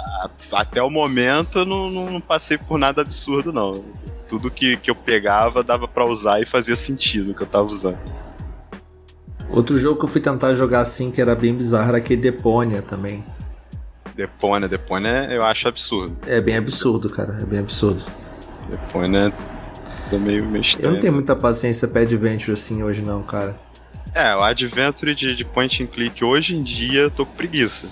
Até 0.51 0.81
o 0.81 0.89
momento 0.89 1.59
eu 1.59 1.65
não, 1.65 1.89
não, 1.89 2.11
não 2.11 2.21
passei 2.21 2.57
por 2.57 2.77
nada 2.77 3.01
absurdo, 3.01 3.51
não. 3.51 3.83
Tudo 4.27 4.51
que, 4.51 4.77
que 4.77 4.91
eu 4.91 4.95
pegava 4.95 5.63
dava 5.63 5.87
para 5.87 6.05
usar 6.05 6.39
e 6.39 6.45
fazia 6.45 6.75
sentido 6.75 7.33
que 7.33 7.41
eu 7.41 7.47
tava 7.47 7.67
usando. 7.67 7.99
Outro 9.49 9.77
jogo 9.77 9.99
que 9.99 10.05
eu 10.05 10.09
fui 10.09 10.21
tentar 10.21 10.53
jogar 10.53 10.81
assim, 10.81 11.11
que 11.11 11.19
era 11.19 11.35
bem 11.35 11.53
bizarro, 11.53 11.89
era 11.89 11.97
aquele 11.97 12.21
Deponia 12.21 12.81
também. 12.81 13.23
Deponia, 14.15 14.69
Deponia 14.69 15.27
eu 15.31 15.43
acho 15.43 15.67
absurdo. 15.67 16.15
É 16.27 16.39
bem 16.39 16.57
absurdo, 16.57 17.09
cara, 17.09 17.39
é 17.41 17.45
bem 17.45 17.59
absurdo. 17.59 18.05
Deponia 18.69 19.33
meio, 20.19 20.45
meio 20.45 20.61
estranho. 20.61 20.87
Eu 20.87 20.91
não 20.93 20.99
tenho 20.99 21.13
muita 21.13 21.35
paciência 21.35 21.87
pra 21.87 22.01
Adventure 22.01 22.53
assim 22.53 22.83
hoje 22.83 23.01
não, 23.01 23.23
cara. 23.23 23.57
É, 24.13 24.35
o 24.35 24.43
Adventure 24.43 25.15
de, 25.15 25.35
de 25.35 25.45
point 25.45 25.83
and 25.83 25.87
click 25.87 26.23
hoje 26.23 26.55
em 26.55 26.63
dia 26.63 27.01
eu 27.01 27.11
tô 27.11 27.25
com 27.25 27.33
preguiça. 27.33 27.87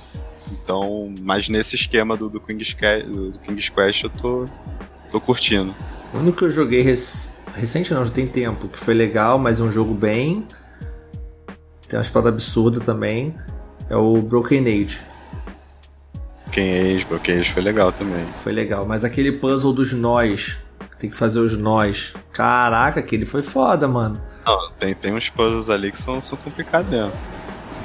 Então, 0.52 1.14
mas 1.22 1.48
nesse 1.48 1.76
esquema 1.76 2.18
do, 2.18 2.30
do, 2.30 2.40
King's, 2.40 2.76
do 3.08 3.40
King's 3.40 3.70
Quest 3.70 4.04
eu 4.04 4.10
tô, 4.10 4.46
tô 5.12 5.22
curtindo. 5.22 5.76
O 6.14 6.18
único 6.18 6.40
que 6.40 6.44
eu 6.46 6.52
joguei 6.52 6.82
rec... 6.82 6.98
recente 7.54 7.94
não, 7.94 8.04
já 8.04 8.12
tem 8.12 8.26
tempo, 8.26 8.68
que 8.68 8.80
foi 8.80 8.94
legal, 8.94 9.38
mas 9.38 9.60
é 9.60 9.64
um 9.64 9.72
jogo 9.72 9.94
bem. 9.94 10.46
Tem 11.88 11.98
uma 11.98 12.04
espada 12.04 12.30
absurda 12.30 12.80
também. 12.80 13.36
É 13.90 13.96
o 13.96 14.22
Broken 14.22 14.62
Age. 14.62 15.02
Broken 16.46 16.96
Age, 16.96 17.06
Broken 17.06 17.40
Age 17.40 17.52
foi 17.52 17.62
legal 17.62 17.92
também. 17.92 18.26
Foi 18.42 18.52
legal, 18.52 18.86
mas 18.86 19.04
aquele 19.04 19.32
puzzle 19.32 19.72
dos 19.72 19.94
nós 19.94 20.58
tem 21.00 21.10
que 21.10 21.16
fazer 21.16 21.39
os 21.39 21.58
nós. 21.58 22.14
Caraca, 22.34 23.00
aquele 23.00 23.26
foi 23.26 23.41
foda, 23.41 23.88
mano. 23.88 24.22
Não, 24.45 24.72
tem, 24.80 24.93
tem 24.93 25.14
uns 25.14 25.30
puzzles 25.30 25.70
ali 25.70 25.91
que 25.91 25.97
são, 25.97 26.22
são 26.22 26.38
complicados 26.38 26.89
mesmo. 26.89 27.12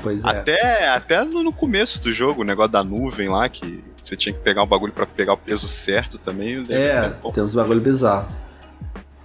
Pois 0.02 0.24
é. 0.24 0.28
Até, 0.28 0.88
até 0.88 1.24
no 1.24 1.52
começo 1.52 2.02
do 2.02 2.12
jogo, 2.12 2.42
o 2.42 2.44
negócio 2.44 2.72
da 2.72 2.84
nuvem 2.84 3.28
lá, 3.28 3.48
que 3.48 3.82
você 4.02 4.16
tinha 4.16 4.34
que 4.34 4.40
pegar 4.40 4.62
um 4.62 4.66
bagulho 4.66 4.92
para 4.92 5.06
pegar 5.06 5.32
o 5.32 5.36
peso 5.36 5.66
certo 5.66 6.18
também. 6.18 6.62
É, 6.68 7.10
tem 7.32 7.42
uns 7.42 7.54
bagulho 7.54 7.80
bizarro. 7.80 8.28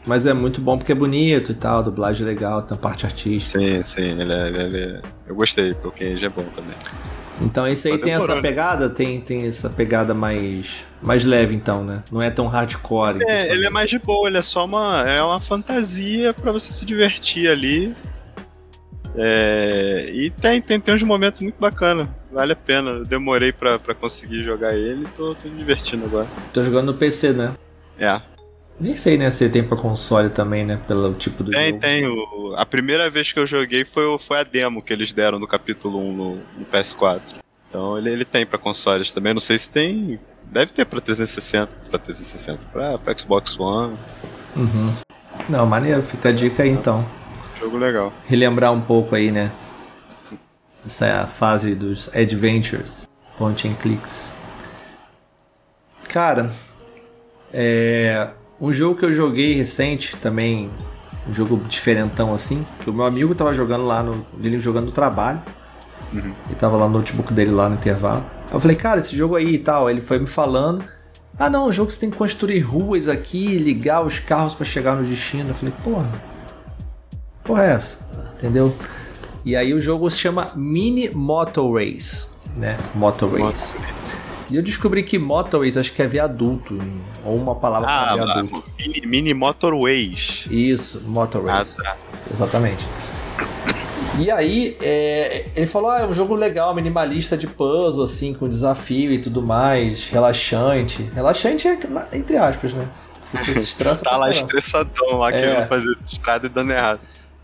Mas 0.05 0.25
é 0.25 0.33
muito 0.33 0.61
bom 0.61 0.77
porque 0.77 0.93
é 0.93 0.95
bonito 0.95 1.51
e 1.51 1.55
tal, 1.55 1.83
dublagem 1.83 2.25
legal, 2.25 2.61
tem 2.61 2.77
a 2.77 2.79
parte 2.79 3.05
artística. 3.05 3.59
Sim, 3.59 3.83
sim, 3.83 4.21
ele 4.21 4.31
é, 4.31 4.47
ele 4.47 4.77
é... 4.77 5.01
eu 5.27 5.35
gostei, 5.35 5.73
porque 5.73 6.15
já 6.15 6.27
é 6.27 6.29
bom 6.29 6.45
também. 6.55 6.75
Então 7.41 7.67
esse 7.67 7.89
aí 7.89 7.97
tem 7.97 8.13
essa 8.13 8.41
pegada, 8.41 8.89
tem, 8.89 9.21
tem 9.21 9.47
essa 9.47 9.69
pegada 9.69 10.13
mais 10.13 10.85
mais 11.01 11.23
leve 11.23 11.55
então, 11.55 11.83
né? 11.83 12.03
Não 12.11 12.21
é 12.21 12.29
tão 12.29 12.47
hardcore. 12.47 13.23
É, 13.27 13.51
ele 13.51 13.65
é 13.65 13.69
mais 13.69 13.89
de 13.89 13.97
boa, 13.97 14.27
ele 14.27 14.37
é 14.37 14.41
só 14.41 14.65
uma 14.65 15.03
é 15.07 15.21
uma 15.23 15.39
fantasia 15.39 16.33
para 16.33 16.51
você 16.51 16.73
se 16.73 16.85
divertir 16.85 17.49
ali. 17.49 17.95
É, 19.15 20.09
e 20.13 20.29
tem, 20.29 20.61
tem, 20.61 20.79
tem 20.79 20.95
uns 20.95 21.03
momentos 21.03 21.41
muito 21.41 21.59
bacanas, 21.59 22.07
vale 22.31 22.53
a 22.53 22.55
pena. 22.55 22.91
Eu 22.91 23.05
demorei 23.05 23.51
pra, 23.51 23.79
pra 23.79 23.95
conseguir 23.95 24.43
jogar 24.43 24.75
ele 24.75 25.07
tô, 25.15 25.33
tô 25.33 25.47
me 25.47 25.57
divertindo 25.57 26.05
agora. 26.05 26.27
Tô 26.53 26.61
jogando 26.63 26.87
no 26.87 26.93
PC, 26.93 27.33
né? 27.33 27.55
É. 27.97 28.21
Nem 28.80 28.95
sei, 28.95 29.17
né, 29.17 29.30
se 29.30 29.49
tem 29.49 29.61
pra 29.61 29.75
console 29.75 30.30
também, 30.30 30.65
né, 30.65 30.80
pelo 30.88 31.13
tipo 31.13 31.43
do 31.43 31.51
tem, 31.51 31.69
jogo. 31.69 31.80
Tem, 31.82 32.05
tem. 32.05 32.55
A 32.55 32.65
primeira 32.65 33.09
vez 33.09 33.34
que 33.34 33.39
eu 33.39 33.45
joguei 33.45 33.84
foi, 33.84 34.17
foi 34.17 34.39
a 34.39 34.43
demo 34.43 34.82
que 34.82 34.93
eles 34.93 35.11
deram 35.11 35.38
no 35.38 35.47
capítulo 35.47 35.99
1 35.99 36.13
no, 36.13 36.36
no 36.36 36.65
PS4. 36.71 37.36
Então 37.67 37.97
ele, 37.97 38.09
ele 38.09 38.25
tem 38.25 38.45
pra 38.45 38.57
consoles 38.57 39.11
também, 39.11 39.34
não 39.34 39.41
sei 39.41 39.57
se 39.57 39.69
tem... 39.69 40.19
Deve 40.45 40.71
ter 40.71 40.86
pra 40.86 40.99
360, 40.99 41.71
pra 41.91 41.99
360, 41.99 42.67
pra, 42.69 42.97
pra 42.97 43.15
Xbox 43.15 43.59
One. 43.59 43.95
Uhum. 44.55 44.93
Não, 45.47 45.65
maneiro, 45.65 46.01
fica 46.01 46.30
a 46.30 46.32
dica 46.32 46.63
aí 46.63 46.69
então. 46.69 47.05
Jogo 47.59 47.77
legal. 47.77 48.11
Relembrar 48.25 48.71
um 48.71 48.82
pouco 48.82 49.13
aí, 49.13 49.30
né? 49.30 49.51
Essa 50.84 51.05
é 51.05 51.11
a 51.11 51.27
fase 51.27 51.75
dos 51.75 52.09
adventures, 52.15 53.07
point 53.38 53.67
and 53.67 53.75
clicks. 53.75 54.36
Cara, 56.07 56.49
é 57.53 58.30
um 58.60 58.74
jogo 58.74 58.99
que 58.99 59.05
eu 59.05 59.14
joguei 59.14 59.53
recente 59.53 60.16
também, 60.18 60.70
um 61.28 61.34
jogo 61.34 61.57
diferentão 61.68 62.34
assim, 62.34 62.66
que 62.80 62.89
o 62.89 62.93
meu 62.93 63.05
amigo 63.05 63.34
tava 63.34 63.53
jogando 63.53 63.86
lá 63.86 64.03
no, 64.03 64.26
ele 64.43 64.60
jogando 64.60 64.88
no 64.88 64.91
trabalho. 64.91 65.41
Uhum. 66.14 66.34
Ele 66.47 66.55
tava 66.55 66.76
lá 66.76 66.88
no 66.88 66.97
notebook 66.97 67.32
dele 67.32 67.51
lá 67.51 67.70
no 67.70 67.76
intervalo. 67.76 68.26
Eu 68.51 68.60
falei, 68.60 68.76
cara, 68.76 68.99
esse 68.99 69.16
jogo 69.16 69.36
aí 69.36 69.55
e 69.55 69.60
tal. 69.60 69.89
Ele 69.89 70.01
foi 70.01 70.18
me 70.18 70.26
falando. 70.26 70.84
Ah, 71.38 71.49
não, 71.49 71.68
o 71.68 71.72
jogo 71.72 71.88
que 71.88 71.93
você 71.93 71.99
tem 71.99 72.10
que 72.10 72.18
construir 72.18 72.60
ruas 72.60 73.07
aqui, 73.07 73.57
ligar 73.57 74.03
os 74.03 74.20
carros 74.20 74.55
para 74.55 74.66
chegar 74.66 74.95
no 74.95 75.03
destino. 75.03 75.51
Eu 75.51 75.53
falei, 75.53 75.74
porra, 75.84 76.12
porra 77.43 77.64
é 77.64 77.72
essa? 77.74 77.99
Entendeu? 78.34 78.76
E 79.45 79.55
aí 79.55 79.74
o 79.74 79.80
jogo 79.80 80.10
se 80.10 80.18
chama 80.18 80.51
Mini 80.55 81.10
Motor 81.10 81.76
Race, 81.76 82.30
né? 82.57 82.78
Motor 82.95 83.39
Race. 83.39 83.78
E 84.49 84.55
eu 84.55 84.63
descobri 84.63 85.03
que 85.03 85.19
motorways 85.19 85.77
acho 85.77 85.93
que 85.93 86.01
é 86.01 86.07
viaduto, 86.07 86.77
ou 87.23 87.35
uma 87.35 87.55
palavra 87.55 87.87
ah, 87.87 88.05
para 88.05 88.25
viaduto. 88.25 88.63
Mini, 88.79 89.01
mini 89.05 89.33
motorways. 89.33 90.45
Isso, 90.49 91.03
motorways. 91.05 91.77
Ah, 91.79 91.83
tá. 91.83 91.97
Exatamente. 92.33 92.85
E 94.17 94.31
aí, 94.31 94.75
é, 94.81 95.45
ele 95.55 95.67
falou: 95.67 95.91
ah, 95.91 95.99
é 95.99 96.05
um 96.05 96.13
jogo 96.13 96.33
legal, 96.33 96.73
minimalista 96.73 97.37
de 97.37 97.47
puzzle, 97.47 98.03
assim, 98.03 98.33
com 98.33 98.49
desafio 98.49 99.13
e 99.13 99.19
tudo 99.19 99.41
mais, 99.41 100.09
relaxante. 100.09 101.03
Relaxante 101.13 101.67
é 101.67 101.77
entre 102.13 102.37
aspas, 102.37 102.73
né? 102.73 102.87
Porque 103.21 103.37
você 103.37 103.53
se 103.53 103.63
estressa. 103.63 104.03
tá 104.09 104.17
lá 104.17 104.31
estressadão 104.31 105.19
lá, 105.19 105.31
é. 105.31 105.39
querendo 105.39 105.67
fazer 105.67 105.95
estrada 106.05 106.47
e 106.47 106.49
dando 106.49 106.71
errado. 106.71 106.99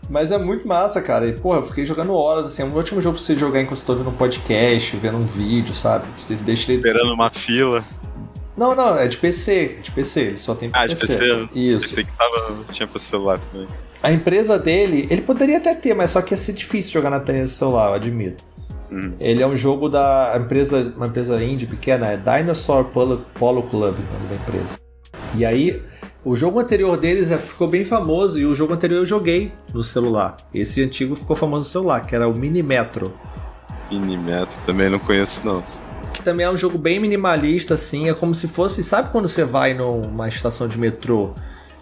Mas 0.08 0.30
é 0.30 0.38
muito 0.38 0.66
massa, 0.66 1.00
cara. 1.02 1.26
E, 1.26 1.32
porra, 1.32 1.58
eu 1.58 1.64
fiquei 1.64 1.84
jogando 1.84 2.14
horas, 2.14 2.46
assim. 2.46 2.62
É 2.62 2.64
um 2.64 2.76
ótimo 2.76 3.00
jogo 3.00 3.16
pra 3.16 3.24
você 3.24 3.34
jogar 3.34 3.60
enquanto 3.60 3.78
você 3.78 3.86
tá 3.86 3.92
ouvindo 3.92 4.10
um 4.10 4.16
podcast, 4.16 4.96
vendo 4.96 5.18
um 5.18 5.24
vídeo, 5.24 5.74
sabe? 5.74 6.06
Você 6.16 6.34
deixa 6.34 6.70
ele... 6.70 6.78
Esperando 6.78 7.12
uma 7.12 7.30
fila. 7.30 7.84
Não, 8.56 8.74
não, 8.74 8.96
é 8.96 9.06
de 9.06 9.16
PC. 9.16 9.76
É 9.78 9.80
de 9.80 9.90
PC, 9.90 10.20
ele 10.20 10.36
só 10.36 10.54
tem 10.54 10.70
ah, 10.72 10.86
PC. 10.86 11.04
Ah, 11.04 11.06
de 11.06 11.46
PC? 11.46 11.58
Isso. 11.58 11.88
Pensei 11.88 12.04
que 12.04 12.12
tava, 12.12 12.64
tinha 12.72 12.86
pro 12.86 12.98
celular 12.98 13.38
também. 13.38 13.68
A 14.02 14.12
empresa 14.12 14.58
dele, 14.58 15.06
ele 15.10 15.22
poderia 15.22 15.58
até 15.58 15.74
ter, 15.74 15.94
mas 15.94 16.10
só 16.10 16.22
que 16.22 16.32
ia 16.32 16.36
ser 16.36 16.52
difícil 16.52 16.92
jogar 16.92 17.10
na 17.10 17.20
tela 17.20 17.40
do 17.40 17.48
celular, 17.48 17.88
eu 17.88 17.94
admito. 17.94 18.44
Uhum. 18.90 19.14
Ele 19.18 19.42
é 19.42 19.46
um 19.46 19.56
jogo 19.56 19.88
da 19.88 20.34
empresa, 20.36 20.92
uma 20.96 21.06
empresa 21.06 21.42
indie 21.42 21.66
pequena, 21.66 22.06
é 22.06 22.16
Dinosaur 22.16 22.84
Polo, 22.84 23.26
Polo 23.34 23.62
Club, 23.62 23.96
o 23.98 24.12
nome 24.12 24.28
da 24.28 24.36
empresa. 24.36 24.78
E 25.34 25.44
aí, 25.44 25.82
o 26.26 26.34
jogo 26.34 26.58
anterior 26.58 26.96
deles 26.96 27.30
é, 27.30 27.38
ficou 27.38 27.68
bem 27.68 27.84
famoso 27.84 28.36
e 28.36 28.44
o 28.44 28.52
jogo 28.52 28.74
anterior 28.74 28.98
eu 28.98 29.06
joguei 29.06 29.52
no 29.72 29.80
celular. 29.80 30.36
Esse 30.52 30.82
antigo 30.82 31.14
ficou 31.14 31.36
famoso 31.36 31.60
no 31.60 31.64
celular, 31.70 32.00
que 32.04 32.16
era 32.16 32.28
o 32.28 32.36
Mini 32.36 32.64
Metro. 32.64 33.14
Mini 33.88 34.18
Metro, 34.18 34.58
também 34.66 34.90
não 34.90 34.98
conheço 34.98 35.46
não. 35.46 35.62
Que 36.12 36.20
também 36.20 36.44
é 36.44 36.50
um 36.50 36.56
jogo 36.56 36.76
bem 36.78 36.98
minimalista, 36.98 37.74
assim, 37.74 38.08
é 38.08 38.12
como 38.12 38.34
se 38.34 38.48
fosse. 38.48 38.82
Sabe 38.82 39.10
quando 39.10 39.28
você 39.28 39.44
vai 39.44 39.72
numa 39.72 40.26
estação 40.26 40.66
de 40.66 40.76
metrô 40.76 41.32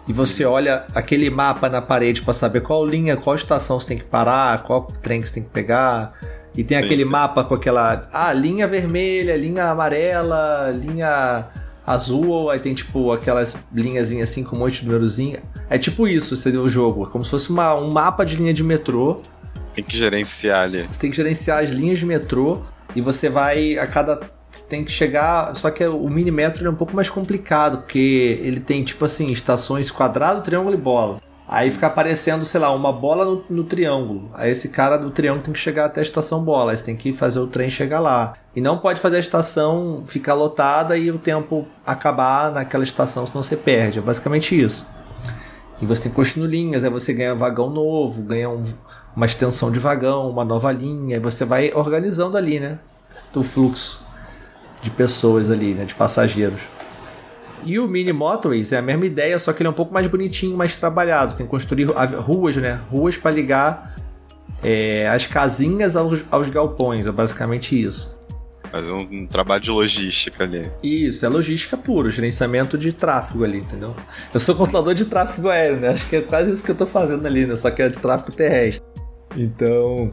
e 0.07 0.13
você 0.13 0.45
olha 0.45 0.85
aquele 0.93 1.27
mapa 1.31 1.67
na 1.67 1.81
parede 1.81 2.21
para 2.21 2.33
saber 2.33 2.61
qual 2.61 2.85
linha, 2.85 3.17
qual 3.17 3.35
estação 3.35 3.79
você 3.79 3.87
tem 3.87 3.97
que 3.97 4.03
parar, 4.03 4.61
qual 4.61 4.83
trem 5.01 5.21
que 5.21 5.27
você 5.27 5.33
tem 5.33 5.43
que 5.43 5.49
pegar? 5.49 6.13
E 6.55 6.63
tem 6.63 6.77
sim, 6.77 6.85
aquele 6.85 7.03
sim. 7.03 7.09
mapa 7.09 7.43
com 7.43 7.55
aquela. 7.55 8.07
Ah, 8.13 8.31
linha 8.31 8.67
vermelha, 8.67 9.35
linha 9.35 9.71
amarela, 9.71 10.69
linha 10.69 11.47
azul, 11.85 12.49
aí 12.49 12.59
tem 12.59 12.73
tipo 12.73 13.11
aquelas 13.11 13.55
linhas 13.73 14.11
assim 14.11 14.43
com 14.43 14.55
um 14.55 14.59
monte 14.59 14.81
de 14.81 14.87
númerozinho. 14.87 15.39
É 15.69 15.77
tipo 15.77 16.07
isso, 16.07 16.35
seria 16.35 16.61
o 16.61 16.69
jogo. 16.69 17.03
É 17.03 17.09
como 17.09 17.23
se 17.23 17.29
fosse 17.29 17.49
uma, 17.49 17.75
um 17.75 17.91
mapa 17.91 18.25
de 18.25 18.35
linha 18.35 18.53
de 18.53 18.63
metrô. 18.63 19.21
Tem 19.73 19.83
que 19.83 19.97
gerenciar 19.97 20.63
ali. 20.63 20.85
Você 20.89 20.99
tem 20.99 21.11
que 21.11 21.17
gerenciar 21.17 21.63
as 21.63 21.69
linhas 21.69 21.99
de 21.99 22.05
metrô 22.05 22.61
e 22.95 23.01
você 23.01 23.29
vai 23.29 23.77
a 23.77 23.85
cada. 23.85 24.19
Tem 24.69 24.83
que 24.83 24.91
chegar. 24.91 25.55
Só 25.55 25.69
que 25.69 25.85
o 25.85 26.09
mini 26.09 26.31
metro 26.31 26.65
é 26.65 26.69
um 26.69 26.75
pouco 26.75 26.95
mais 26.95 27.09
complicado, 27.09 27.79
porque 27.79 28.39
ele 28.41 28.59
tem 28.59 28.83
tipo 28.83 29.03
assim, 29.03 29.31
estações 29.31 29.91
quadrado, 29.91 30.41
triângulo 30.41 30.73
e 30.73 30.77
bola. 30.77 31.21
Aí 31.47 31.69
fica 31.69 31.85
aparecendo, 31.85 32.43
sei 32.43 32.59
lá, 32.59 32.71
uma 32.71 32.91
bola 32.91 33.23
no, 33.23 33.45
no, 33.49 33.63
triângulo. 33.63 34.31
Aí 34.33 34.49
esse 34.49 34.69
cara 34.69 34.97
do 34.97 35.11
triângulo 35.11 35.43
tem 35.43 35.53
que 35.53 35.59
chegar 35.59 35.85
até 35.85 35.99
a 35.99 36.03
estação 36.03 36.43
bola. 36.43 36.71
Aí 36.71 36.77
você 36.77 36.83
tem 36.83 36.95
que 36.95 37.13
fazer 37.13 37.39
o 37.39 37.45
trem 37.45 37.69
chegar 37.69 37.99
lá. 37.99 38.33
E 38.55 38.59
não 38.59 38.79
pode 38.79 38.99
fazer 38.99 39.17
a 39.17 39.19
estação 39.19 40.03
ficar 40.07 40.33
lotada 40.33 40.97
e 40.97 41.11
o 41.11 41.19
tempo 41.19 41.67
acabar 41.85 42.51
naquela 42.51 42.83
estação, 42.83 43.27
senão 43.27 43.43
você 43.43 43.55
perde. 43.55 43.99
É 43.99 44.01
basicamente 44.01 44.59
isso. 44.59 44.87
E 45.79 45.85
você 45.85 46.09
tem 46.09 46.23
que 46.23 46.39
linhas, 46.39 46.83
aí 46.83 46.89
você 46.89 47.13
ganha 47.13 47.35
vagão 47.35 47.69
novo, 47.69 48.23
ganha 48.23 48.49
um, 48.49 48.63
uma 49.15 49.25
extensão 49.25 49.71
de 49.71 49.77
vagão, 49.77 50.29
uma 50.29 50.43
nova 50.43 50.71
linha. 50.71 51.17
Aí 51.17 51.21
você 51.21 51.45
vai 51.45 51.71
organizando 51.75 52.37
ali, 52.37 52.59
né? 52.59 52.79
O 53.35 53.43
fluxo 53.43 54.03
de 54.81 54.89
pessoas 54.89 55.51
ali, 55.51 55.73
né? 55.73 55.85
De 55.85 55.93
passageiros. 55.93 56.61
E 57.63 57.79
o 57.79 57.87
Mini 57.87 58.13
Motorways 58.13 58.71
é 58.71 58.77
a 58.77 58.81
mesma 58.81 59.05
ideia, 59.05 59.37
só 59.39 59.53
que 59.53 59.61
ele 59.61 59.67
é 59.67 59.69
um 59.69 59.73
pouco 59.75 59.93
mais 59.93 60.05
bonitinho, 60.07 60.55
mais 60.55 60.77
trabalhado. 60.77 61.31
Você 61.31 61.37
tem 61.37 61.45
que 61.45 61.49
construir 61.49 61.85
ruas, 61.85 62.55
né? 62.57 62.81
Ruas 62.89 63.17
para 63.17 63.31
ligar 63.31 63.95
é, 64.63 65.07
as 65.07 65.27
casinhas 65.27 65.95
aos, 65.95 66.23
aos, 66.31 66.49
galpões, 66.49 67.07
é 67.07 67.11
basicamente 67.11 67.79
isso. 67.79 68.15
Fazer 68.71 68.91
um, 68.91 69.01
um, 69.01 69.27
trabalho 69.27 69.61
de 69.61 69.71
logística 69.71 70.43
ali. 70.43 70.69
Isso, 70.83 71.25
é 71.25 71.29
logística 71.29 71.77
pura, 71.77 72.09
gerenciamento 72.09 72.77
de 72.77 72.91
tráfego 72.91 73.43
ali, 73.43 73.59
entendeu? 73.59 73.95
Eu 74.33 74.39
sou 74.39 74.55
controlador 74.55 74.93
de 74.93 75.05
tráfego 75.05 75.49
aéreo, 75.49 75.79
né? 75.79 75.89
Acho 75.89 76.09
que 76.09 76.15
é 76.17 76.21
quase 76.21 76.51
isso 76.51 76.63
que 76.63 76.71
eu 76.71 76.75
tô 76.75 76.85
fazendo 76.85 77.25
ali, 77.25 77.45
né? 77.45 77.55
Só 77.55 77.69
que 77.71 77.81
é 77.81 77.89
de 77.89 77.99
tráfego 77.99 78.31
terrestre. 78.31 78.85
Então, 79.37 80.11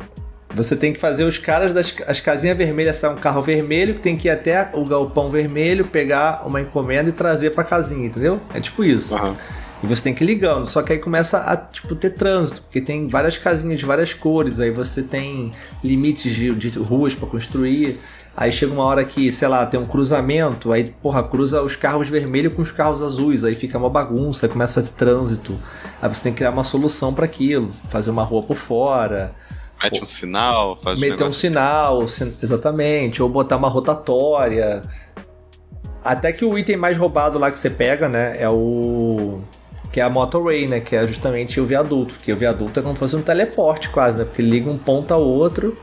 você 0.55 0.76
tem 0.76 0.92
que 0.92 1.00
fazer 1.00 1.24
os 1.24 1.38
caras 1.38 1.72
das 1.72 1.94
as 2.07 2.20
casinhas 2.20 2.57
vermelhas, 2.57 2.96
sai 2.96 3.11
um 3.11 3.16
carro 3.16 3.40
vermelho 3.42 3.94
que 3.94 4.00
tem 4.00 4.16
que 4.16 4.28
ir 4.28 4.30
até 4.30 4.70
o 4.72 4.84
galpão 4.84 5.30
vermelho, 5.30 5.86
pegar 5.86 6.46
uma 6.46 6.61
encomenda 6.61 7.09
e 7.09 7.12
trazer 7.12 7.50
pra 7.50 7.64
casinha, 7.64 8.07
entendeu? 8.07 8.40
É 8.55 8.61
tipo 8.61 8.84
isso. 8.84 9.14
Uhum. 9.14 9.34
E 9.82 9.86
você 9.86 10.05
tem 10.05 10.14
que 10.14 10.22
ir 10.22 10.26
ligando. 10.26 10.70
Só 10.70 10.82
que 10.82 10.92
aí 10.92 10.98
começa 10.98 11.38
a 11.38 11.57
tipo, 11.57 11.94
ter 11.96 12.11
trânsito, 12.11 12.62
porque 12.62 12.80
tem 12.80 13.09
várias 13.09 13.36
casinhas 13.36 13.80
de 13.80 13.86
várias 13.86 14.14
cores, 14.14 14.61
aí 14.61 14.70
você 14.70 15.03
tem 15.03 15.50
limites 15.82 16.32
de, 16.32 16.55
de 16.55 16.78
ruas 16.78 17.14
para 17.14 17.28
construir. 17.28 17.98
Aí 18.34 18.50
chega 18.50 18.72
uma 18.72 18.84
hora 18.84 19.05
que, 19.05 19.30
sei 19.30 19.46
lá, 19.48 19.66
tem 19.66 19.78
um 19.78 19.84
cruzamento, 19.84 20.72
aí, 20.72 20.94
porra, 21.03 21.22
cruza 21.22 21.61
os 21.62 21.76
carros 21.76 22.09
vermelhos 22.09 22.55
com 22.55 22.62
os 22.62 22.72
carros 22.72 23.03
azuis, 23.03 23.44
aí 23.44 23.55
fica 23.55 23.76
uma 23.76 23.90
bagunça, 23.90 24.46
aí 24.46 24.53
começa 24.53 24.80
a 24.80 24.82
fazer 24.82 24.94
trânsito. 24.94 25.59
Aí 26.00 26.09
você 26.09 26.22
tem 26.22 26.32
que 26.32 26.38
criar 26.38 26.50
uma 26.50 26.64
solução 26.64 27.12
para 27.12 27.26
aquilo, 27.26 27.68
fazer 27.88 28.11
uma 28.11 28.22
rua 28.22 28.42
por 28.42 28.57
fora. 28.57 29.34
Mete 29.83 30.03
um 30.03 30.07
sinal, 30.07 30.78
faz 30.83 31.01
Meter 31.01 31.24
um, 31.24 31.28
um 31.28 31.33
sinal, 31.33 32.03
exatamente. 32.03 33.22
Ou 33.22 33.28
botar 33.28 33.57
uma 33.57 33.68
rotatória. 33.68 34.83
Até 36.05 36.33
que 36.33 36.45
o 36.45 36.59
item 36.59 36.76
mais 36.76 36.97
roubado 36.97 37.39
lá 37.39 37.51
que 37.51 37.59
você 37.59 37.70
pega, 37.70 38.09
né, 38.09 38.37
é 38.41 38.49
o. 38.49 39.41
Que 39.93 40.01
é 40.01 40.03
a 40.03 40.09
motorway, 40.09 40.66
né? 40.66 40.80
Que 40.80 40.97
é 40.97 41.07
justamente 41.07 41.61
o 41.61 41.66
viaduto. 41.66 42.14
Porque 42.14 42.33
o 42.33 42.37
viaduto 42.37 42.80
é 42.80 42.83
como 42.83 42.95
se 42.95 43.01
fosse 43.01 43.16
um 43.16 43.22
teleporte 43.22 43.91
quase, 43.91 44.18
né? 44.18 44.24
Porque 44.24 44.41
liga 44.41 44.70
um 44.70 44.78
ponto 44.78 45.12
ao 45.12 45.22
outro 45.22 45.76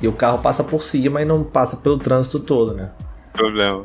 e 0.00 0.06
o 0.06 0.12
carro 0.12 0.38
passa 0.38 0.62
por 0.62 0.82
cima 0.82 1.22
e 1.22 1.24
não 1.24 1.42
passa 1.42 1.76
pelo 1.76 1.98
trânsito 1.98 2.38
todo, 2.38 2.72
né? 2.74 2.92
Problema. 3.32 3.84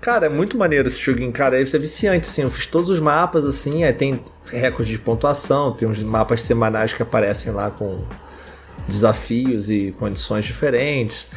Cara, 0.00 0.26
é 0.26 0.28
muito 0.28 0.56
maneiro 0.56 0.86
esse 0.86 0.98
joguinho, 0.98 1.32
cara. 1.32 1.52
Deve 1.52 1.66
ser 1.66 1.80
viciante, 1.80 2.28
assim. 2.28 2.42
Eu 2.42 2.50
fiz 2.50 2.66
todos 2.66 2.88
os 2.88 3.00
mapas, 3.00 3.44
assim. 3.44 3.82
Aí 3.82 3.92
tem 3.92 4.20
recorde 4.46 4.92
de 4.92 4.98
pontuação, 5.00 5.72
tem 5.72 5.88
uns 5.88 6.00
mapas 6.02 6.42
semanais 6.42 6.92
que 6.92 7.02
aparecem 7.02 7.52
lá 7.52 7.72
com 7.72 8.04
desafios 8.86 9.70
e 9.70 9.94
condições 9.98 10.44
diferentes. 10.44 11.28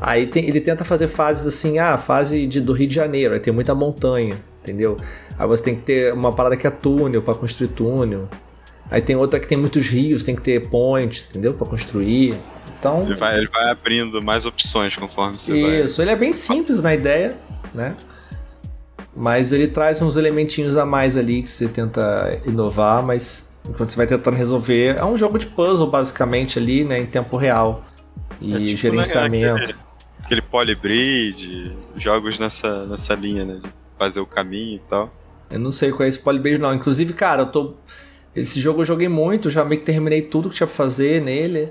Aí 0.00 0.26
tem, 0.26 0.46
ele 0.46 0.60
tenta 0.60 0.84
fazer 0.84 1.08
fases 1.08 1.46
assim, 1.46 1.78
ah, 1.78 1.96
fase 1.96 2.46
de, 2.46 2.60
do 2.60 2.72
Rio 2.72 2.86
de 2.86 2.94
Janeiro, 2.94 3.34
aí 3.34 3.40
tem 3.40 3.52
muita 3.52 3.74
montanha, 3.74 4.38
entendeu? 4.62 4.96
Aí 5.38 5.46
você 5.46 5.62
tem 5.62 5.74
que 5.74 5.82
ter 5.82 6.12
uma 6.12 6.32
parada 6.34 6.56
que 6.56 6.66
é 6.66 6.70
túnel 6.70 7.22
para 7.22 7.34
construir 7.34 7.68
túnel. 7.68 8.28
Aí 8.90 9.00
tem 9.00 9.16
outra 9.16 9.40
que 9.40 9.48
tem 9.48 9.58
muitos 9.58 9.88
rios, 9.88 10.22
tem 10.22 10.36
que 10.36 10.42
ter 10.42 10.68
pontes, 10.68 11.28
entendeu? 11.30 11.54
Para 11.54 11.66
construir. 11.66 12.38
Então. 12.78 13.02
Ele 13.02 13.16
vai, 13.16 13.36
ele 13.36 13.48
vai 13.48 13.70
abrindo 13.70 14.22
mais 14.22 14.46
opções 14.46 14.94
conforme 14.94 15.38
você 15.38 15.52
isso, 15.52 15.66
vai. 15.66 15.80
Isso, 15.82 16.02
ele 16.02 16.10
é 16.10 16.16
bem 16.16 16.32
simples 16.32 16.82
na 16.82 16.94
ideia, 16.94 17.36
né? 17.74 17.96
Mas 19.14 19.50
ele 19.50 19.66
traz 19.66 20.02
uns 20.02 20.16
elementinhos 20.16 20.76
a 20.76 20.84
mais 20.84 21.16
ali 21.16 21.42
que 21.42 21.50
você 21.50 21.66
tenta 21.66 22.38
inovar, 22.44 23.02
mas 23.04 23.45
enquanto 23.68 23.90
você 23.90 23.96
vai 23.96 24.06
tentando 24.06 24.36
resolver. 24.36 24.96
É 24.96 25.04
um 25.04 25.16
jogo 25.16 25.38
de 25.38 25.46
puzzle, 25.46 25.86
basicamente, 25.86 26.58
ali, 26.58 26.84
né? 26.84 27.00
Em 27.00 27.06
tempo 27.06 27.36
real. 27.36 27.84
E 28.40 28.54
é 28.54 28.58
tipo, 28.58 28.76
gerenciamento. 28.76 29.54
Né, 29.54 29.60
aquele, 29.62 29.78
aquele 30.24 30.42
polybridge, 30.42 31.72
jogos 31.96 32.38
nessa, 32.38 32.86
nessa 32.86 33.14
linha, 33.14 33.44
né? 33.44 33.60
De 33.62 33.70
fazer 33.98 34.20
o 34.20 34.26
caminho 34.26 34.76
e 34.76 34.82
tal. 34.88 35.12
Eu 35.50 35.60
não 35.60 35.70
sei 35.70 35.90
qual 35.90 36.04
é 36.04 36.08
esse 36.08 36.18
polybridge, 36.18 36.58
não. 36.58 36.74
Inclusive, 36.74 37.12
cara, 37.12 37.42
eu 37.42 37.46
tô. 37.46 37.74
Esse 38.34 38.60
jogo 38.60 38.82
eu 38.82 38.84
joguei 38.84 39.08
muito, 39.08 39.50
já 39.50 39.64
meio 39.64 39.80
que 39.80 39.86
terminei 39.86 40.22
tudo 40.22 40.50
que 40.50 40.56
tinha 40.56 40.66
pra 40.66 40.76
fazer 40.76 41.22
nele. 41.22 41.70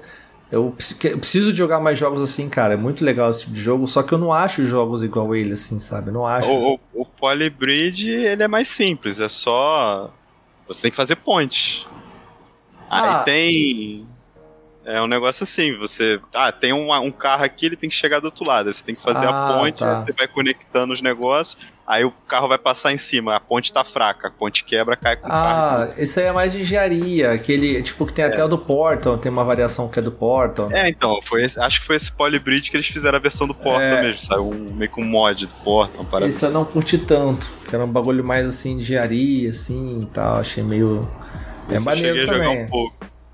Eu 0.52 0.76
preciso 0.98 1.52
de 1.52 1.58
jogar 1.58 1.80
mais 1.80 1.98
jogos 1.98 2.22
assim, 2.22 2.48
cara. 2.48 2.76
É 2.76 2.78
muito 2.78 3.04
legal 3.04 3.30
esse 3.30 3.42
tipo 3.42 3.54
de 3.54 3.62
jogo, 3.62 3.88
só 3.88 4.02
que 4.04 4.14
eu 4.14 4.18
não 4.18 4.32
acho 4.32 4.66
jogos 4.66 5.04
igual 5.04 5.36
ele, 5.36 5.54
assim, 5.54 5.80
sabe? 5.80 6.10
Eu 6.10 6.14
não 6.14 6.26
acho. 6.26 6.50
O, 6.50 6.76
o, 6.76 6.80
o 6.94 7.06
Polybridge, 7.06 8.10
ele 8.10 8.42
é 8.42 8.48
mais 8.48 8.68
simples, 8.68 9.20
é 9.20 9.28
só. 9.28 10.14
Você 10.68 10.82
tem 10.84 10.92
que 10.92 10.98
fazer 10.98 11.16
pontes. 11.18 11.88
Ah. 12.90 13.20
Aí 13.20 13.26
tem 13.26 14.08
é 14.86 15.02
um 15.02 15.08
negócio 15.08 15.44
assim, 15.44 15.76
você. 15.78 16.20
Ah, 16.34 16.52
tem 16.52 16.72
um, 16.72 16.94
um 16.94 17.12
carro 17.12 17.44
aqui, 17.44 17.66
ele 17.66 17.76
tem 17.76 17.90
que 17.90 17.96
chegar 17.96 18.20
do 18.20 18.26
outro 18.26 18.48
lado. 18.48 18.72
Você 18.72 18.84
tem 18.84 18.94
que 18.94 19.02
fazer 19.02 19.26
ah, 19.26 19.50
a 19.50 19.54
ponte, 19.54 19.80
tá. 19.80 20.00
você 20.00 20.12
vai 20.12 20.28
conectando 20.28 20.94
os 20.94 21.02
negócios, 21.02 21.58
aí 21.88 22.06
o 22.06 22.12
carro 22.12 22.48
vai 22.48 22.60
passar 22.60 22.94
em 22.94 22.98
cima, 22.98 23.36
a 23.36 23.40
ponte 23.40 23.74
tá 23.74 23.84
fraca, 23.84 24.28
a 24.28 24.32
ponte 24.32 24.64
quebra, 24.64 24.96
cai 24.96 25.16
com 25.16 25.26
ah, 25.26 25.30
o 25.30 25.32
carro. 25.32 25.94
Ah, 25.98 26.02
isso 26.02 26.20
aí 26.20 26.28
é 26.28 26.32
mais 26.32 26.52
de 26.52 26.62
engenharia, 26.62 27.32
aquele, 27.32 27.82
tipo, 27.82 28.06
que 28.06 28.14
tem 28.14 28.26
é. 28.26 28.28
até 28.28 28.46
o 28.46 28.48
do 28.48 28.60
Portal, 28.60 29.18
tem 29.18 29.32
uma 29.32 29.44
variação 29.44 29.90
que 29.90 29.98
é 29.98 30.02
do 30.04 30.12
Portal. 30.12 30.70
É, 30.72 30.88
então, 30.88 31.20
foi 31.24 31.46
acho 31.46 31.80
que 31.80 31.86
foi 31.86 31.96
esse 31.96 32.12
Polybridge 32.12 32.70
que 32.70 32.78
eles 32.78 32.88
fizeram 32.88 33.18
a 33.18 33.22
versão 33.22 33.48
do 33.48 33.56
Portal 33.56 33.82
é. 33.82 34.02
mesmo, 34.04 34.20
saiu 34.20 34.48
um, 34.48 34.72
meio 34.72 34.92
que 34.92 35.02
um 35.02 35.06
mod 35.06 35.48
do 35.48 35.54
Portal. 35.64 36.28
Esse 36.28 36.46
eu 36.46 36.52
não 36.52 36.64
curti 36.64 37.00
tanto, 37.00 37.52
que 37.68 37.74
era 37.74 37.84
um 37.84 37.92
bagulho 37.92 38.24
mais 38.24 38.48
assim, 38.48 38.78
de 38.78 38.84
engenharia, 38.84 39.50
assim 39.50 40.02
e 40.02 40.06
tal, 40.06 40.38
achei 40.38 40.64
meio. 40.64 41.10
É 41.72 41.80
maneiro 41.80 42.24
também. 42.28 42.68
Um 42.72 42.90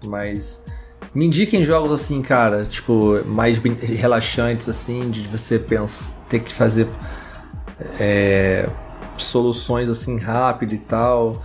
mas 0.08 0.66
me 1.14 1.26
indiquem 1.26 1.64
jogos 1.64 1.91
assim, 1.91 2.22
cara, 2.22 2.66
tipo, 2.66 3.24
mais 3.26 3.59
relaxantes, 3.59 4.70
assim, 4.70 5.09
de 5.09 5.22
você 5.22 5.59
pensar, 5.59 6.16
ter 6.30 6.39
que 6.39 6.53
fazer 6.53 6.88
é, 7.99 8.70
soluções 9.18 9.89
assim 9.89 10.18
rápido 10.18 10.74
e 10.74 10.78
tal. 10.78 11.43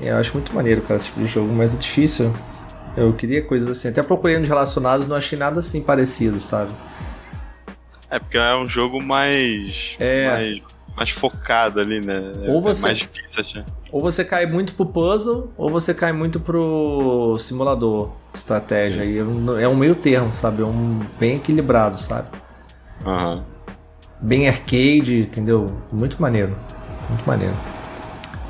Eu 0.00 0.16
acho 0.16 0.32
muito 0.32 0.54
maneiro, 0.54 0.80
cara, 0.82 0.96
esse 0.96 1.06
tipo 1.06 1.20
de 1.20 1.26
jogo, 1.26 1.52
mas 1.52 1.74
é 1.74 1.78
difícil. 1.78 2.32
Eu 2.96 3.12
queria 3.12 3.42
coisas 3.42 3.68
assim, 3.68 3.88
até 3.88 4.02
procurando 4.02 4.46
relacionados, 4.46 5.06
não 5.06 5.16
achei 5.16 5.38
nada 5.38 5.60
assim 5.60 5.80
parecido, 5.82 6.40
sabe? 6.40 6.72
É, 8.08 8.18
porque 8.18 8.38
é 8.38 8.56
um 8.56 8.68
jogo 8.68 9.00
mais. 9.00 9.96
É. 10.00 10.30
mais 10.30 10.62
mais 11.00 11.08
focado 11.08 11.80
ali, 11.80 11.98
né? 11.98 12.20
Ou 12.46 12.58
é 12.58 12.60
você, 12.60 12.84
é 12.84 12.88
mais 12.88 12.98
difícil, 12.98 13.64
Ou 13.90 14.02
você 14.02 14.22
cai 14.22 14.44
muito 14.44 14.74
pro 14.74 14.84
puzzle, 14.84 15.50
ou 15.56 15.70
você 15.70 15.94
cai 15.94 16.12
muito 16.12 16.38
pro 16.38 17.38
simulador, 17.38 18.10
estratégia. 18.34 19.02
E 19.02 19.16
é 19.16 19.66
um 19.66 19.74
meio 19.74 19.94
termo, 19.94 20.30
sabe? 20.30 20.60
É 20.60 20.66
um 20.66 21.00
bem 21.18 21.36
equilibrado, 21.36 21.98
sabe? 21.98 22.28
Uhum. 23.02 23.42
Bem 24.20 24.46
arcade, 24.46 25.20
entendeu? 25.20 25.74
Muito 25.90 26.20
maneiro. 26.20 26.54
Muito 27.08 27.26
maneiro. 27.26 27.56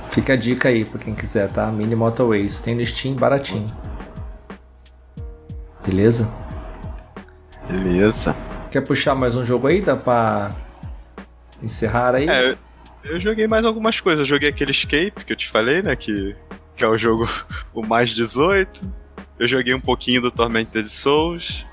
Fica 0.08 0.32
a 0.32 0.36
dica 0.36 0.70
aí 0.70 0.84
pra 0.84 0.98
quem 0.98 1.14
quiser, 1.14 1.48
tá? 1.52 1.70
Mini 1.70 1.94
Motorways. 1.94 2.58
Tem 2.58 2.74
no 2.74 2.84
Steam 2.84 3.14
baratinho. 3.14 3.66
Beleza? 5.86 6.28
Beleza. 7.68 8.34
Quer 8.72 8.80
puxar 8.80 9.14
mais 9.14 9.36
um 9.36 9.44
jogo 9.44 9.68
aí? 9.68 9.80
Dá 9.80 9.94
pra 9.94 10.50
encerrar 11.62 12.14
aí? 12.14 12.28
É, 12.28 12.56
eu 13.04 13.20
joguei 13.20 13.46
mais 13.46 13.64
algumas 13.64 14.00
coisas. 14.00 14.20
Eu 14.20 14.26
joguei 14.26 14.48
aquele 14.48 14.70
Escape 14.70 15.24
que 15.24 15.32
eu 15.32 15.36
te 15.36 15.48
falei, 15.48 15.82
né? 15.82 15.94
Que, 15.96 16.36
que 16.76 16.84
é 16.84 16.88
o 16.88 16.96
jogo 16.96 17.28
o 17.74 17.84
mais 17.84 18.10
18. 18.10 19.00
Eu 19.38 19.48
joguei 19.48 19.74
um 19.74 19.80
pouquinho 19.80 20.20
do 20.20 20.30
Tormented 20.30 20.88
Souls. 20.88 21.66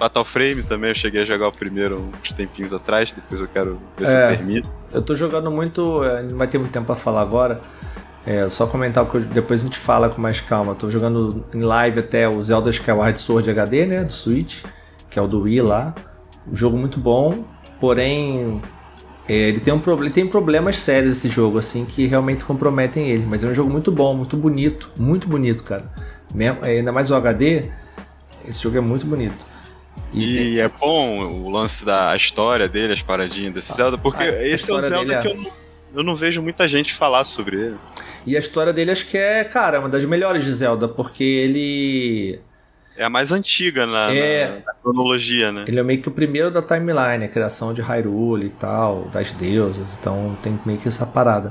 Fatal 0.00 0.24
Frame 0.24 0.62
também, 0.62 0.90
eu 0.90 0.94
cheguei 0.94 1.20
a 1.20 1.24
jogar 1.26 1.48
o 1.48 1.52
primeiro 1.52 2.10
uns 2.22 2.32
tempinhos 2.32 2.72
atrás, 2.72 3.12
depois 3.12 3.38
eu 3.38 3.46
quero 3.46 3.78
ver 3.98 4.04
é, 4.04 4.06
se 4.06 4.14
eu 4.14 4.28
termino. 4.28 4.72
Eu 4.94 5.02
tô 5.02 5.14
jogando 5.14 5.50
muito, 5.50 6.02
é, 6.02 6.22
não 6.22 6.38
vai 6.38 6.46
ter 6.46 6.56
muito 6.56 6.72
tempo 6.72 6.86
pra 6.86 6.96
falar 6.96 7.20
agora. 7.20 7.60
É, 8.24 8.48
só 8.48 8.66
comentar 8.66 9.04
que 9.06 9.18
depois 9.18 9.60
a 9.60 9.64
gente 9.64 9.78
fala 9.78 10.08
com 10.08 10.20
mais 10.20 10.40
calma. 10.40 10.74
Tô 10.74 10.90
jogando 10.90 11.44
em 11.54 11.60
live 11.60 12.00
até 12.00 12.26
o 12.26 12.42
Zelda 12.42 12.70
Skyward 12.70 13.20
Sword 13.20 13.50
HD, 13.50 13.86
né? 13.86 14.04
Do 14.04 14.12
Switch, 14.12 14.64
que 15.10 15.18
é 15.18 15.22
o 15.22 15.26
do 15.26 15.42
Wii 15.42 15.60
lá. 15.62 15.94
Um 16.50 16.56
jogo 16.56 16.78
muito 16.78 16.98
bom. 16.98 17.44
Porém, 17.80 18.60
é, 19.28 19.32
ele 19.32 19.60
tem, 19.60 19.72
um, 19.72 19.80
ele 20.00 20.10
tem 20.10 20.26
problemas 20.26 20.76
sérios 20.76 21.12
esse 21.12 21.28
jogo, 21.28 21.58
assim, 21.58 21.84
que 21.84 22.06
realmente 22.06 22.44
comprometem 22.44 23.08
ele. 23.08 23.24
Mas 23.26 23.42
é 23.42 23.48
um 23.48 23.54
jogo 23.54 23.70
muito 23.70 23.90
bom, 23.90 24.14
muito 24.14 24.36
bonito. 24.36 24.90
Muito 24.98 25.28
bonito, 25.28 25.64
cara. 25.64 25.90
Mesmo, 26.34 26.64
é, 26.64 26.78
ainda 26.78 26.92
mais 26.92 27.10
o 27.10 27.14
HD, 27.14 27.70
esse 28.46 28.62
jogo 28.62 28.76
é 28.76 28.80
muito 28.80 29.06
bonito. 29.06 29.46
E, 30.12 30.32
e 30.32 30.36
tem... 30.36 30.60
é 30.60 30.68
bom 30.68 31.24
o 31.24 31.48
lance 31.48 31.84
da 31.84 32.14
história 32.14 32.68
dele, 32.68 32.92
as 32.92 33.02
paradinhas 33.02 33.54
desse 33.54 33.72
ah, 33.72 33.76
Zelda, 33.76 33.98
porque 33.98 34.24
esse 34.24 34.70
é 34.70 34.74
o 34.74 34.80
Zelda 34.80 35.14
é... 35.14 35.22
que 35.22 35.28
eu 35.28 35.36
não, 35.36 35.52
eu 35.94 36.02
não 36.02 36.14
vejo 36.14 36.42
muita 36.42 36.66
gente 36.66 36.92
falar 36.92 37.24
sobre 37.24 37.56
ele. 37.56 37.76
E 38.26 38.36
a 38.36 38.38
história 38.38 38.72
dele 38.72 38.90
acho 38.90 39.06
que 39.06 39.16
é, 39.16 39.44
cara, 39.44 39.80
uma 39.80 39.88
das 39.88 40.04
melhores 40.04 40.44
de 40.44 40.52
Zelda, 40.52 40.86
porque 40.88 41.24
ele 41.24 42.40
é 43.00 43.04
a 43.04 43.08
mais 43.08 43.32
antiga 43.32 43.86
na, 43.86 44.12
é, 44.12 44.62
na, 44.64 44.74
cronologia, 44.74 45.50
né? 45.50 45.64
Ele 45.66 45.80
é 45.80 45.82
meio 45.82 46.02
que 46.02 46.08
o 46.08 46.10
primeiro 46.10 46.50
da 46.50 46.60
timeline, 46.60 47.24
a 47.24 47.28
criação 47.28 47.72
de 47.72 47.80
Hyrule 47.80 48.46
e 48.46 48.50
tal, 48.50 49.04
das 49.10 49.32
deusas, 49.32 49.96
então 49.98 50.36
tem 50.42 50.60
meio 50.66 50.78
que 50.78 50.86
essa 50.86 51.06
parada. 51.06 51.50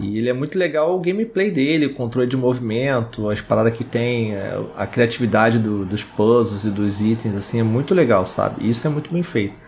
E 0.00 0.18
ele 0.18 0.28
é 0.28 0.32
muito 0.32 0.58
legal 0.58 0.96
o 0.96 1.00
gameplay 1.00 1.48
dele, 1.48 1.86
o 1.86 1.94
controle 1.94 2.26
de 2.26 2.36
movimento, 2.36 3.30
as 3.30 3.40
paradas 3.40 3.72
que 3.72 3.84
tem, 3.84 4.34
é, 4.34 4.60
a 4.76 4.84
criatividade 4.84 5.60
do, 5.60 5.84
dos 5.84 6.02
puzzles 6.02 6.64
e 6.64 6.70
dos 6.70 7.00
itens, 7.00 7.36
assim, 7.36 7.60
é 7.60 7.64
muito 7.64 7.94
legal, 7.94 8.26
sabe? 8.26 8.68
Isso 8.68 8.84
é 8.84 8.90
muito 8.90 9.12
bem 9.12 9.22
feito. 9.22 9.62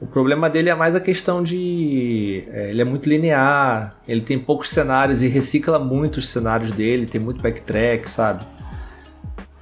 O 0.00 0.06
problema 0.06 0.48
dele 0.48 0.70
é 0.70 0.74
mais 0.74 0.94
a 0.94 1.00
questão 1.00 1.42
de. 1.42 2.44
É, 2.48 2.70
ele 2.70 2.80
é 2.80 2.84
muito 2.86 3.06
linear, 3.06 4.00
ele 4.08 4.22
tem 4.22 4.38
poucos 4.38 4.70
cenários 4.70 5.22
e 5.22 5.28
recicla 5.28 5.78
muito 5.78 6.16
os 6.16 6.28
cenários 6.30 6.72
dele, 6.72 7.04
tem 7.04 7.20
muito 7.20 7.42
backtrack, 7.42 8.08
sabe? 8.08 8.46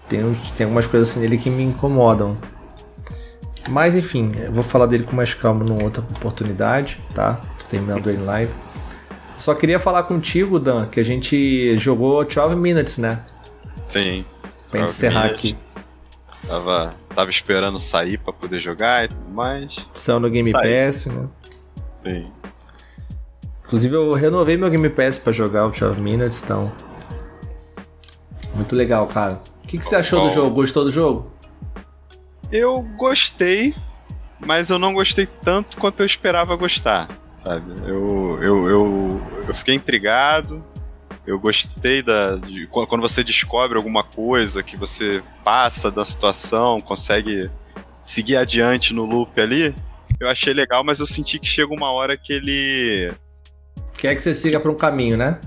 Tem, 0.09 0.21
tem 0.57 0.65
algumas 0.65 0.87
coisas 0.87 1.11
assim 1.11 1.21
nele 1.21 1.39
que 1.39 1.51
me 1.51 1.63
incomodam. 1.63 2.37
Mas 3.69 3.95
enfim, 3.95 4.33
eu 4.37 4.53
vou 4.53 4.63
falar 4.63 4.87
dele 4.87 5.05
com 5.05 5.15
mais 5.15 5.35
calma 5.35 5.65
numa 5.65 5.83
outra 5.83 6.03
oportunidade, 6.03 7.03
tá? 7.15 7.35
Tô 7.59 7.67
terminando 7.67 8.09
ele 8.09 8.19
em 8.19 8.25
live. 8.25 8.53
Só 9.37 9.55
queria 9.55 9.79
falar 9.79 10.03
contigo, 10.05 10.59
Dan, 10.59 10.87
que 10.87 10.99
a 10.99 11.03
gente 11.05 11.77
jogou 11.77 12.25
12 12.25 12.57
Minutes, 12.57 12.99
né? 12.99 13.21
Sim. 13.87 14.25
Pra 14.71 14.81
encerrar 14.81 15.25
minutes. 15.25 15.39
aqui. 15.39 15.59
Tava, 16.47 16.95
tava 17.15 17.31
esperando 17.31 17.79
sair 17.79 18.19
pra 18.19 18.33
poder 18.33 18.59
jogar 18.59 19.05
e 19.05 19.09
tudo 19.09 19.31
mais. 19.31 19.87
Saiu 19.93 20.19
no 20.19 20.31
Game 20.31 20.51
Pass, 20.51 21.07
né? 21.07 21.29
Sim. 22.03 22.33
Inclusive 23.65 23.95
eu 23.95 24.15
renovei 24.15 24.57
meu 24.57 24.71
Game 24.71 24.89
Pass 24.89 25.19
pra 25.19 25.31
jogar 25.31 25.67
o 25.67 25.71
12 25.71 26.01
Minutes, 26.01 26.43
então. 26.43 26.73
Muito 28.55 28.75
legal, 28.75 29.07
cara. 29.07 29.41
O 29.69 29.71
que, 29.71 29.77
que 29.77 29.85
você 29.85 29.97
achou 29.97 30.27
do 30.27 30.31
jogo? 30.31 30.55
Gostou 30.55 30.83
do 30.83 30.91
jogo? 30.91 31.31
Eu 32.51 32.81
gostei, 32.97 33.75
mas 34.41 34.71
eu 34.71 34.79
não 34.79 34.95
gostei 34.95 35.27
tanto 35.27 35.77
quanto 35.77 36.01
eu 36.01 36.07
esperava 36.07 36.57
gostar, 36.57 37.07
sabe? 37.37 37.71
Eu, 37.87 38.39
eu, 38.43 38.67
eu, 38.67 39.23
eu 39.47 39.55
fiquei 39.55 39.75
intrigado, 39.75 40.65
eu 41.27 41.39
gostei 41.39 42.03
da, 42.03 42.37
de, 42.37 42.67
quando 42.69 43.03
você 43.03 43.23
descobre 43.23 43.77
alguma 43.77 44.03
coisa, 44.03 44.63
que 44.63 44.75
você 44.75 45.23
passa 45.45 45.91
da 45.91 46.03
situação, 46.03 46.81
consegue 46.81 47.51
seguir 48.07 48.39
adiante 48.39 48.95
no 48.95 49.05
loop 49.05 49.39
ali. 49.39 49.75
Eu 50.19 50.31
achei 50.31 50.55
legal, 50.55 50.83
mas 50.83 50.99
eu 50.99 51.07
senti 51.07 51.39
que 51.39 51.47
chega 51.47 51.75
uma 51.75 51.93
hora 51.93 52.17
que 52.17 52.33
ele. 52.33 53.13
Quer 53.99 54.15
que 54.15 54.23
você 54.23 54.35
siga 54.35 54.59
para 54.59 54.71
um 54.71 54.77
caminho, 54.77 55.19
né? 55.19 55.39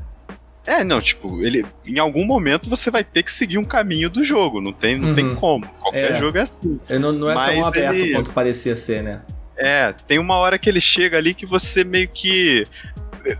É, 0.66 0.84
não, 0.84 1.01
tipo, 1.01 1.43
ele 1.43 1.66
em 1.86 1.97
algum 1.97 2.26
momento 2.26 2.70
você 2.70 2.91
vai 2.91 3.03
ter 3.03 3.24
que 3.24 3.32
seguir 3.32 3.57
um 3.57 3.66
caminho 3.66 4.09
do 4.09 4.24
jogo, 4.24 4.62
não 4.62 4.72
tem, 4.72 4.97
não 4.97 5.09
uhum. 5.09 5.16
tem 5.16 5.36
como. 5.36 5.68
Qualquer 5.80 6.12
é. 6.12 6.20
jogo 6.20 6.38
é 6.38 6.41
assim. 6.41 6.80
Ele 6.88 6.99
não, 6.99 7.12
não 7.12 7.30
é 7.30 7.34
Mas 7.34 7.55
tão 7.55 7.66
aberto 7.66 7.95
ele... 7.95 8.14
quanto 8.14 8.32
parecia 8.32 8.76
ser, 8.76 9.01
né? 9.01 9.22
É, 9.57 9.93
tem 10.07 10.20
uma 10.20 10.38
hora 10.38 10.57
que 10.57 10.70
ele 10.70 10.82
chega 10.82 11.18
ali 11.18 11.34
que 11.34 11.45
você 11.45 11.84
meio 11.84 12.07
que 12.07 12.66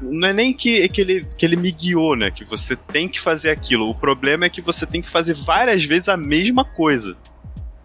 não 0.02 0.28
é 0.28 0.34
nem 0.34 0.54
que, 0.54 0.88
que, 0.90 1.02
ele, 1.02 1.28
que 1.38 1.46
ele 1.46 1.56
me 1.56 1.72
guiou, 1.72 2.16
né? 2.16 2.30
Que 2.32 2.44
você 2.44 2.76
tem 2.76 3.08
que 3.08 3.20
fazer 3.20 3.50
aquilo. 3.50 3.90
O 3.90 3.96
problema 3.96 4.46
é 4.46 4.50
que 4.50 4.62
você 4.62 4.86
tem 4.86 5.02
que 5.02 5.10
fazer 5.10 5.34
várias 5.34 5.84
vezes 5.84 6.10
a 6.10 6.18
mesma 6.18 6.64
coisa. 6.64 7.18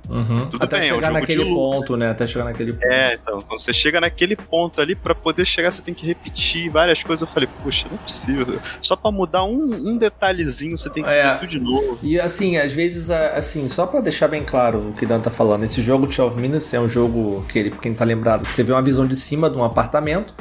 Uhum. 0.09 0.49
Até 0.61 0.79
bem, 0.79 0.89
é 0.89 0.95
chegar 0.95 1.09
é 1.09 1.13
naquele 1.13 1.45
ponto, 1.45 1.97
né? 1.97 2.11
Até 2.11 2.27
chegar 2.27 2.45
naquele 2.45 2.73
ponto. 2.73 2.87
É, 2.87 3.15
então, 3.15 3.41
quando 3.41 3.61
você 3.61 3.73
chega 3.73 4.01
naquele 4.01 4.37
ponto 4.37 4.81
ali, 4.81 4.95
para 4.95 5.15
poder 5.15 5.45
chegar, 5.45 5.71
você 5.71 5.83
tem 5.83 5.95
que 5.95 6.07
repetir 6.07 6.71
várias 6.71 7.03
coisas. 7.03 7.23
Eu 7.23 7.27
falei, 7.27 7.49
poxa, 7.63 7.87
não 7.91 7.97
é 7.97 8.03
possível. 8.03 8.61
Só 8.81 8.97
para 8.97 9.11
mudar 9.11 9.45
um, 9.45 9.75
um, 9.75 9.99
detalhezinho, 9.99 10.77
você 10.77 10.89
tem 10.89 11.03
que 11.03 11.11
é. 11.11 11.23
fazer 11.23 11.39
tudo 11.41 11.51
de 11.51 11.61
novo. 11.61 11.99
E 12.03 12.21
assim, 12.21 12.57
às 12.57 12.73
vezes, 12.73 13.11
assim, 13.11 13.69
só 13.69 13.87
para 13.87 14.01
deixar 14.01 14.29
bem 14.29 14.45
claro 14.45 14.91
o 14.91 14.93
que 14.93 15.05
Dan 15.05 15.21
tá 15.21 15.31
falando, 15.31 15.65
esse 15.65 15.83
jogo 15.83 16.07
12 16.07 16.37
Minutes 16.37 16.73
é 16.73 16.81
um 16.81 16.89
jogo 16.89 17.45
que 17.49 17.59
ele, 17.59 17.71
quem 17.71 17.93
tá 17.95 18.05
lembrado, 18.05 18.45
que 18.45 18.53
você 18.53 18.63
vê 18.63 18.73
uma 18.73 18.83
visão 18.83 19.07
de 19.07 19.17
cima 19.17 19.51
de 19.51 19.59
um 19.59 19.65
apartamento. 19.65 20.35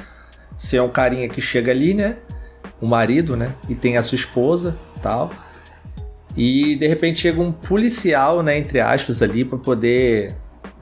Você 0.58 0.78
é 0.78 0.82
um 0.82 0.90
carinha 0.90 1.28
que 1.28 1.42
chega 1.42 1.72
ali, 1.72 1.94
né? 1.94 2.18
O 2.80 2.86
marido, 2.86 3.36
né? 3.36 3.56
E 3.68 3.76
tem 3.76 3.98
a 3.98 4.04
sua 4.04 4.16
esposa 4.16 4.78
tal. 5.02 5.32
E 6.36 6.76
de 6.76 6.88
repente 6.88 7.20
chega 7.20 7.42
um 7.42 7.52
policial, 7.52 8.44
né, 8.44 8.58
entre 8.58 8.80
aspas, 8.80 9.22
ali, 9.22 9.46
para 9.46 9.58
poder 9.58 10.36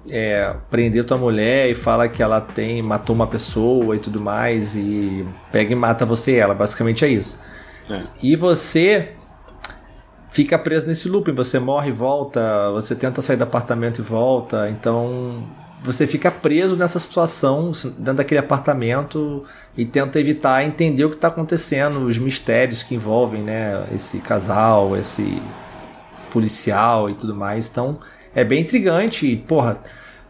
é, 0.10 0.56
prender 0.70 1.06
tua 1.06 1.18
mulher 1.18 1.70
e 1.70 1.76
fala 1.76 2.08
que 2.10 2.22
ela 2.22 2.42
tem 2.42 2.82
matou 2.82 3.16
uma 3.16 3.28
pessoa 3.28 3.96
e 3.96 4.00
tudo 4.00 4.20
mais 4.20 4.76
e 4.76 5.26
pega 5.52 5.72
e 5.72 5.76
mata 5.76 6.06
você 6.06 6.34
e 6.34 6.36
ela. 6.36 6.54
Basicamente 6.54 7.06
é 7.06 7.08
isso. 7.08 7.40
É. 7.90 8.04
E 8.22 8.36
você 8.36 9.14
fica 10.30 10.58
preso 10.58 10.88
nesse 10.88 11.08
looping. 11.08 11.34
Você 11.34 11.60
morre 11.60 11.90
e 11.90 11.92
volta, 11.94 12.72
você 12.72 12.96
tenta 12.96 13.22
sair 13.22 13.38
do 13.38 13.44
apartamento 13.44 14.00
e 14.00 14.02
volta. 14.02 14.70
Então 14.70 15.48
você 15.84 16.08
fica 16.08 16.32
preso 16.32 16.78
nessa 16.78 16.98
situação, 16.98 17.72
dentro 17.98 18.16
daquele 18.16 18.40
apartamento, 18.40 19.44
e 19.78 19.84
tenta 19.84 20.18
evitar 20.18 20.64
entender 20.64 21.04
o 21.04 21.10
que 21.10 21.16
está 21.16 21.28
acontecendo, 21.28 22.06
os 22.06 22.18
mistérios 22.18 22.82
que 22.84 22.96
envolvem 22.96 23.44
né, 23.44 23.86
esse 23.94 24.20
casal, 24.20 24.96
esse 24.96 25.42
policial 26.32 27.10
e 27.10 27.16
tudo 27.16 27.36
mais. 27.36 27.70
Então 27.70 28.00
é 28.34 28.46
bem 28.46 28.62
intrigante. 28.62 29.28
E, 29.28 29.36
porra, 29.36 29.78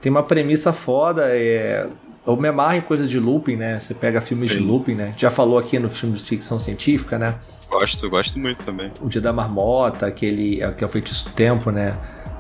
tem 0.02 0.12
uma 0.12 0.24
premissa 0.24 0.74
foda. 0.74 1.26
É... 1.28 1.88
Eu 2.26 2.36
me 2.38 2.48
amarro 2.48 2.76
em 2.76 2.82
coisa 2.82 3.06
de 3.06 3.20
looping, 3.20 3.58
né? 3.58 3.80
Você 3.80 3.94
pega 3.94 4.22
filmes 4.22 4.50
Sim. 4.50 4.58
de 4.58 4.64
looping, 4.64 4.96
né? 4.96 5.14
Já 5.18 5.30
falou 5.30 5.58
aqui 5.58 5.78
no 5.78 5.90
filme 5.90 6.16
de 6.16 6.24
ficção 6.24 6.58
científica, 6.58 7.20
né? 7.20 7.36
Gosto, 7.70 8.10
gosto 8.10 8.40
muito 8.40 8.64
também. 8.64 8.92
O 9.02 9.10
Dia 9.10 9.20
da 9.20 9.34
Marmota, 9.34 10.08
aquele 10.08 10.62
que 10.78 10.84
é 10.84 10.88
o 10.88 10.90
Feitiço 10.90 11.30
do 11.30 11.36
Tempo, 11.36 11.70
né? 11.70 11.94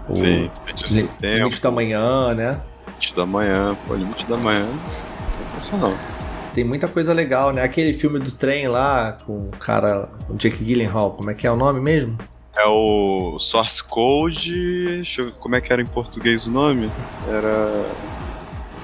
O 0.08 0.16
Sim, 0.16 0.50
Feitiço 0.66 1.02
do 1.02 1.08
Tempo. 1.20 1.38
Limite 1.38 1.62
da 1.62 1.70
Manhã, 1.70 2.34
né? 2.34 2.62
Limite 3.04 3.16
da 3.16 3.26
Manhã, 3.26 3.78
pô, 3.86 3.96
Limite 3.96 4.26
da 4.26 4.38
Manhã, 4.38 4.68
sensacional. 5.40 5.94
Tem 6.54 6.64
muita 6.64 6.88
coisa 6.88 7.14
legal, 7.14 7.52
né? 7.52 7.62
Aquele 7.62 7.92
filme 7.92 8.20
do 8.20 8.32
trem 8.32 8.68
lá, 8.68 9.18
com 9.26 9.50
o 9.50 9.52
cara, 9.60 10.08
o 10.30 10.36
Jake 10.36 10.64
Gyllenhaal, 10.64 11.12
como 11.12 11.30
é 11.30 11.34
que 11.34 11.46
é 11.46 11.52
o 11.52 11.56
nome 11.56 11.82
mesmo? 11.82 12.18
É 12.56 12.66
o 12.68 13.38
Source 13.40 13.84
Code. 13.84 14.86
Deixa 14.86 15.22
eu 15.22 15.26
ver 15.26 15.34
como 15.40 15.56
é 15.56 15.62
que 15.62 15.74
era 15.74 15.82
em 15.82 15.86
português 15.86 16.46
o 16.46 16.52
nome. 16.52 16.90
Era. 17.28 17.86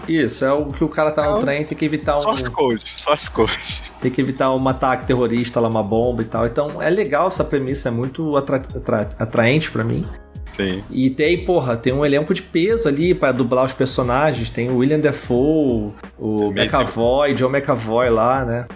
Isso, 0.07 0.43
é 0.43 0.51
o 0.51 0.65
que 0.65 0.84
o 0.84 0.89
cara 0.89 1.11
tá 1.11 1.30
no 1.30 1.38
é 1.38 1.39
trem, 1.39 1.63
tem 1.63 1.78
que 1.78 1.86
evitar 1.86 2.17
um. 2.17 2.22
Source 2.22 2.49
Code, 2.49 2.89
Source 2.89 3.30
Code. 3.30 3.82
Tem 4.01 4.09
que 4.09 4.20
evitar 4.20 4.53
um 4.53 4.67
ataque 4.67 5.05
terrorista 5.05 5.59
lá, 5.59 5.70
uma 5.70 5.84
bomba 5.84 6.24
e 6.24 6.26
tal. 6.26 6.47
Então 6.47 6.82
é 6.82 6.89
legal 6.89 7.28
essa 7.28 7.43
premissa, 7.43 7.89
é 7.89 7.91
muito 7.91 8.36
atra 8.36 8.57
atra 8.57 9.09
atraente 9.20 9.70
para 9.70 9.84
mim. 9.84 10.03
Sim. 10.54 10.84
E 10.91 11.10
tem, 11.10 11.45
porra, 11.45 11.78
tem 11.78 11.93
um 11.93 12.06
elenco 12.06 12.34
de 12.34 12.41
peso 12.41 12.88
ali 12.88 13.14
para 13.14 13.32
dublar 13.32 13.66
os 13.66 13.74
personagens. 13.74 14.50
Tem 14.50 14.70
o 14.70 14.78
William 14.78 15.00
Defoe, 15.00 15.93
o 16.18 16.52
McAvoy, 16.52 17.34
John 17.34 17.50
McAvoy 17.50 18.10
lá, 18.10 18.45
né? 18.45 18.68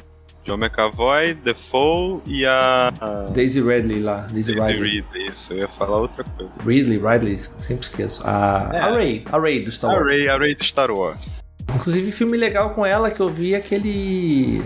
John 0.46 0.58
McAvoy, 0.58 1.34
Defoe 1.36 2.22
e 2.26 2.46
a. 2.46 2.92
Daisy 3.34 3.62
Ridley 3.62 4.02
lá. 4.02 4.28
Daisy, 4.30 4.54
Daisy 4.54 4.74
Ridley. 4.74 4.92
Ridley. 4.92 5.28
Isso, 5.30 5.54
eu 5.54 5.60
ia 5.60 5.68
falar 5.70 5.98
outra 5.98 6.24
coisa. 6.24 6.62
Ridley, 6.62 6.98
Ridley, 7.00 7.38
sempre 7.38 7.86
esqueço. 7.86 8.22
A, 8.26 8.70
é. 8.74 8.80
a 8.80 8.92
Ray, 8.92 9.24
a 9.32 9.40
Ray 9.40 9.60
do 9.62 9.72
Star 9.72 9.92
Wars. 9.92 10.02
A 10.02 10.10
Ray, 10.10 10.28
a 10.28 10.38
Ray 10.38 10.56
do 10.56 10.64
Star 10.64 10.92
Wars. 10.92 11.42
Inclusive, 11.74 12.12
filme 12.12 12.38
legal 12.38 12.72
com 12.72 12.86
ela 12.86 13.10
que 13.10 13.22
eu 13.22 13.30
vi 13.30 13.54
é 13.54 13.58
aquele. 13.58 14.62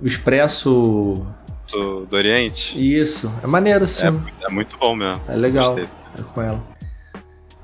O 0.00 0.06
Expresso. 0.06 1.24
Do, 1.70 2.06
do 2.06 2.16
Oriente? 2.16 2.74
Isso, 2.76 3.32
é 3.42 3.46
maneiro 3.46 3.84
esse 3.84 4.02
é, 4.02 4.10
filme. 4.10 4.32
É 4.42 4.50
muito 4.50 4.76
bom 4.78 4.96
mesmo. 4.96 5.20
É 5.28 5.36
legal. 5.36 5.76
Gostei. 5.76 5.88
Com 6.22 6.42
ela. 6.42 6.62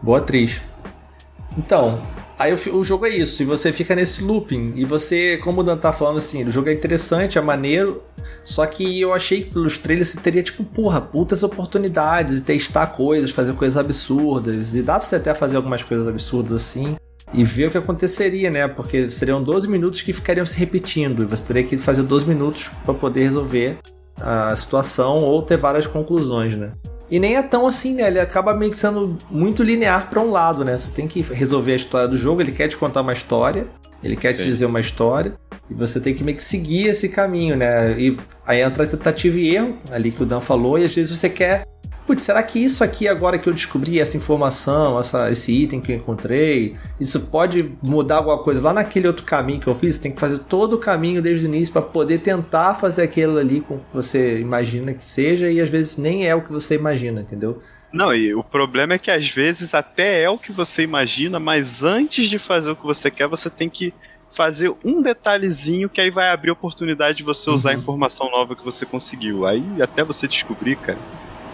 Boa 0.03 0.19
atriz. 0.19 0.63
Então, 1.57 2.03
Aí 2.39 2.53
o, 2.53 2.77
o, 2.77 2.83
jogo 2.83 3.07
é 3.07 3.11
isso, 3.11 3.43
e 3.43 3.47
você 3.47 3.73
fica 3.73 3.95
nesse 3.95 4.23
looping. 4.23 4.73
E 4.75 4.85
você, 4.85 5.39
como 5.39 5.61
o 5.61 5.65
Dan 5.65 5.77
tá 5.77 5.93
falando 5.93 6.19
assim, 6.19 6.45
o 6.45 6.51
jogo 6.51 6.69
é 6.69 6.73
interessante, 6.73 7.39
é 7.39 7.41
maneiro. 7.41 8.03
Só 8.43 8.67
que 8.67 9.01
eu 9.01 9.13
achei 9.13 9.43
que 9.43 9.51
pelos 9.51 9.79
trailers 9.79 10.09
você 10.09 10.21
teria, 10.21 10.43
tipo, 10.43 10.65
porra, 10.65 11.01
putas 11.01 11.45
oportunidades, 11.45 12.41
testar 12.41 12.89
coisas, 12.89 13.31
fazer 13.31 13.53
coisas 13.55 13.77
absurdas. 13.77 14.75
E 14.75 14.83
dá 14.83 14.95
pra 14.95 15.03
você 15.03 15.17
até 15.17 15.33
fazer 15.33 15.57
algumas 15.57 15.85
coisas 15.85 16.09
absurdas 16.09 16.53
assim. 16.53 16.97
E 17.33 17.45
ver 17.45 17.69
o 17.69 17.71
que 17.71 17.79
aconteceria, 17.79 18.51
né? 18.51 18.67
Porque 18.67 19.09
seriam 19.11 19.43
12 19.43 19.69
minutos 19.69 20.03
que 20.03 20.13
ficariam 20.13 20.45
se 20.45 20.59
repetindo. 20.59 21.23
E 21.23 21.27
você 21.27 21.53
teria 21.53 21.69
que 21.69 21.79
fazer 21.79 22.03
12 22.03 22.27
minutos 22.27 22.71
para 22.85 22.95
poder 22.95 23.23
resolver 23.23 23.79
a 24.17 24.55
situação 24.57 25.19
ou 25.19 25.41
ter 25.43 25.57
várias 25.57 25.87
conclusões, 25.87 26.57
né? 26.57 26.73
E 27.11 27.21
nem 27.21 27.37
é 27.37 27.43
tão 27.43 27.67
assim, 27.67 27.95
né? 27.95 28.07
Ele 28.07 28.21
acaba 28.21 28.55
meio 28.55 28.71
que 28.71 28.77
sendo 28.77 29.17
muito 29.31 29.63
linear 29.63 30.09
para 30.09 30.21
um 30.21 30.31
lado, 30.31 30.65
né? 30.65 30.79
Você 30.79 30.91
tem 30.91 31.07
que 31.07 31.21
resolver 31.21 31.73
a 31.73 31.77
história 31.77 32.09
do 32.09 32.17
jogo, 32.17 32.41
ele 32.41 32.53
quer 32.53 32.69
te 32.69 32.77
contar 32.77 33.03
uma 33.03 33.13
história, 33.13 33.67
ele 34.03 34.17
quer 34.17 34.33
Sim. 34.33 34.39
te 34.39 34.45
dizer 34.45 34.67
uma 34.67 34.81
história, 34.81 35.35
e 35.71 35.75
você 35.75 36.01
tem 36.01 36.15
que 36.15 36.25
meio 36.25 36.37
que 36.37 36.43
seguir 36.43 36.89
esse 36.89 37.09
caminho, 37.09 37.57
né? 37.57 37.99
E 37.99 38.17
aí 38.47 38.61
entra 38.61 38.85
a 38.85 38.87
tentativa 38.87 39.39
e 39.39 39.55
erro, 39.55 39.79
ali 39.91 40.11
que 40.11 40.23
o 40.23 40.27
Dan 40.27 40.41
falou, 40.41 40.79
e 40.79 40.85
às 40.85 40.95
vezes 40.95 41.17
você 41.17 41.29
quer 41.29 41.67
putz, 42.07 42.23
será 42.23 42.43
que 42.43 42.59
isso 42.59 42.85
aqui 42.85 43.09
agora 43.09 43.39
que 43.39 43.49
eu 43.49 43.53
descobri, 43.53 44.01
essa 44.01 44.17
informação, 44.17 44.99
essa, 44.99 45.31
esse 45.31 45.53
item 45.53 45.81
que 45.81 45.93
eu 45.93 45.97
encontrei, 45.97 46.77
isso 47.01 47.27
pode 47.27 47.73
mudar 47.83 48.17
alguma 48.17 48.39
coisa 48.39 48.63
lá 48.63 48.73
naquele 48.73 49.07
outro 49.07 49.25
caminho 49.25 49.61
que 49.61 49.67
eu 49.67 49.75
fiz? 49.75 49.95
Você 49.95 50.03
tem 50.03 50.13
que 50.13 50.21
fazer 50.21 50.39
todo 50.41 50.75
o 50.75 50.79
caminho 50.79 51.23
desde 51.23 51.47
o 51.47 51.49
início 51.49 51.73
para 51.73 51.83
poder 51.83 52.19
tentar 52.19 52.75
fazer 52.75 53.03
aquilo 53.03 53.39
ali 53.39 53.61
com 53.61 53.79
que 53.79 53.95
você 53.95 54.39
imagina 54.41 54.93
que 54.93 55.05
seja 55.05 55.51
e 55.51 55.61
às 55.61 55.69
vezes 55.69 55.97
nem 55.97 56.27
é 56.27 56.35
o 56.35 56.43
que 56.43 56.53
você 56.53 56.75
imagina, 56.75 57.21
entendeu? 57.21 57.63
Não, 57.93 58.13
e 58.13 58.35
o 58.35 58.43
problema 58.43 58.95
é 58.95 58.99
que 58.99 59.11
às 59.11 59.29
vezes 59.31 59.73
até 59.73 60.23
é 60.23 60.29
o 60.29 60.37
que 60.37 60.51
você 60.51 60.83
imagina, 60.83 61.39
mas 61.39 61.85
antes 61.85 62.29
de 62.29 62.41
fazer 62.41 62.73
o 62.73 62.77
que 62.77 62.85
você 62.85 63.09
quer, 63.09 63.29
você 63.29 63.49
tem 63.49 63.71
que 63.71 63.95
fazer 64.33 64.75
um 64.85 65.01
detalhezinho 65.01 65.89
que 65.89 66.01
aí 66.01 66.11
vai 66.11 66.29
abrir 66.29 66.51
oportunidade 66.51 67.19
de 67.19 67.23
você 67.23 67.49
usar 67.49 67.71
uhum. 67.71 67.77
a 67.77 67.79
informação 67.79 68.29
nova 68.31 68.57
que 68.57 68.65
você 68.65 68.85
conseguiu. 68.85 69.47
Aí 69.47 69.65
até 69.81 70.03
você 70.03 70.27
descobrir, 70.27 70.75
cara. 70.75 70.99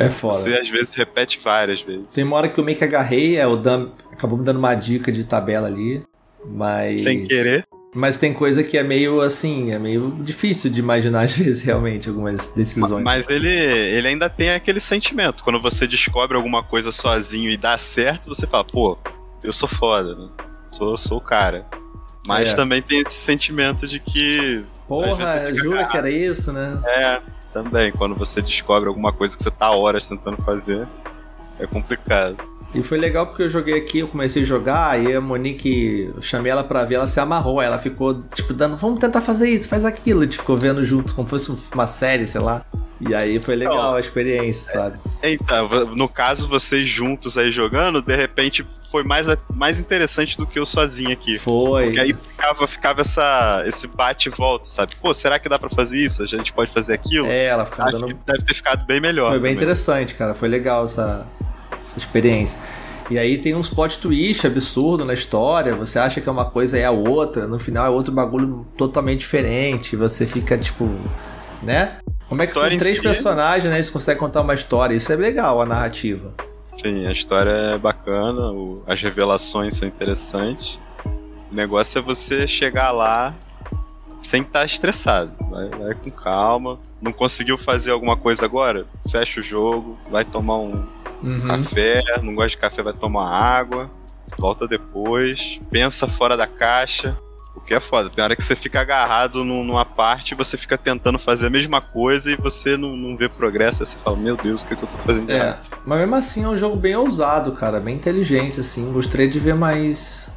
É 0.01 0.11
foda. 0.11 0.38
Você 0.38 0.55
às 0.55 0.68
vezes 0.68 0.94
repete 0.94 1.38
várias 1.42 1.82
vezes. 1.82 2.12
Tem 2.12 2.24
uma 2.24 2.36
hora 2.36 2.48
que 2.48 2.59
eu 2.59 2.64
meio 2.64 2.76
que 2.76 2.84
agarrei, 2.84 3.36
é, 3.36 3.46
o 3.46 3.57
Dan 3.57 3.90
acabou 4.12 4.38
me 4.38 4.44
dando 4.44 4.59
uma 4.59 4.74
dica 4.74 5.12
de 5.12 5.24
tabela 5.24 5.68
ali, 5.68 6.03
mas. 6.44 7.03
Sem 7.03 7.26
querer. 7.26 7.66
Mas 7.92 8.16
tem 8.16 8.32
coisa 8.32 8.62
que 8.62 8.78
é 8.78 8.84
meio 8.84 9.20
assim, 9.20 9.72
é 9.72 9.78
meio 9.78 10.16
difícil 10.20 10.70
de 10.70 10.78
imaginar 10.78 11.22
às 11.24 11.36
vezes 11.36 11.62
realmente 11.62 12.09
algumas 12.09 12.51
decisões. 12.51 13.03
Mas 13.03 13.28
ele, 13.28 13.51
ele 13.51 14.09
ainda 14.09 14.30
tem 14.30 14.51
aquele 14.51 14.80
sentimento. 14.80 15.42
Quando 15.42 15.61
você 15.61 15.86
descobre 15.86 16.36
alguma 16.36 16.62
coisa 16.62 16.92
sozinho 16.92 17.51
e 17.51 17.57
dá 17.57 17.76
certo, 17.76 18.28
você 18.28 18.46
fala, 18.46 18.64
pô, 18.64 18.96
eu 19.42 19.53
sou 19.53 19.68
foda, 19.68 20.14
né? 20.14 20.28
Sou, 20.70 20.96
sou 20.96 21.18
o 21.18 21.20
cara. 21.20 21.66
Mas 22.26 22.51
é. 22.51 22.55
também 22.55 22.80
tem 22.80 23.01
esse 23.01 23.16
sentimento 23.16 23.86
de 23.88 23.98
que. 23.98 24.64
Porra, 24.86 25.53
jura 25.55 25.86
que 25.86 25.96
era 25.96 26.11
isso, 26.11 26.53
né? 26.53 26.80
É, 26.84 27.22
também. 27.53 27.92
Quando 27.92 28.14
você 28.14 28.40
descobre 28.40 28.88
alguma 28.88 29.12
coisa 29.12 29.36
que 29.36 29.42
você 29.42 29.51
tá 29.51 29.70
horas 29.70 30.09
tentando 30.09 30.42
fazer, 30.42 30.86
é 31.59 31.66
complicado. 31.66 32.36
E 32.75 32.83
foi 32.83 32.99
legal 32.99 33.27
porque 33.27 33.43
eu 33.43 33.49
joguei 33.49 33.75
aqui, 33.75 33.99
eu 33.99 34.09
comecei 34.09 34.43
a 34.43 34.47
jogar, 34.47 35.01
e 35.01 35.14
a 35.14 35.21
Monique, 35.21 36.12
eu 36.14 36.23
chamei 36.23 36.53
ela 36.53 36.62
pra 36.62 36.85
ver, 36.85 36.97
ela 36.97 37.09
se 37.09 37.18
amarrou, 37.18 37.61
ela 37.61 37.79
ficou, 37.79 38.23
tipo, 38.35 38.53
dando, 38.55 38.77
vamos 38.77 39.01
tentar 39.01 39.21
fazer 39.21 39.51
isso, 39.51 39.68
faz 39.68 39.85
aquilo, 39.85 40.21
a 40.21 40.25
gente 40.25 40.37
ficou 40.37 40.57
vendo 40.57 40.85
juntos, 40.85 41.12
como 41.12 41.27
fosse 41.27 41.53
uma 41.75 41.87
série, 41.87 42.27
sei 42.27 42.41
lá. 42.41 42.64
E 43.01 43.14
aí 43.14 43.39
foi 43.41 43.57
legal 43.57 43.79
então, 43.79 43.95
a 43.95 44.01
experiência, 44.01 44.75
sabe? 44.75 44.99
Então, 45.23 45.68
no 45.97 46.07
caso, 46.07 46.47
vocês 46.47 46.87
juntos 46.87 47.39
aí 47.39 47.51
jogando, 47.51 48.03
de 48.03 48.14
repente 48.14 48.64
foi 48.91 49.03
mais, 49.03 49.27
mais 49.55 49.81
interessante 49.81 50.37
do 50.37 50.47
que 50.47 50.59
eu 50.59 50.66
sozinho 50.66 51.11
aqui. 51.11 51.39
Foi. 51.39 51.85
Porque 51.85 52.01
aí 52.01 52.12
ficava, 52.12 52.66
ficava 52.68 53.01
essa, 53.01 53.64
esse 53.66 53.87
bate 53.87 54.29
e 54.29 54.31
volta, 54.31 54.68
sabe? 54.68 54.95
Pô, 54.97 55.14
será 55.14 55.39
que 55.39 55.49
dá 55.49 55.59
para 55.59 55.71
fazer 55.71 55.99
isso? 55.99 56.23
A 56.23 56.27
gente 56.27 56.53
pode 56.53 56.71
fazer 56.71 56.93
aquilo? 56.93 57.27
É, 57.27 57.47
ela 57.47 57.64
ficava 57.64 57.91
dando... 57.91 58.09
deve 58.09 58.45
ter 58.45 58.55
ficado 58.55 58.85
bem 58.85 59.01
melhor. 59.01 59.31
Foi 59.31 59.39
bem 59.39 59.53
também. 59.53 59.64
interessante, 59.64 60.14
cara. 60.14 60.35
Foi 60.35 60.49
legal 60.49 60.85
essa, 60.85 61.27
essa 61.81 61.99
experiência. 61.99 62.61
E 63.11 63.18
aí 63.18 63.39
tem 63.39 63.57
uns 63.57 63.68
plot 63.68 63.99
twist 63.99 64.47
absurdo 64.47 65.05
na 65.05 65.12
história. 65.12 65.74
Você 65.74 65.99
acha 65.99 66.20
que 66.20 66.28
é 66.28 66.33
uma 66.33 66.45
coisa 66.45 66.78
e 66.78 66.83
é 66.83 66.85
a 66.85 66.93
outra. 66.93 67.49
No 67.49 67.59
final 67.59 67.85
é 67.85 67.91
outro 67.91 68.12
bagulho 68.12 68.64
totalmente 68.76 69.20
diferente. 69.20 69.97
Você 69.97 70.24
fica 70.24 70.57
tipo. 70.57 70.89
Né? 71.61 71.99
Como 72.28 72.41
é 72.41 72.47
que 72.47 72.55
com 72.55 72.61
três 72.61 72.99
si, 72.99 73.03
personagens, 73.03 73.68
né, 73.68 73.76
eles 73.76 73.91
conseguem 73.91 74.20
contar 74.20 74.43
uma 74.43 74.55
história? 74.55 74.95
Isso 74.95 75.12
é 75.12 75.16
legal, 75.16 75.61
a 75.61 75.66
narrativa. 75.66 76.33
Sim, 76.76 77.05
a 77.05 77.11
história 77.11 77.51
é 77.51 77.78
bacana, 77.78 78.53
o, 78.53 78.85
as 78.87 79.03
revelações 79.03 79.76
são 79.76 79.89
interessantes. 79.89 80.78
O 81.51 81.55
negócio 81.55 81.99
é 81.99 82.03
você 82.03 82.47
chegar 82.47 82.93
lá 82.93 83.35
sem 84.22 84.43
estar 84.43 84.61
tá 84.61 84.64
estressado. 84.64 85.33
Vai, 85.51 85.68
vai 85.70 85.95
com 85.95 86.11
calma. 86.11 86.78
Não 87.03 87.12
conseguiu 87.12 87.59
fazer 87.59 87.91
alguma 87.91 88.16
coisa 88.16 88.45
agora? 88.45 88.87
Fecha 89.11 89.41
o 89.41 89.43
jogo, 89.43 89.99
vai 90.09 90.24
tomar 90.24 90.59
um 90.59 90.87
uhum. 91.23 91.41
café. 91.47 92.03
Não 92.23 92.35
gosta 92.35 92.51
de 92.51 92.59
café, 92.59 92.83
vai 92.83 92.93
tomar 92.93 93.29
água. 93.29 93.91
Volta 94.39 94.66
depois. 94.66 95.61
Pensa 95.71 96.07
fora 96.07 96.37
da 96.37 96.47
caixa. 96.47 97.16
O 97.55 97.61
que 97.61 97.75
é 97.75 97.81
foda. 97.81 98.09
Tem 98.09 98.23
hora 98.23 98.37
que 98.37 98.43
você 98.43 98.55
fica 98.55 98.81
agarrado 98.81 99.45
numa 99.45 99.85
parte 99.85 100.33
e 100.33 100.35
você 100.35 100.57
fica 100.57 100.79
tentando 100.79 101.18
fazer 101.18 101.49
a 101.49 101.51
mesma 101.51 101.81
coisa 101.81 102.31
e 102.31 102.37
você 102.37 102.77
não, 102.77 102.97
não 102.97 103.16
vê 103.16 103.29
progresso. 103.29 103.83
Aí 103.83 103.87
você 103.87 103.97
fala, 103.99 104.16
meu 104.16 104.37
Deus, 104.37 104.62
o 104.62 104.66
que, 104.66 104.75
é 104.75 104.77
que 104.77 104.85
eu 104.85 104.89
tô 104.89 104.97
fazendo? 104.99 105.31
É, 105.31 105.59
mas 105.85 105.99
mesmo 105.99 106.14
assim 106.14 106.45
é 106.45 106.49
um 106.49 106.57
jogo 106.57 106.77
bem 106.77 106.95
ousado, 106.95 107.53
cara. 107.53 107.81
Bem 107.81 107.97
inteligente, 107.97 108.61
assim. 108.61 108.93
Gostaria 108.93 109.29
de 109.29 109.39
ver 109.41 109.55
mais. 109.55 110.37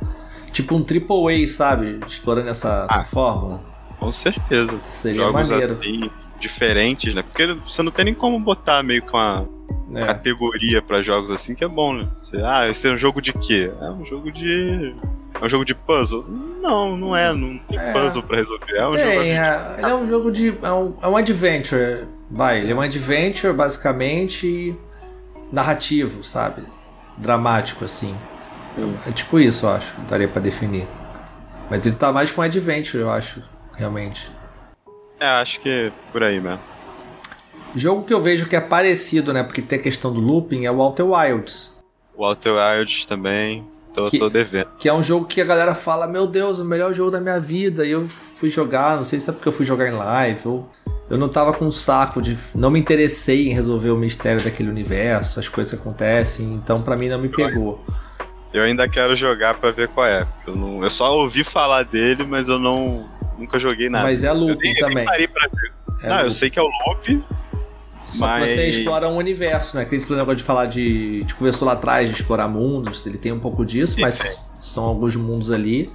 Tipo 0.52 0.76
um 0.76 0.84
triple 0.84 1.44
A, 1.44 1.48
sabe? 1.48 2.00
Explorando 2.06 2.50
essa, 2.50 2.88
ah, 2.90 2.96
essa 2.96 3.04
fórmula. 3.06 3.62
Com 4.00 4.12
certeza. 4.12 4.80
Seria 4.84 5.22
Jogos 5.22 5.50
maneiro. 5.50 5.74
assim, 5.74 6.12
diferentes, 6.40 7.14
né? 7.14 7.24
Porque 7.24 7.54
você 7.54 7.82
não 7.82 7.92
tem 7.92 8.06
nem 8.06 8.14
como 8.14 8.40
botar 8.40 8.84
meio 8.84 9.02
que 9.02 9.14
uma 9.14 9.48
é. 9.96 10.06
categoria 10.06 10.82
para 10.82 11.02
jogos 11.02 11.32
assim 11.32 11.56
que 11.56 11.64
é 11.64 11.68
bom, 11.68 11.94
né? 11.94 12.08
Você, 12.18 12.38
ah, 12.38 12.68
esse 12.70 12.88
é 12.88 12.92
um 12.92 12.98
jogo 12.98 13.22
de 13.22 13.34
quê? 13.34 13.72
É 13.82 13.90
um 13.90 14.06
jogo 14.06 14.32
de. 14.32 14.96
É 15.40 15.46
um 15.46 15.50
jogo 15.50 15.66
de 15.66 15.74
puzzle? 15.74 16.26
Não, 16.62 16.96
não 16.96 17.16
é. 17.16 17.34
Não 17.34 17.58
tem 17.60 17.80
é. 17.80 17.92
puzzle 17.92 18.24
pra 18.24 18.38
resolver. 18.38 18.76
É 18.76 18.88
um 18.88 18.92
tem, 18.92 19.04
jogo. 19.04 19.24
De... 19.24 19.30
É, 19.30 19.76
ele 19.78 19.86
é 19.92 19.96
um 19.96 20.08
jogo 20.08 20.32
de. 20.32 20.58
É 20.62 20.72
um, 20.72 20.94
é 21.02 21.08
um 21.08 21.18
adventure. 21.18 22.08
Vai, 22.30 22.60
ele 22.60 22.72
é 22.72 22.76
um 22.76 22.82
adventure 22.82 23.54
basicamente 23.54 24.76
narrativo, 25.52 26.24
sabe? 26.24 26.64
Dramático, 27.18 27.86
assim. 27.86 28.16
É 29.08 29.12
tipo 29.12 29.40
isso, 29.40 29.66
eu 29.68 29.72
acho, 29.72 29.94
daria 30.10 30.28
para 30.28 30.42
definir. 30.42 30.88
Mas 31.70 31.86
ele 31.86 31.96
tá 31.96 32.12
mais 32.12 32.32
com 32.32 32.42
adventure, 32.42 33.04
eu 33.04 33.10
acho, 33.10 33.42
realmente. 33.76 34.32
É, 35.20 35.28
acho 35.28 35.60
que 35.60 35.92
por 36.12 36.24
aí 36.24 36.40
mesmo. 36.40 36.73
Jogo 37.76 38.04
que 38.04 38.14
eu 38.14 38.20
vejo 38.20 38.48
que 38.48 38.56
é 38.56 38.62
parecido, 38.62 39.34
né? 39.34 39.44
Porque 39.44 39.62
tem 39.62 39.80
a 39.80 39.82
questão 39.82 40.14
do 40.14 40.20
looping, 40.20 40.66
é 40.66 40.72
o 40.72 40.78
Walter 40.78 41.04
Wilds. 41.04 41.82
Walter 42.18 42.54
Wilds 42.54 43.06
também, 43.06 43.68
tô, 43.94 44.06
que, 44.10 44.20
tô 44.20 44.30
devendo. 44.30 44.70
Que 44.78 44.88
é 44.88 44.94
um 44.94 45.02
jogo 45.02 45.26
que 45.26 45.42
a 45.42 45.46
galera 45.46 45.74
fala, 45.74 46.08
meu 46.08 46.28
Deus, 46.28 46.60
o 46.60 46.66
melhor 46.66 46.94
jogo 46.94 47.12
da 47.12 47.20
minha 47.20 47.40
vida. 47.40 47.86
E 47.86 47.92
eu 47.92 48.08
fui 48.08 48.50
jogar, 48.50 48.98
não 48.98 49.04
sei 49.04 49.20
se 49.20 49.30
é 49.30 49.34
porque 49.34 49.48
eu 49.48 49.54
fui 49.54 49.66
jogar 49.66 49.88
em 49.88 49.94
live, 49.94 50.48
ou 50.48 50.70
eu 51.10 51.18
não 51.18 51.30
tava 51.30 51.54
com 51.54 51.66
um 51.66 51.72
saco 51.72 52.22
de. 52.22 52.38
Não 52.56 52.70
me 52.70 52.80
interessei 52.80 53.50
em 53.50 53.54
resolver 53.54 53.90
o 53.90 53.98
mistério 53.98 54.44
daquele 54.44 54.70
universo, 54.70 55.40
as 55.40 55.50
coisas 55.50 55.74
que 55.74 55.80
acontecem, 55.80 56.54
então 56.54 56.82
para 56.82 56.96
mim 56.96 57.10
não 57.10 57.20
me 57.20 57.30
pegou. 57.30 57.84
Eu 58.54 58.62
ainda 58.62 58.88
quero 58.88 59.16
jogar 59.16 59.56
para 59.56 59.72
ver 59.72 59.88
qual 59.88 60.06
é. 60.06 60.28
Eu, 60.46 60.56
não, 60.56 60.84
eu 60.84 60.90
só 60.90 61.12
ouvi 61.12 61.44
falar 61.44 61.84
dele, 61.84 62.24
mas 62.24 62.50
eu 62.50 62.60
não 62.60 63.10
nunca 63.38 63.58
joguei 63.58 63.90
nada. 63.90 64.06
Mas 64.06 64.24
é 64.24 64.32
loop 64.32 64.64
eu 64.64 64.76
também. 64.76 65.04
Eu 65.04 65.06
parei 65.06 65.28
pra 65.28 65.50
ver. 65.52 65.74
É 66.04 66.08
não, 66.08 66.16
loop. 66.18 66.26
eu 66.26 66.32
sei 66.32 66.50
que 66.52 66.60
é 66.60 66.62
o 66.62 66.70
loop. 66.88 67.24
Só 68.06 68.28
mas... 68.28 68.50
que 68.50 68.56
você 68.56 68.68
explora 68.68 69.08
um 69.08 69.18
universo, 69.18 69.78
né? 69.78 69.84
Aquele 69.84 70.02
negócio 70.02 70.36
de 70.36 70.44
falar 70.44 70.66
de. 70.66 71.16
A 71.16 71.20
gente 71.20 71.36
conversou 71.36 71.68
lá 71.68 71.74
atrás 71.74 72.10
de 72.10 72.16
explorar 72.16 72.48
mundos, 72.48 73.06
ele 73.06 73.18
tem 73.18 73.32
um 73.32 73.40
pouco 73.40 73.66
disso, 73.66 74.00
mas 74.00 74.50
são 74.60 74.86
alguns 74.86 75.16
mundos 75.16 75.52
ali. 75.52 75.92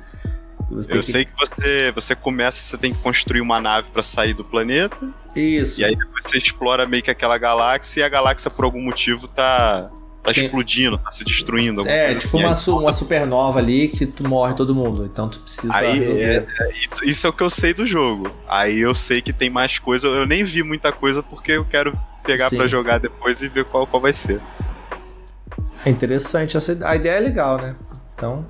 eu 0.71 0.79
que... 0.79 1.03
sei 1.03 1.25
que 1.25 1.33
você, 1.37 1.93
você 1.95 2.15
começa, 2.15 2.61
você 2.61 2.79
tem 2.79 2.93
que 2.93 3.01
construir 3.01 3.41
uma 3.41 3.61
nave 3.61 3.89
para 3.91 4.03
sair 4.03 4.35
do 4.35 4.45
planeta. 4.45 4.97
Isso. 5.35 5.81
E 5.81 5.85
aí 5.85 5.95
depois 5.95 6.25
você 6.25 6.37
explora 6.37 6.87
meio 6.87 7.03
que 7.03 7.11
aquela 7.11 7.39
galáxia 7.39 8.01
e 8.01 8.03
a 8.03 8.09
galáxia 8.09 8.51
por 8.51 8.65
algum 8.65 8.83
motivo 8.83 9.29
tá 9.29 9.91
tá 10.29 10.35
Tem... 10.35 10.45
explodindo, 10.45 10.99
tá 10.99 11.11
se 11.11 11.25
destruindo. 11.25 11.87
É, 11.87 12.15
tipo 12.15 12.37
assim, 12.37 12.45
uma, 12.45 12.55
su 12.55 12.79
uma 12.79 12.93
supernova 12.93 13.59
ali 13.59 13.89
que 13.89 14.07
tu 14.07 14.27
morre 14.29 14.55
todo 14.55 14.75
mundo. 14.75 15.05
Então 15.05 15.29
tu 15.29 15.41
precisa 15.41 15.75
aí. 15.75 16.23
É, 16.23 16.37
é, 16.37 16.71
isso, 16.71 17.05
isso, 17.05 17.27
é 17.27 17.31
o 17.31 17.33
que 17.33 17.43
eu 17.43 17.51
sei 17.51 17.75
do 17.75 17.87
jogo. 17.87 18.31
Aí 18.49 18.79
eu 18.79 18.95
sei 18.95 19.21
que 19.21 19.33
tem 19.33 19.51
mais 19.51 19.79
coisa. 19.79 20.07
Eu 20.07 20.27
nem 20.27 20.45
vi 20.45 20.63
muita 20.63 20.93
coisa 20.93 21.23
porque 21.23 21.53
eu 21.53 21.65
quero 21.65 21.99
pegar 22.25 22.51
para 22.51 22.67
jogar 22.67 22.99
depois 22.99 23.41
e 23.43 23.49
ver 23.49 23.65
qual, 23.65 23.87
qual 23.87 24.03
vai 24.03 24.13
ser. 24.13 24.41
É 25.85 25.91
interessante. 25.91 26.57
Essa, 26.57 26.77
a 26.83 26.97
ideia 26.97 27.17
é 27.17 27.21
legal, 27.21 27.57
né? 27.59 27.75
Então. 28.15 28.47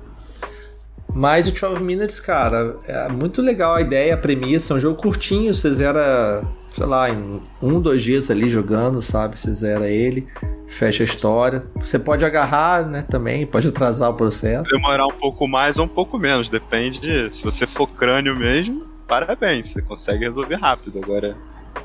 Mas 1.13 1.47
o 1.47 1.51
12 1.51 1.81
Minutes, 1.81 2.19
cara, 2.19 2.77
é 2.85 3.09
muito 3.09 3.41
legal 3.41 3.75
a 3.75 3.81
ideia, 3.81 4.13
a 4.13 4.17
premissa. 4.17 4.73
É 4.73 4.77
um 4.77 4.79
jogo 4.79 5.01
curtinho, 5.01 5.53
você 5.53 5.73
zera, 5.73 6.43
sei 6.71 6.85
lá, 6.85 7.09
em 7.09 7.41
um, 7.61 7.79
dois 7.79 8.03
dias 8.03 8.29
ali 8.29 8.49
jogando, 8.49 9.01
sabe? 9.01 9.39
Você 9.39 9.53
zera 9.53 9.89
ele 9.89 10.27
fecha 10.67 11.03
a 11.03 11.05
história. 11.05 11.65
Você 11.75 11.97
pode 11.97 12.23
agarrar, 12.23 12.85
né, 12.85 13.03
também, 13.09 13.45
pode 13.45 13.67
atrasar 13.67 14.09
o 14.11 14.13
processo. 14.13 14.71
Demorar 14.71 15.07
um 15.07 15.13
pouco 15.13 15.47
mais 15.47 15.79
ou 15.79 15.85
um 15.85 15.89
pouco 15.89 16.17
menos, 16.17 16.49
depende 16.49 16.99
de, 16.99 17.29
se 17.29 17.43
você 17.43 17.65
for 17.65 17.87
crânio 17.87 18.35
mesmo, 18.35 18.85
parabéns, 19.07 19.67
você 19.67 19.81
consegue 19.81 20.25
resolver 20.25 20.55
rápido. 20.55 20.99
Agora, 21.03 21.35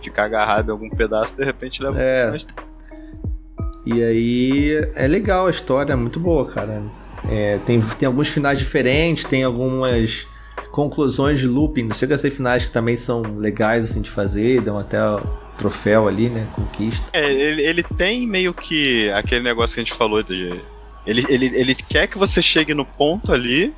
ficar 0.02 0.24
agarrado 0.24 0.68
em 0.68 0.72
algum 0.72 0.90
pedaço, 0.90 1.34
de 1.34 1.44
repente 1.44 1.82
leva 1.82 1.98
é. 1.98 2.30
mais 2.30 2.44
tempo. 2.44 2.62
E 3.86 4.02
aí, 4.02 4.90
é 4.94 5.06
legal 5.06 5.46
a 5.46 5.50
história, 5.50 5.92
é 5.92 5.96
muito 5.96 6.18
boa, 6.20 6.46
cara. 6.46 6.82
É, 7.28 7.58
tem, 7.64 7.80
tem 7.80 8.06
alguns 8.06 8.28
finais 8.28 8.58
diferentes, 8.58 9.24
tem 9.24 9.44
algumas 9.44 10.26
conclusões 10.70 11.38
de 11.38 11.46
looping, 11.46 11.84
não 11.84 11.94
chega 11.94 12.14
a 12.14 12.18
ser 12.18 12.30
finais 12.30 12.64
que 12.64 12.70
também 12.70 12.96
são 12.96 13.22
legais 13.38 13.84
assim 13.84 14.00
de 14.00 14.10
fazer, 14.10 14.60
dão 14.60 14.78
até 14.78 14.98
troféu 15.56 16.08
ali, 16.08 16.28
né? 16.28 16.46
Conquista. 16.52 17.06
É, 17.12 17.30
ele, 17.32 17.62
ele 17.62 17.82
tem 17.82 18.26
meio 18.26 18.52
que 18.52 19.10
aquele 19.10 19.42
negócio 19.42 19.74
que 19.74 19.80
a 19.80 19.84
gente 19.84 19.94
falou 19.94 20.22
de. 20.22 20.60
Ele, 21.06 21.24
ele, 21.28 21.46
ele 21.54 21.74
quer 21.74 22.06
que 22.06 22.18
você 22.18 22.40
chegue 22.40 22.72
no 22.72 22.84
ponto 22.84 23.32
ali, 23.32 23.74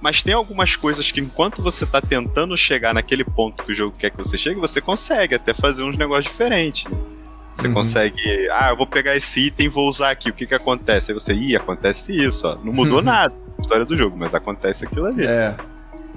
mas 0.00 0.22
tem 0.22 0.34
algumas 0.34 0.74
coisas 0.74 1.12
que 1.12 1.20
enquanto 1.20 1.62
você 1.62 1.84
tá 1.86 2.00
tentando 2.00 2.56
chegar 2.56 2.94
naquele 2.94 3.24
ponto 3.24 3.62
que 3.62 3.72
o 3.72 3.74
jogo 3.74 3.94
quer 3.96 4.10
que 4.10 4.16
você 4.16 4.38
chegue, 4.38 4.58
você 4.58 4.80
consegue 4.80 5.34
até 5.34 5.54
fazer 5.54 5.82
uns 5.82 5.96
negócios 5.96 6.24
diferentes. 6.24 6.90
Né? 6.90 6.98
Você 7.54 7.68
uhum. 7.68 7.74
consegue, 7.74 8.48
ah, 8.50 8.70
eu 8.70 8.76
vou 8.76 8.86
pegar 8.86 9.14
esse 9.14 9.46
item 9.46 9.66
e 9.66 9.68
vou 9.68 9.86
usar 9.86 10.10
aqui. 10.10 10.30
O 10.30 10.32
que 10.32 10.46
que 10.46 10.54
acontece? 10.54 11.12
Aí 11.12 11.14
você, 11.14 11.34
ih, 11.34 11.54
acontece 11.54 12.16
isso, 12.16 12.48
ó. 12.48 12.56
Não 12.56 12.72
mudou 12.72 12.98
uhum. 12.98 13.04
nada 13.06 13.34
a 13.58 13.60
história 13.60 13.84
do 13.84 13.96
jogo, 13.96 14.16
mas 14.16 14.34
acontece 14.34 14.84
aquilo 14.84 15.06
ali. 15.06 15.24
É. 15.24 15.54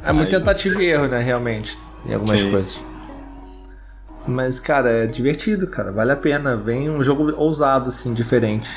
É 0.06 0.14
muito 0.14 0.30
tentativa 0.30 0.82
e 0.84 0.86
erro, 0.86 1.08
né, 1.08 1.20
realmente, 1.20 1.78
em 2.06 2.14
algumas 2.14 2.40
Sim. 2.40 2.52
coisas. 2.52 2.80
Mas, 4.28 4.60
cara, 4.60 4.90
é 4.90 5.08
divertido, 5.08 5.68
cara. 5.68 5.92
Vale 5.92 6.12
a 6.12 6.16
pena. 6.16 6.56
Vem 6.58 6.90
um 6.90 7.04
jogo 7.04 7.34
ousado, 7.36 7.90
assim, 7.90 8.14
diferente. 8.14 8.70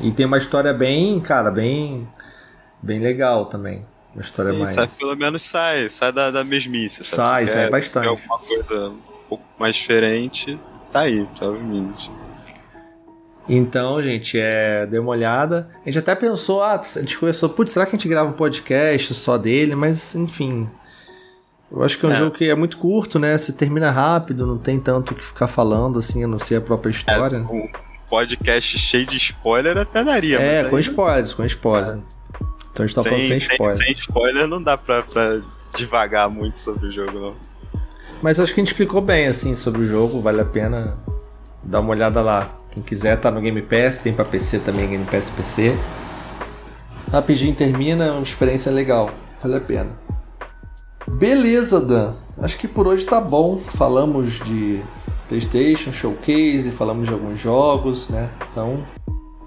E 0.00 0.10
tem 0.10 0.26
uma 0.26 0.38
história 0.38 0.72
bem, 0.72 1.20
cara, 1.20 1.50
bem. 1.50 2.08
Bem 2.82 3.00
legal 3.00 3.46
também. 3.46 3.84
Uma 4.14 4.20
história 4.20 4.52
mais. 4.52 4.72
Sai, 4.72 4.88
pelo 4.88 5.16
menos 5.16 5.42
sai, 5.42 5.88
sai 5.88 6.12
da, 6.12 6.30
da 6.30 6.42
mesmice. 6.42 7.04
Sabe? 7.04 7.16
Sai, 7.16 7.46
sai 7.48 7.64
quer, 7.64 7.70
bastante. 7.70 8.02
Quer 8.02 8.08
alguma 8.08 8.38
coisa 8.38 8.88
um 8.88 8.98
pouco 9.28 9.44
mais 9.58 9.76
diferente, 9.76 10.58
tá 10.92 11.00
aí, 11.00 11.26
provavelmente. 11.38 12.10
Então, 13.48 14.02
gente, 14.02 14.38
é, 14.38 14.86
dê 14.86 14.98
uma 14.98 15.10
olhada. 15.10 15.68
A 15.82 15.88
gente 15.88 15.98
até 15.98 16.14
pensou, 16.14 16.62
ah, 16.62 16.80
a 16.80 17.00
gente 17.00 17.18
começou, 17.18 17.48
putz, 17.48 17.72
será 17.72 17.86
que 17.86 17.94
a 17.94 17.98
gente 17.98 18.08
grava 18.08 18.28
um 18.28 18.32
podcast 18.32 19.14
só 19.14 19.38
dele? 19.38 19.76
Mas, 19.76 20.14
enfim, 20.16 20.68
eu 21.70 21.82
acho 21.82 21.98
que 21.98 22.06
é 22.06 22.08
um 22.08 22.12
é. 22.12 22.16
jogo 22.16 22.30
que 22.32 22.48
é 22.48 22.54
muito 22.54 22.76
curto, 22.76 23.18
né? 23.18 23.36
Se 23.38 23.52
termina 23.52 23.90
rápido, 23.90 24.46
não 24.46 24.58
tem 24.58 24.80
tanto 24.80 25.12
o 25.12 25.14
que 25.14 25.24
ficar 25.24 25.48
falando, 25.48 25.98
assim, 25.98 26.24
a 26.24 26.26
não 26.26 26.38
ser 26.38 26.56
a 26.56 26.60
própria 26.60 26.90
história. 26.90 27.36
É, 27.36 27.40
um 27.40 27.68
podcast 28.08 28.78
cheio 28.78 29.06
de 29.06 29.16
spoiler 29.16 29.76
até 29.78 30.02
daria. 30.02 30.40
É, 30.40 30.64
com 30.64 30.78
spoilers, 30.78 31.32
com 31.32 31.44
spoilers. 31.44 31.94
É. 31.94 31.98
Então 32.72 32.84
a 32.84 32.86
gente 32.86 32.94
tá 32.94 33.02
sem, 33.02 33.10
falando 33.12 33.28
sem 33.28 33.38
spoiler. 33.38 33.76
Sem, 33.76 33.86
sem 33.86 33.96
spoiler 33.96 34.46
não 34.46 34.62
dá 34.62 34.76
pra, 34.76 35.02
pra 35.02 35.40
devagar 35.76 36.28
muito 36.28 36.58
sobre 36.58 36.88
o 36.88 36.92
jogo, 36.92 37.18
não. 37.18 37.34
Mas 38.22 38.40
acho 38.40 38.54
que 38.54 38.60
a 38.60 38.62
gente 38.64 38.72
explicou 38.72 39.00
bem, 39.00 39.26
assim, 39.26 39.54
sobre 39.54 39.82
o 39.82 39.86
jogo, 39.86 40.20
vale 40.20 40.40
a 40.40 40.44
pena 40.44 40.96
dar 41.62 41.80
uma 41.80 41.90
olhada 41.90 42.20
lá. 42.22 42.50
Quem 42.76 42.82
quiser 42.82 43.18
tá 43.18 43.30
no 43.30 43.40
Game 43.40 43.62
Pass, 43.62 44.00
tem 44.00 44.12
pra 44.12 44.22
PC 44.22 44.58
também, 44.58 44.86
Game 44.86 45.06
Pass 45.06 45.30
PC. 45.30 45.74
Rapidinho 47.10 47.56
termina, 47.56 48.12
uma 48.12 48.22
experiência 48.22 48.70
legal, 48.70 49.10
vale 49.42 49.56
a 49.56 49.60
pena. 49.60 49.98
Beleza, 51.08 51.80
Dan. 51.80 52.12
Acho 52.36 52.58
que 52.58 52.68
por 52.68 52.86
hoje 52.86 53.06
tá 53.06 53.18
bom. 53.18 53.56
Falamos 53.56 54.40
de 54.40 54.82
PlayStation, 55.26 55.90
Showcase, 55.90 56.70
falamos 56.70 57.08
de 57.08 57.14
alguns 57.14 57.40
jogos, 57.40 58.10
né? 58.10 58.28
Então, 58.50 58.84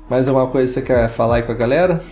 mais 0.09 0.27
alguma 0.27 0.47
coisa 0.47 0.81
que 0.81 0.87
você 0.87 0.93
quer 0.93 1.07
falar 1.07 1.35
aí 1.35 1.43
com 1.43 1.51
a 1.51 1.55
galera? 1.55 2.03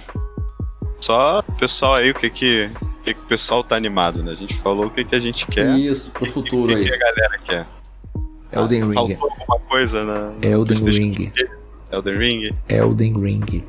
Só 1.00 1.40
o 1.40 1.54
pessoal 1.54 1.96
aí, 1.96 2.12
o 2.12 2.14
que 2.14 2.30
que, 2.30 2.70
o 2.80 3.02
que 3.02 3.16
que 3.16 3.22
o 3.22 3.28
pessoal 3.28 3.64
tá 3.64 3.76
animado, 3.76 4.22
né? 4.22 4.34
A 4.34 4.36
gente 4.36 4.56
falou 4.60 4.86
o 4.86 4.92
que 4.92 5.04
que 5.04 5.16
a 5.16 5.20
gente 5.20 5.48
quer. 5.48 5.80
Isso, 5.80 6.12
pro 6.12 6.28
futuro 6.28 6.76
aí. 6.76 6.84
O 6.84 6.86
que, 6.86 6.94
a 6.94 6.98
galera 7.00 7.40
quer? 7.44 7.77
Elden 8.52 8.84
ah, 8.84 8.86
Ring. 8.86 8.94
Faltou 8.94 9.30
alguma 9.30 9.60
coisa 9.70 10.04
na. 10.04 10.32
Elden 10.42 10.84
Ring. 10.86 11.34
Elden 11.92 12.18
Ring? 12.18 12.56
Elden 12.70 13.14
Ring. 13.14 13.64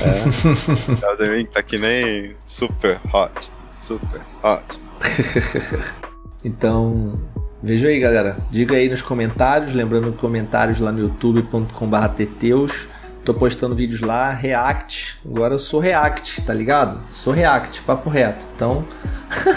É. 0.00 1.10
Elden 1.10 1.36
Ring 1.36 1.46
tá 1.46 1.62
que 1.62 1.78
nem 1.78 2.34
super 2.46 3.00
hot. 3.12 3.50
Super 3.80 4.20
hot. 4.42 4.80
então, 6.44 7.18
veja 7.62 7.88
aí, 7.88 8.00
galera. 8.00 8.38
Diga 8.50 8.76
aí 8.76 8.88
nos 8.88 9.02
comentários. 9.02 9.74
Lembrando 9.74 10.12
comentários 10.12 10.78
lá 10.78 10.90
no 10.90 11.00
youtube.com/teteus. 11.00 12.88
Tô 13.24 13.34
postando 13.34 13.76
vídeos 13.76 14.00
lá, 14.00 14.30
React. 14.30 15.20
Agora 15.26 15.54
eu 15.54 15.58
sou 15.58 15.80
React, 15.80 16.42
tá 16.42 16.54
ligado? 16.54 16.98
Sou 17.10 17.30
React, 17.30 17.82
papo 17.82 18.08
reto. 18.08 18.46
Então, 18.56 18.86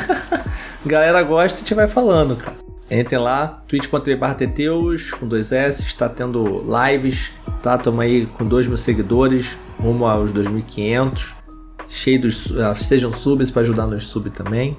galera 0.85 1.23
gosta 1.23 1.59
e 1.59 1.61
gente 1.61 1.73
vai 1.73 1.87
falando, 1.87 2.35
cara. 2.35 2.60
Entrem 2.91 3.21
lá, 3.21 3.63
twitch.tv 3.69 4.35
Teteus, 4.35 5.13
com 5.13 5.25
dois 5.25 5.53
S, 5.53 5.81
está 5.83 6.09
tendo 6.09 6.61
lives, 6.61 7.31
tá? 7.63 7.77
Tamo 7.77 8.01
aí 8.01 8.25
com 8.25 8.45
2 8.45 8.67
mil 8.67 8.75
seguidores, 8.75 9.57
rumo 9.79 10.05
aos 10.05 10.33
2.500. 10.33 11.33
Cheio 11.87 12.19
dos. 12.19 12.47
Uh, 12.47 12.75
sejam 12.75 13.13
subs 13.13 13.49
para 13.49 13.61
ajudar 13.61 13.87
nos 13.87 14.03
sub 14.03 14.29
também. 14.29 14.77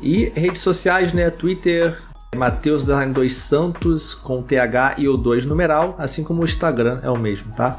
E 0.00 0.32
redes 0.34 0.62
sociais, 0.62 1.12
né? 1.12 1.28
Twitter, 1.28 2.00
Matheus 2.34 2.86
2 2.86 3.34
Santos 3.34 4.14
com 4.14 4.42
TH 4.42 4.94
e 4.96 5.06
o 5.06 5.18
2 5.18 5.44
numeral, 5.44 5.94
assim 5.98 6.24
como 6.24 6.40
o 6.40 6.44
Instagram 6.44 7.00
é 7.02 7.10
o 7.10 7.18
mesmo, 7.18 7.52
tá? 7.52 7.78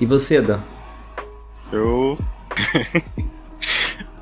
E 0.00 0.06
você, 0.06 0.40
Dan? 0.40 0.60
Eu. 1.70 2.18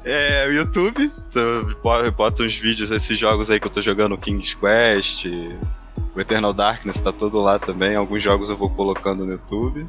é, 0.05 0.47
o 0.47 0.53
YouTube. 0.53 1.11
Eu 1.35 2.13
boto 2.13 2.45
uns 2.45 2.57
vídeos 2.57 2.91
desses 2.91 3.19
jogos 3.19 3.51
aí 3.51 3.59
que 3.59 3.67
eu 3.67 3.71
tô 3.71 3.81
jogando, 3.81 4.17
King's 4.19 4.55
Quest, 4.55 5.27
o 6.15 6.21
Eternal 6.21 6.53
Darkness 6.53 7.01
tá 7.01 7.13
todo 7.13 7.41
lá 7.41 7.59
também. 7.59 7.97
Alguns 7.97 8.23
jogos 8.23 8.51
eu 8.51 8.57
vou 8.57 8.71
colocando 8.71 9.25
no 9.25 9.33
YouTube. 9.33 9.87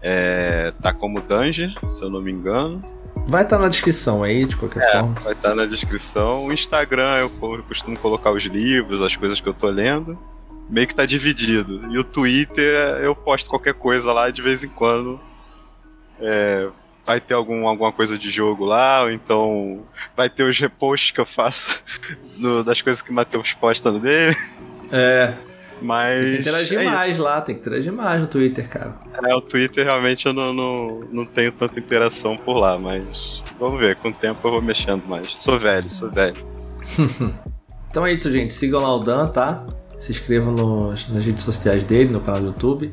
É, 0.00 0.72
tá 0.80 0.92
como 0.92 1.20
Dungeon, 1.20 1.70
se 1.88 2.02
eu 2.02 2.08
não 2.08 2.22
me 2.22 2.32
engano. 2.32 2.82
Vai 3.26 3.42
estar 3.42 3.56
tá 3.56 3.62
na 3.62 3.68
descrição 3.68 4.22
aí, 4.22 4.46
de 4.46 4.56
qualquer 4.56 4.82
é, 4.82 4.92
forma. 4.92 5.14
Vai 5.20 5.32
estar 5.32 5.50
tá 5.50 5.54
na 5.54 5.66
descrição. 5.66 6.46
O 6.46 6.52
Instagram 6.52 7.16
eu 7.16 7.30
costumo 7.66 7.98
colocar 7.98 8.30
os 8.30 8.44
livros, 8.44 9.02
as 9.02 9.14
coisas 9.16 9.40
que 9.40 9.48
eu 9.48 9.54
tô 9.54 9.68
lendo. 9.68 10.18
Meio 10.70 10.86
que 10.86 10.94
tá 10.94 11.04
dividido. 11.04 11.82
E 11.90 11.98
o 11.98 12.04
Twitter 12.04 13.00
eu 13.02 13.14
posto 13.14 13.50
qualquer 13.50 13.74
coisa 13.74 14.12
lá 14.12 14.30
de 14.30 14.40
vez 14.40 14.62
em 14.62 14.68
quando. 14.68 15.20
É, 16.20 16.68
vai 17.08 17.22
ter 17.22 17.32
algum, 17.32 17.66
alguma 17.66 17.90
coisa 17.90 18.18
de 18.18 18.30
jogo 18.30 18.66
lá, 18.66 19.00
ou 19.00 19.10
então 19.10 19.82
vai 20.14 20.28
ter 20.28 20.44
os 20.44 20.58
reposts 20.58 21.10
que 21.10 21.18
eu 21.18 21.24
faço 21.24 21.82
do, 22.36 22.62
das 22.62 22.82
coisas 22.82 23.00
que 23.00 23.10
o 23.10 23.14
Matheus 23.14 23.54
posta 23.54 23.90
dele. 23.98 24.36
É. 24.92 25.32
Mas. 25.80 26.22
Tem 26.22 26.34
que 26.34 26.40
interagir 26.40 26.78
é 26.80 26.84
mais 26.84 27.14
isso. 27.14 27.22
lá, 27.22 27.40
tem 27.40 27.54
que 27.54 27.62
interagir 27.62 27.92
mais 27.94 28.20
no 28.20 28.26
Twitter, 28.26 28.68
cara. 28.68 28.94
É, 29.24 29.34
o 29.34 29.40
Twitter 29.40 29.86
realmente 29.86 30.26
eu 30.26 30.34
não, 30.34 30.52
não, 30.52 31.00
não 31.10 31.24
tenho 31.24 31.50
tanta 31.50 31.78
interação 31.78 32.36
por 32.36 32.58
lá, 32.58 32.78
mas 32.78 33.42
vamos 33.58 33.80
ver, 33.80 33.96
com 33.96 34.08
o 34.08 34.12
tempo 34.12 34.46
eu 34.46 34.50
vou 34.50 34.60
mexendo 34.60 35.06
mais. 35.06 35.34
Sou 35.34 35.58
velho, 35.58 35.88
sou 35.88 36.10
velho. 36.10 36.44
então 37.88 38.04
é 38.04 38.12
isso, 38.12 38.30
gente. 38.30 38.52
Sigam 38.52 38.82
lá 38.82 38.94
o 38.94 38.98
Dan, 38.98 39.26
tá? 39.28 39.66
Se 39.98 40.10
inscrevam 40.10 40.52
nos, 40.52 41.08
nas 41.08 41.24
redes 41.24 41.42
sociais 41.42 41.84
dele, 41.84 42.12
no 42.12 42.20
canal 42.20 42.42
do 42.42 42.46
YouTube. 42.48 42.92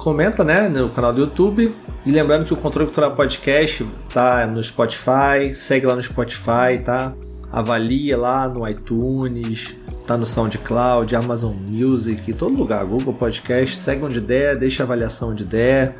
Comenta, 0.00 0.42
né, 0.42 0.66
no 0.66 0.88
canal 0.88 1.12
do 1.12 1.20
YouTube. 1.20 1.76
E 2.06 2.10
lembrando 2.10 2.46
que 2.46 2.54
o 2.54 2.56
Controle 2.56 2.86
Cultural 2.86 3.14
Podcast 3.14 3.86
tá 4.12 4.46
no 4.46 4.62
Spotify. 4.62 5.54
Segue 5.54 5.84
lá 5.84 5.94
no 5.94 6.02
Spotify, 6.02 6.82
tá? 6.82 7.12
Avalia 7.52 8.16
lá 8.16 8.48
no 8.48 8.66
iTunes, 8.66 9.76
tá 10.06 10.16
no 10.16 10.24
SoundCloud, 10.24 11.14
Amazon 11.14 11.54
Music, 11.70 12.32
todo 12.32 12.56
lugar, 12.56 12.82
Google 12.86 13.12
Podcast, 13.12 13.76
segue 13.76 14.04
onde 14.04 14.20
der, 14.20 14.56
deixa 14.56 14.84
avaliação 14.84 15.30
onde 15.30 15.44
der, 15.44 15.96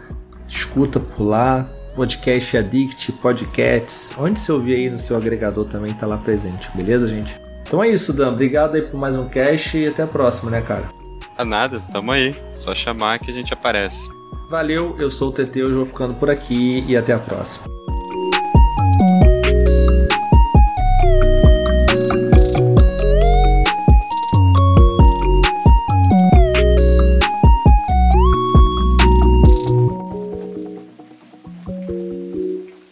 escuta 0.48 0.98
por 0.98 1.24
lá. 1.24 1.66
Podcast 1.94 2.56
Addict, 2.56 3.12
Podcasts, 3.14 4.12
onde 4.16 4.38
você 4.38 4.52
ouvir 4.52 4.76
aí 4.76 4.88
no 4.88 4.98
seu 4.98 5.16
agregador 5.16 5.64
também 5.64 5.92
tá 5.92 6.06
lá 6.06 6.16
presente, 6.16 6.70
beleza, 6.74 7.08
gente? 7.08 7.38
Então 7.66 7.82
é 7.82 7.88
isso, 7.88 8.12
Dan. 8.12 8.28
Obrigado 8.28 8.76
aí 8.76 8.82
por 8.82 8.98
mais 8.98 9.16
um 9.16 9.28
cast 9.28 9.76
e 9.76 9.88
até 9.88 10.04
a 10.04 10.06
próxima, 10.06 10.52
né, 10.52 10.60
cara? 10.62 10.99
Nada, 11.44 11.80
tamo 11.92 12.12
aí. 12.12 12.34
Só 12.54 12.74
chamar 12.74 13.18
que 13.18 13.30
a 13.30 13.34
gente 13.34 13.52
aparece. 13.52 14.08
Valeu, 14.48 14.96
eu 14.98 15.10
sou 15.10 15.28
o 15.28 15.32
TT, 15.32 15.62
hoje 15.62 15.74
vou 15.74 15.86
ficando 15.86 16.14
por 16.14 16.28
aqui 16.28 16.84
e 16.88 16.96
até 16.96 17.12
a 17.12 17.18
próxima. 17.18 17.79